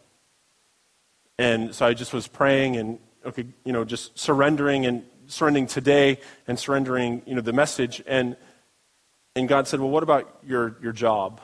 And 1.38 1.74
so 1.74 1.86
I 1.86 1.94
just 1.94 2.12
was 2.12 2.28
praying 2.28 2.76
and, 2.76 2.98
okay, 3.24 3.46
you 3.64 3.72
know, 3.72 3.84
just 3.84 4.18
surrendering 4.18 4.86
and 4.86 5.04
surrendering 5.26 5.66
today 5.66 6.18
and 6.46 6.58
surrendering, 6.58 7.22
you 7.26 7.34
know, 7.34 7.40
the 7.40 7.52
message. 7.52 8.02
And, 8.06 8.36
and 9.34 9.48
God 9.48 9.66
said, 9.66 9.80
well, 9.80 9.90
what 9.90 10.02
about 10.02 10.38
your, 10.46 10.76
your 10.82 10.92
job? 10.92 11.40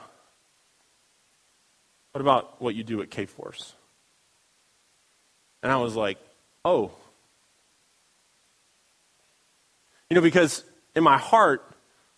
What 2.11 2.21
about 2.21 2.61
what 2.61 2.75
you 2.75 2.83
do 2.83 3.01
at 3.01 3.09
Kforce? 3.09 3.73
And 5.63 5.71
I 5.71 5.77
was 5.77 5.95
like, 5.95 6.17
oh. 6.63 6.91
You 10.09 10.15
know, 10.15 10.21
because 10.21 10.63
in 10.95 11.03
my 11.03 11.17
heart, 11.17 11.63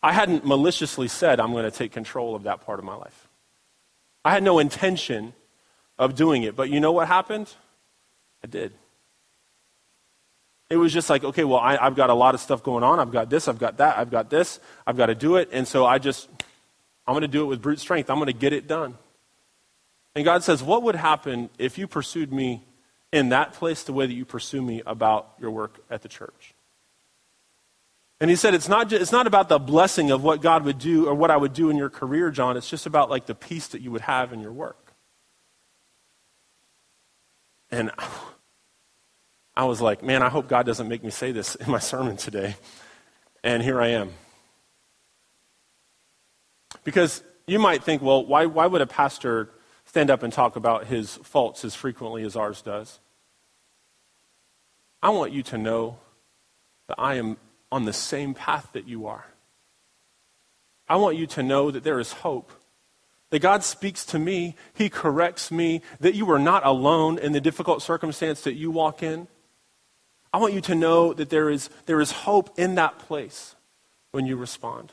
I 0.04 0.14
hadn't 0.14 0.46
maliciously 0.46 1.08
said, 1.08 1.40
I'm 1.40 1.52
going 1.52 1.66
to 1.66 1.72
take 1.72 1.92
control 1.92 2.36
of 2.36 2.44
that 2.44 2.66
part 2.66 2.80
of 2.80 2.86
my 2.86 2.96
life. 2.96 3.28
I 4.24 4.32
had 4.32 4.44
no 4.44 4.60
intention 4.60 5.34
of 6.02 6.16
doing 6.16 6.42
it. 6.44 6.56
But 6.56 6.70
you 6.70 6.80
know 6.80 6.92
what 6.92 7.08
happened? 7.08 7.54
I 8.44 8.48
did. 8.48 8.74
It 10.70 10.78
was 10.78 10.92
just 10.92 11.10
like, 11.10 11.24
okay, 11.24 11.44
well, 11.44 11.60
I, 11.60 11.78
have 11.78 11.96
got 11.96 12.10
a 12.10 12.14
lot 12.14 12.34
of 12.34 12.42
stuff 12.42 12.64
going 12.64 12.84
on. 12.84 13.00
I've 13.00 13.12
got 13.12 13.30
this, 13.30 13.48
I've 13.48 13.60
got 13.60 13.78
that, 13.78 13.98
I've 14.00 14.10
got 14.10 14.30
this. 14.30 14.60
I've 14.88 14.98
got 14.98 15.08
to 15.08 15.16
do 15.16 15.36
it. 15.36 15.50
And 15.52 15.68
so 15.68 15.86
I 15.86 16.00
just, 16.00 16.28
I'm 17.06 17.14
going 17.14 17.22
to 17.22 17.28
do 17.28 17.44
it 17.44 17.46
with 17.46 17.62
brute 17.62 17.80
strength. 17.80 18.10
I'm 18.10 18.18
going 18.18 18.28
to 18.28 18.34
get 18.34 18.52
it 18.52 18.68
done. 18.68 18.98
And 20.16 20.26
God 20.26 20.44
says, 20.44 20.64
what 20.64 20.82
would 20.84 20.96
happen 20.96 21.50
if 21.60 21.78
you 21.78 21.88
pursued 21.88 22.34
me 22.34 22.64
in 23.12 23.30
that 23.30 23.54
place 23.54 23.84
the 23.84 23.94
way 23.94 24.08
that 24.08 24.14
you 24.14 24.26
pursue 24.26 24.62
me 24.62 24.82
about 24.86 25.34
your 25.40 25.52
work 25.52 25.84
at 25.90 26.02
the 26.02 26.10
church? 26.10 26.56
And 28.20 28.30
he 28.30 28.36
said, 28.36 28.54
it's 28.54 28.70
not, 28.70 28.90
just, 28.90 29.02
it's 29.02 29.12
not 29.12 29.28
about 29.28 29.50
the 29.50 29.60
blessing 29.60 30.10
of 30.10 30.24
what 30.24 30.42
God 30.42 30.66
would 30.66 30.80
do 30.80 31.08
or 31.08 31.14
what 31.14 31.30
I 31.30 31.38
would 31.38 31.54
do 31.54 31.70
in 31.70 31.78
your 31.78 31.90
career, 31.90 32.32
John. 32.32 32.58
It's 32.58 32.70
just 32.70 32.86
about 32.86 33.10
like 33.10 33.28
the 33.28 33.36
peace 33.36 33.68
that 33.68 33.82
you 33.82 33.92
would 33.92 34.02
have 34.02 34.34
in 34.34 34.40
your 34.40 34.52
work. 34.52 34.81
And 37.72 37.92
I 39.56 39.66
was 39.66 39.82
like, 39.82 40.04
man, 40.04 40.24
I 40.24 40.30
hope 40.30 40.48
God 40.48 40.66
doesn't 40.66 40.88
make 40.88 41.04
me 41.04 41.10
say 41.10 41.32
this 41.32 41.56
in 41.56 41.72
my 41.72 41.80
sermon 41.80 42.18
today. 42.18 42.56
And 43.44 43.64
here 43.64 43.82
I 43.82 43.88
am. 43.88 44.12
Because 46.84 47.24
you 47.48 47.60
might 47.60 47.84
think, 47.84 48.02
well, 48.02 48.26
why, 48.26 48.46
why 48.46 48.68
would 48.68 48.82
a 48.82 48.88
pastor 48.88 49.50
stand 49.86 50.10
up 50.10 50.24
and 50.24 50.32
talk 50.32 50.56
about 50.56 50.86
his 50.86 51.16
faults 51.18 51.66
as 51.66 51.76
frequently 51.76 52.24
as 52.24 52.36
ours 52.36 52.62
does? 52.62 53.00
I 55.02 55.10
want 55.10 55.32
you 55.32 55.44
to 55.44 55.58
know 55.58 55.98
that 56.88 56.96
I 57.00 57.16
am 57.16 57.38
on 57.72 57.86
the 57.86 57.94
same 57.94 58.34
path 58.34 58.70
that 58.74 58.88
you 58.88 59.08
are. 59.08 59.26
I 60.88 60.98
want 60.98 61.18
you 61.18 61.26
to 61.28 61.44
know 61.44 61.72
that 61.72 61.84
there 61.84 62.00
is 62.00 62.12
hope 62.12 62.52
that 63.32 63.40
God 63.40 63.64
speaks 63.64 64.06
to 64.08 64.20
me, 64.20 64.56
He 64.74 64.90
corrects 64.90 65.52
me, 65.52 65.82
that 66.00 66.16
you 66.16 66.30
are 66.32 66.40
not 66.40 66.66
alone 66.66 67.18
in 67.18 67.32
the 67.32 67.42
difficult 67.42 67.82
circumstance 67.82 68.42
that 68.42 68.54
you 68.54 68.70
walk 68.70 69.02
in. 69.02 69.28
I 70.34 70.38
want 70.38 70.54
you 70.54 70.62
to 70.62 70.76
know 70.76 71.14
that 71.14 71.30
there 71.30 71.50
is, 71.50 71.70
there 71.88 72.00
is 72.00 72.12
hope 72.12 72.58
in 72.60 72.76
that 72.76 73.00
place 73.00 73.56
when 74.12 74.26
you 74.26 74.36
respond. 74.36 74.92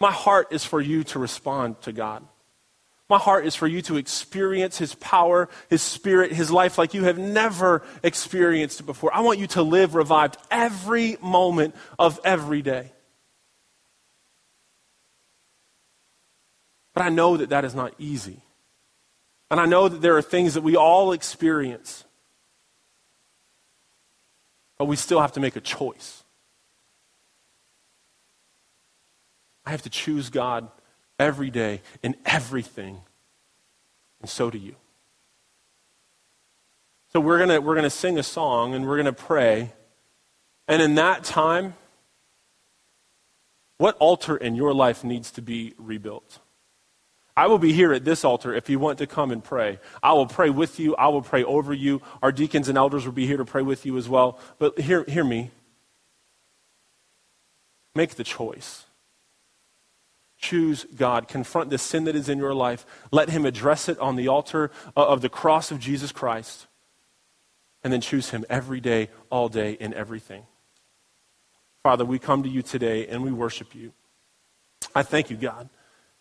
My 0.00 0.10
heart 0.10 0.48
is 0.50 0.64
for 0.64 0.80
you 0.80 1.04
to 1.04 1.18
respond 1.18 1.80
to 1.82 1.92
God. 1.92 2.24
My 3.08 3.18
heart 3.18 3.44
is 3.44 3.56
for 3.56 3.66
you 3.66 3.82
to 3.82 3.96
experience 3.96 4.78
His 4.78 4.94
power, 4.94 5.48
His 5.68 5.82
Spirit, 5.82 6.32
His 6.32 6.52
life 6.52 6.78
like 6.78 6.94
you 6.94 7.04
have 7.04 7.18
never 7.18 7.82
experienced 8.04 8.78
it 8.80 8.84
before. 8.84 9.12
I 9.12 9.20
want 9.20 9.40
you 9.40 9.48
to 9.48 9.62
live 9.62 9.96
revived 9.96 10.36
every 10.50 11.16
moment 11.20 11.74
of 11.98 12.20
every 12.24 12.62
day. 12.62 12.92
But 16.94 17.02
I 17.02 17.08
know 17.08 17.36
that 17.36 17.50
that 17.50 17.64
is 17.64 17.74
not 17.74 17.94
easy. 17.98 18.40
And 19.50 19.60
I 19.60 19.66
know 19.66 19.88
that 19.88 20.00
there 20.00 20.16
are 20.16 20.22
things 20.22 20.54
that 20.54 20.62
we 20.62 20.76
all 20.76 21.12
experience. 21.12 22.04
But 24.78 24.86
we 24.86 24.96
still 24.96 25.20
have 25.20 25.32
to 25.32 25.40
make 25.40 25.56
a 25.56 25.60
choice. 25.60 26.24
I 29.64 29.70
have 29.70 29.82
to 29.82 29.90
choose 29.90 30.30
God 30.30 30.68
every 31.18 31.50
day 31.50 31.82
in 32.02 32.16
everything. 32.24 33.00
And 34.20 34.28
so 34.28 34.50
do 34.50 34.58
you. 34.58 34.76
So 37.12 37.20
we're 37.20 37.44
going 37.44 37.64
we're 37.64 37.74
going 37.74 37.84
to 37.84 37.90
sing 37.90 38.18
a 38.18 38.22
song 38.22 38.74
and 38.74 38.86
we're 38.86 38.96
going 38.96 39.06
to 39.06 39.12
pray. 39.12 39.72
And 40.68 40.80
in 40.80 40.94
that 40.94 41.24
time, 41.24 41.74
what 43.78 43.96
altar 43.98 44.36
in 44.36 44.54
your 44.54 44.72
life 44.72 45.02
needs 45.02 45.30
to 45.32 45.42
be 45.42 45.74
rebuilt? 45.76 46.38
I 47.40 47.46
will 47.46 47.56
be 47.58 47.72
here 47.72 47.94
at 47.94 48.04
this 48.04 48.22
altar 48.22 48.52
if 48.52 48.68
you 48.68 48.78
want 48.78 48.98
to 48.98 49.06
come 49.06 49.30
and 49.30 49.42
pray. 49.42 49.78
I 50.02 50.12
will 50.12 50.26
pray 50.26 50.50
with 50.50 50.78
you. 50.78 50.94
I 50.96 51.08
will 51.08 51.22
pray 51.22 51.42
over 51.42 51.72
you. 51.72 52.02
Our 52.22 52.32
deacons 52.32 52.68
and 52.68 52.76
elders 52.76 53.06
will 53.06 53.14
be 53.14 53.26
here 53.26 53.38
to 53.38 53.46
pray 53.46 53.62
with 53.62 53.86
you 53.86 53.96
as 53.96 54.10
well. 54.10 54.38
But 54.58 54.78
hear, 54.78 55.04
hear 55.04 55.24
me. 55.24 55.50
Make 57.94 58.16
the 58.16 58.24
choice. 58.24 58.84
Choose 60.36 60.84
God. 60.94 61.28
Confront 61.28 61.70
the 61.70 61.78
sin 61.78 62.04
that 62.04 62.14
is 62.14 62.28
in 62.28 62.36
your 62.36 62.52
life. 62.52 62.84
Let 63.10 63.30
Him 63.30 63.46
address 63.46 63.88
it 63.88 63.98
on 64.00 64.16
the 64.16 64.28
altar 64.28 64.70
uh, 64.94 65.06
of 65.06 65.22
the 65.22 65.30
cross 65.30 65.70
of 65.70 65.80
Jesus 65.80 66.12
Christ. 66.12 66.66
And 67.82 67.90
then 67.90 68.02
choose 68.02 68.28
Him 68.28 68.44
every 68.50 68.82
day, 68.82 69.08
all 69.30 69.48
day, 69.48 69.78
in 69.80 69.94
everything. 69.94 70.42
Father, 71.82 72.04
we 72.04 72.18
come 72.18 72.42
to 72.42 72.50
you 72.50 72.60
today 72.60 73.06
and 73.06 73.22
we 73.22 73.32
worship 73.32 73.74
you. 73.74 73.94
I 74.94 75.02
thank 75.02 75.30
you, 75.30 75.38
God, 75.38 75.70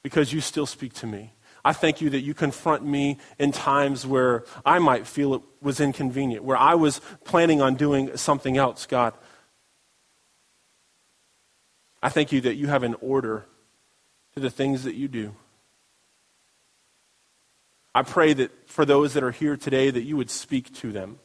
because 0.03 0.33
you 0.33 0.41
still 0.41 0.65
speak 0.65 0.93
to 0.93 1.07
me. 1.07 1.33
I 1.63 1.73
thank 1.73 1.99
you 1.99 2.09
that 2.11 2.21
you 2.21 2.33
confront 2.33 2.85
me 2.85 3.17
in 3.37 3.51
times 3.51 4.05
where 4.05 4.45
I 4.65 4.79
might 4.79 5.05
feel 5.05 5.33
it 5.33 5.41
was 5.61 5.79
inconvenient, 5.79 6.43
where 6.43 6.57
I 6.57 6.75
was 6.75 7.01
planning 7.25 7.61
on 7.61 7.75
doing 7.75 8.15
something 8.15 8.57
else, 8.57 8.85
God. 8.85 9.13
I 12.01 12.09
thank 12.09 12.31
you 12.31 12.39
that 12.41 12.55
you 12.55 12.67
have 12.67 12.83
an 12.83 12.95
order 13.01 13.45
to 14.33 14.39
the 14.39 14.49
things 14.49 14.85
that 14.85 14.95
you 14.95 15.09
do. 15.09 15.35
I 17.93 18.03
pray 18.03 18.33
that 18.33 18.69
for 18.69 18.85
those 18.85 19.13
that 19.15 19.23
are 19.23 19.31
here 19.31 19.57
today 19.57 19.91
that 19.91 20.03
you 20.03 20.15
would 20.15 20.29
speak 20.29 20.73
to 20.75 20.91
them. 20.93 21.19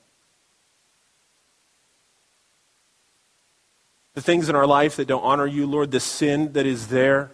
the 4.14 4.22
things 4.22 4.48
in 4.48 4.54
our 4.54 4.66
life 4.66 4.96
that 4.96 5.08
don't 5.08 5.22
honor 5.22 5.46
you, 5.46 5.66
Lord, 5.66 5.90
the 5.90 6.00
sin 6.00 6.52
that 6.52 6.66
is 6.66 6.86
there, 6.86 7.32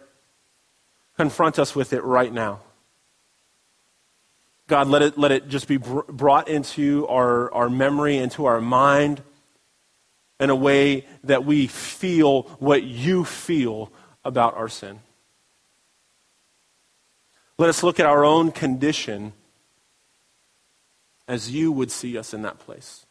confront 1.20 1.58
us 1.58 1.76
with 1.76 1.92
it 1.92 2.02
right 2.02 2.32
now. 2.32 2.60
God, 4.68 4.86
let 4.88 5.02
it, 5.02 5.18
let 5.18 5.30
it 5.32 5.48
just 5.48 5.68
be 5.68 5.76
br- 5.76 6.00
brought 6.08 6.48
into 6.48 7.06
our, 7.08 7.52
our 7.52 7.68
memory, 7.68 8.16
into 8.16 8.46
our 8.46 8.58
mind, 8.58 9.22
in 10.38 10.48
a 10.48 10.56
way 10.56 11.06
that 11.24 11.44
we 11.44 11.66
feel 11.66 12.44
what 12.58 12.84
you 12.84 13.26
feel 13.26 13.92
about 14.24 14.56
our 14.56 14.70
sin. 14.70 15.00
Let 17.58 17.68
us 17.68 17.82
look 17.82 18.00
at 18.00 18.06
our 18.06 18.24
own 18.24 18.50
condition 18.50 19.34
as 21.28 21.50
you 21.50 21.70
would 21.70 21.90
see 21.90 22.16
us 22.16 22.32
in 22.32 22.40
that 22.42 22.60
place 22.60 23.04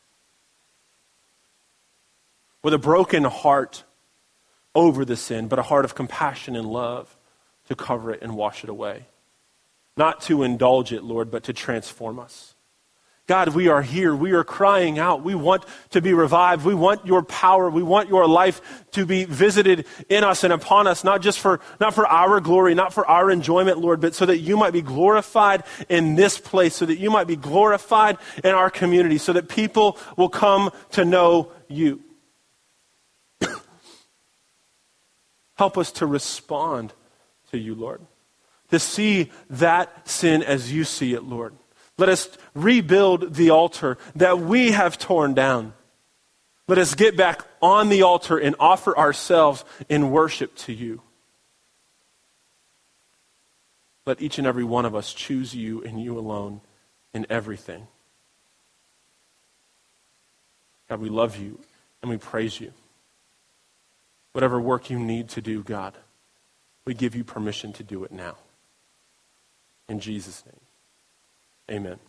with 2.63 2.73
a 2.73 2.79
broken 2.79 3.25
heart 3.25 3.83
over 4.73 5.05
the 5.05 5.15
sin, 5.15 5.47
but 5.47 5.59
a 5.59 5.63
heart 5.63 5.85
of 5.85 5.93
compassion 5.93 6.55
and 6.55 6.65
love 6.65 7.15
to 7.69 7.75
cover 7.75 8.11
it 8.11 8.21
and 8.21 8.35
wash 8.35 8.63
it 8.63 8.69
away. 8.69 9.05
Not 9.95 10.21
to 10.21 10.43
indulge 10.43 10.91
it, 10.91 11.03
Lord, 11.03 11.31
but 11.31 11.43
to 11.43 11.53
transform 11.53 12.19
us. 12.19 12.55
God, 13.27 13.49
we 13.49 13.67
are 13.67 13.83
here. 13.83 14.15
We 14.15 14.31
are 14.31 14.43
crying 14.43 14.97
out. 14.97 15.23
We 15.23 15.35
want 15.35 15.63
to 15.91 16.01
be 16.01 16.13
revived. 16.13 16.65
We 16.65 16.73
want 16.73 17.05
your 17.05 17.21
power. 17.21 17.69
We 17.69 17.83
want 17.83 18.09
your 18.09 18.27
life 18.27 18.59
to 18.93 19.05
be 19.05 19.25
visited 19.25 19.85
in 20.09 20.23
us 20.23 20.43
and 20.43 20.51
upon 20.51 20.87
us, 20.87 21.03
not 21.03 21.21
just 21.21 21.37
for, 21.37 21.59
not 21.79 21.93
for 21.93 22.07
our 22.07 22.39
glory, 22.39 22.73
not 22.73 22.91
for 22.91 23.05
our 23.05 23.29
enjoyment, 23.29 23.77
Lord, 23.77 24.01
but 24.01 24.15
so 24.15 24.25
that 24.25 24.39
you 24.39 24.57
might 24.57 24.73
be 24.73 24.81
glorified 24.81 25.63
in 25.89 26.15
this 26.15 26.39
place, 26.39 26.73
so 26.73 26.87
that 26.87 26.97
you 26.97 27.11
might 27.11 27.27
be 27.27 27.35
glorified 27.35 28.17
in 28.43 28.55
our 28.55 28.71
community, 28.71 29.19
so 29.19 29.33
that 29.33 29.47
people 29.47 29.99
will 30.17 30.29
come 30.29 30.71
to 30.93 31.05
know 31.05 31.51
you. 31.67 32.01
Help 35.55 35.77
us 35.77 35.91
to 35.91 36.07
respond 36.07 36.93
to 37.51 37.57
you, 37.57 37.75
Lord. 37.75 38.01
To 38.71 38.79
see 38.79 39.31
that 39.49 40.07
sin 40.07 40.43
as 40.43 40.71
you 40.71 40.83
see 40.83 41.13
it, 41.13 41.23
Lord. 41.23 41.53
Let 41.97 42.09
us 42.09 42.29
rebuild 42.53 43.33
the 43.33 43.49
altar 43.49 43.97
that 44.15 44.39
we 44.39 44.71
have 44.71 44.97
torn 44.97 45.33
down. 45.33 45.73
Let 46.67 46.77
us 46.77 46.95
get 46.95 47.17
back 47.17 47.41
on 47.61 47.89
the 47.89 48.03
altar 48.03 48.37
and 48.37 48.55
offer 48.59 48.97
ourselves 48.97 49.65
in 49.89 50.11
worship 50.11 50.55
to 50.57 50.73
you. 50.73 51.01
Let 54.05 54.21
each 54.21 54.37
and 54.37 54.47
every 54.47 54.63
one 54.63 54.85
of 54.85 54.95
us 54.95 55.13
choose 55.13 55.53
you 55.53 55.83
and 55.83 56.01
you 56.01 56.17
alone 56.17 56.61
in 57.13 57.25
everything. 57.29 57.87
God, 60.87 60.99
we 60.99 61.09
love 61.09 61.37
you 61.37 61.59
and 62.01 62.09
we 62.09 62.17
praise 62.17 62.59
you. 62.59 62.71
Whatever 64.31 64.61
work 64.61 64.89
you 64.89 64.99
need 64.99 65.29
to 65.29 65.41
do, 65.41 65.63
God, 65.63 65.95
we 66.89 66.95
give 66.95 67.15
you 67.15 67.23
permission 67.23 67.71
to 67.71 67.83
do 67.83 68.03
it 68.03 68.11
now. 68.11 68.35
In 69.87 69.99
Jesus' 69.99 70.43
name, 70.43 71.77
amen. 71.77 71.99